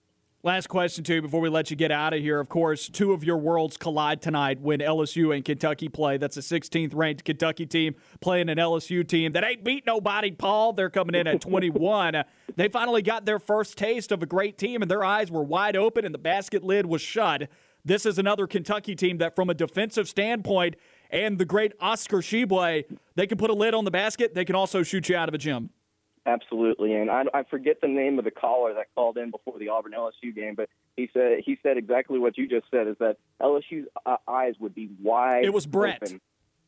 [0.45, 2.39] Last question to you before we let you get out of here.
[2.39, 6.17] Of course, two of your worlds collide tonight when LSU and Kentucky play.
[6.17, 10.73] That's a 16th ranked Kentucky team playing an LSU team that ain't beat nobody, Paul.
[10.73, 12.25] They're coming in at 21.
[12.57, 15.75] they finally got their first taste of a great team, and their eyes were wide
[15.75, 17.49] open and the basket lid was shut.
[17.83, 20.75] This is another Kentucky team that, from a defensive standpoint,
[21.09, 22.83] and the great Oscar Tshiebwe,
[23.15, 24.35] they can put a lid on the basket.
[24.35, 25.71] They can also shoot you out of a gym.
[26.27, 29.69] Absolutely, and I, I forget the name of the caller that called in before the
[29.69, 33.17] Auburn LSU game, but he said he said exactly what you just said: is that
[33.39, 35.45] LSU's uh, eyes would be wide.
[35.45, 35.99] It was Brett.
[36.01, 36.21] Open.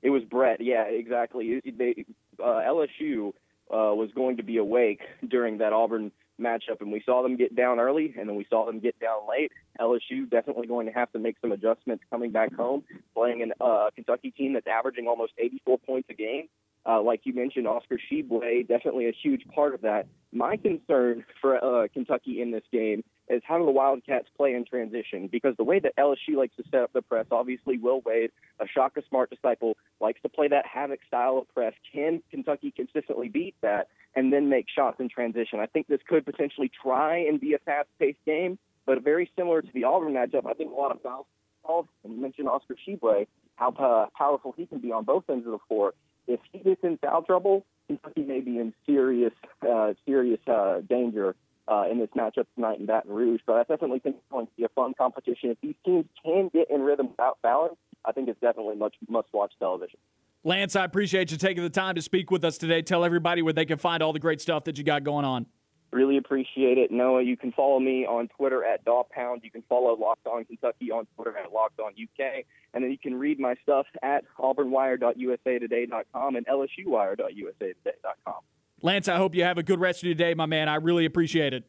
[0.04, 0.62] It was Brett.
[0.62, 1.60] Yeah, exactly.
[1.66, 2.06] They,
[2.40, 3.30] uh, LSU
[3.72, 7.56] uh, was going to be awake during that Auburn matchup, and we saw them get
[7.56, 9.52] down early, and then we saw them get down late.
[9.80, 12.84] LSU definitely going to have to make some adjustments coming back home,
[13.16, 16.48] playing a uh, Kentucky team that's averaging almost 84 points a game.
[16.88, 20.08] Uh, like you mentioned, Oscar Tshiebwe, definitely a huge part of that.
[20.32, 24.64] My concern for uh, Kentucky in this game is how do the Wildcats play in
[24.64, 25.28] transition?
[25.30, 28.32] Because the way that LSU likes to set up the press, obviously Will Wade,
[28.62, 31.74] a Shaka Smart disciple, likes to play that havoc style of press.
[31.94, 35.60] Can Kentucky consistently beat that and then make shots in transition?
[35.60, 39.70] I think this could potentially try and be a fast-paced game, but very similar to
[39.74, 40.46] the Auburn matchup.
[40.46, 41.88] I think a lot of fouls.
[42.06, 43.28] And you mentioned Oscar Tshiebwe,
[43.58, 45.94] how uh, powerful he can be on both ends of the floor
[46.28, 49.34] if he gets in foul trouble, Kentucky may be in serious,
[49.68, 51.36] uh, serious uh, danger
[51.68, 53.42] uh, in this matchup tonight in Baton Rouge.
[53.46, 55.52] But I definitely think it's going to be a fun competition.
[55.52, 57.76] If these teams can get in rhythm without fouling,
[58.06, 60.00] I think it's definitely much must-watch television.
[60.44, 62.82] Lance, I appreciate you taking the time to speak with us today.
[62.82, 65.46] Tell everybody where they can find all the great stuff that you got going on.
[65.92, 66.92] Really appreciate it.
[66.92, 69.42] Noah, you can follow me on Twitter at Pound.
[69.44, 72.44] You can follow Locked On Kentucky on Twitter at Locked On UK.
[72.74, 78.36] And then you can read my stuff at auburnwire.usatoday.com and lsuwire.usatoday.com.
[78.82, 80.68] Lance, I hope you have a good rest of your day, my man.
[80.70, 81.64] I really appreciate it.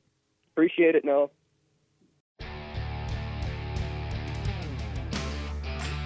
[0.53, 1.29] Appreciate it, Noah.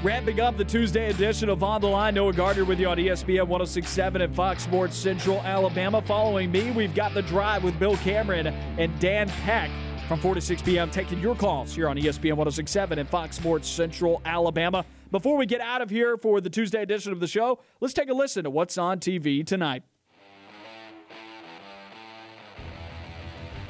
[0.02, 3.46] Wrapping up the Tuesday edition of On the Line, Noah Gardner with you on ESPN
[3.46, 6.02] 1067 and Fox Sports Central Alabama.
[6.02, 9.70] Following me, we've got The Drive with Bill Cameron and Dan Peck
[10.08, 10.90] from 4 to 6 p.m.
[10.90, 14.84] taking your calls here on ESPN 1067 and Fox Sports Central Alabama.
[15.12, 18.10] Before we get out of here for the Tuesday edition of the show, let's take
[18.10, 19.84] a listen to what's on TV tonight.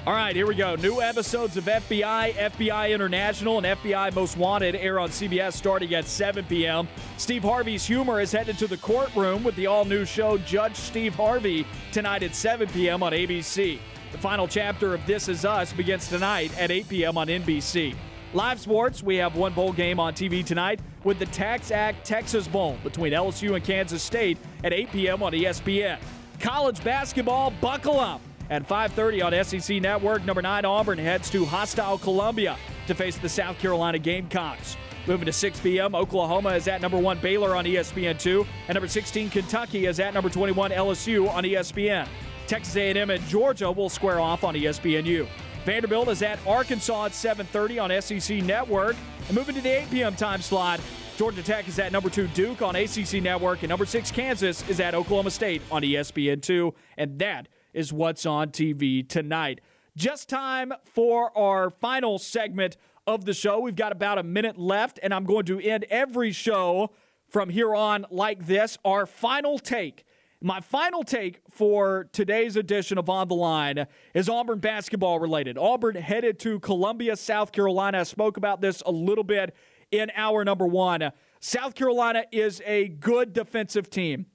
[0.04, 0.74] All right, here we go.
[0.74, 6.06] New episodes of FBI, FBI International, and FBI Most Wanted air on CBS starting at
[6.06, 6.88] 7 p.m.
[7.18, 11.14] Steve Harvey's humor is headed to the courtroom with the all new show Judge Steve
[11.14, 13.04] Harvey tonight at 7 p.m.
[13.04, 13.78] on ABC.
[14.10, 17.16] The final chapter of This Is Us begins tonight at 8 p.m.
[17.16, 17.94] on NBC.
[18.34, 22.76] Live sports, we have one bowl game on TV tonight with the TaxAct Texas Bowl
[22.82, 25.22] between LSU and Kansas State at 8 p.m.
[25.22, 26.00] on ESPN.
[26.40, 28.20] College basketball, buckle up.
[28.50, 32.56] At 5:30 on SEC Network, number 9 Auburn heads to hostile Columbia
[32.86, 34.76] to face the South Carolina Gamecocks.
[35.06, 39.30] Moving to 6 p.m., Oklahoma is at number 1 Baylor on ESPN2, and number 16
[39.30, 42.06] Kentucky is at number 21 LSU on ESPN.
[42.46, 45.26] Texas A&M and Georgia will square off on ESPNU.
[45.64, 48.96] Vanderbilt is at Arkansas at 7:30 on SEC Network.
[49.28, 50.14] And moving to the 8 p.m.
[50.16, 50.80] time slot,
[51.16, 54.80] Georgia Tech is at number two Duke on ACC Network, and number six Kansas is
[54.80, 56.72] at Oklahoma State on ESPN2.
[56.98, 59.60] And that is what's on TV tonight.
[59.96, 62.76] Just time for our final segment
[63.06, 63.60] of the show.
[63.60, 66.92] We've got about a minute left, and I'm going to end every show
[67.28, 68.78] from here on like this.
[68.84, 70.04] Our final take.
[70.40, 75.56] My final take for today's edition of On the Line is Auburn basketball related.
[75.56, 78.00] Auburn headed to Columbia, South Carolina.
[78.00, 79.54] I spoke about this a little bit
[79.92, 81.12] in hour number one.
[81.38, 84.26] South Carolina is a good defensive team.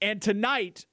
[0.00, 0.86] And tonight,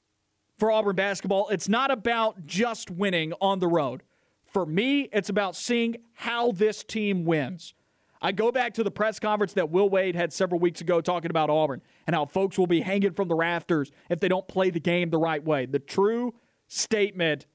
[0.63, 4.01] for Auburn basketball, it's not about just winning on the road.
[4.45, 7.73] For me, it's about seeing how this team wins.
[8.21, 11.29] I go back to the press conference that Will Wade had several weeks ago talking
[11.29, 14.69] about Auburn and how folks will be hanging from the rafters if they don't play
[14.69, 15.65] the game the right way.
[15.65, 16.33] The true
[16.69, 17.45] statement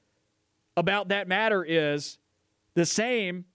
[0.77, 2.19] about that matter is
[2.75, 3.45] the same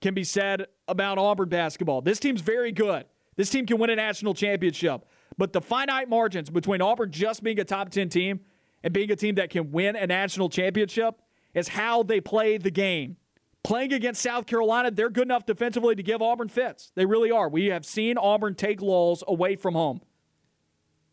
[0.00, 2.00] can be said about Auburn basketball.
[2.00, 3.06] This team's very good.
[3.34, 5.04] This team can win a national championship.
[5.36, 8.40] But the finite margins between Auburn just being a top 10 team
[8.82, 11.20] and being a team that can win a national championship
[11.54, 13.16] is how they play the game.
[13.64, 16.92] Playing against South Carolina, they're good enough defensively to give Auburn fits.
[16.94, 17.48] They really are.
[17.48, 20.00] We have seen Auburn take lulls away from home.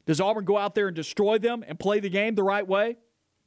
[0.06, 2.98] Does Auburn go out there and destroy them and play the game the right way?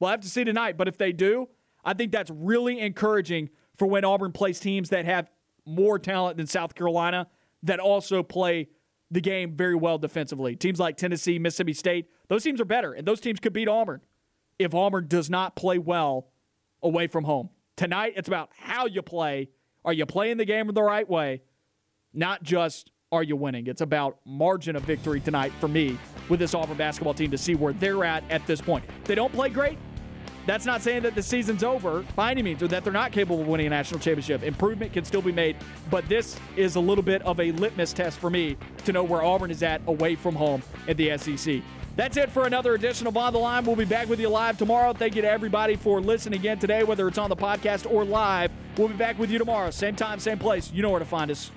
[0.01, 0.77] We'll have to see tonight.
[0.77, 1.49] But if they do,
[1.85, 5.31] I think that's really encouraging for when Auburn plays teams that have
[5.65, 7.29] more talent than South Carolina
[7.63, 8.69] that also play
[9.11, 10.57] the game very well defensively.
[10.57, 14.01] Teams like Tennessee, Mississippi State, those teams are better, and those teams could beat Auburn
[14.59, 16.29] if Auburn does not play well
[16.83, 17.51] away from home.
[17.77, 19.49] Tonight, it's about how you play.
[19.85, 21.43] Are you playing the game the right way?
[22.13, 23.67] Not just are you winning.
[23.67, 25.99] It's about margin of victory tonight for me
[26.29, 28.85] with this Auburn basketball team to see where they're at at this point.
[29.01, 29.79] If they don't play great,
[30.49, 33.43] that's not saying that the season's over by any means or that they're not capable
[33.43, 34.43] of winning a national championship.
[34.43, 35.57] Improvement can still be made,
[35.91, 38.57] but this is a little bit of a litmus test for me
[38.87, 41.61] to know where Auburn is at away from home at the SEC.
[41.97, 43.65] That's it for another edition of On the Line.
[43.65, 44.95] We'll be back with you live tomorrow.
[44.95, 48.51] Thank you to everybody for listening again today, whether it's on the podcast or live.
[48.79, 50.73] We'll be back with you tomorrow, same time, same place.
[50.73, 51.51] You know where to find us.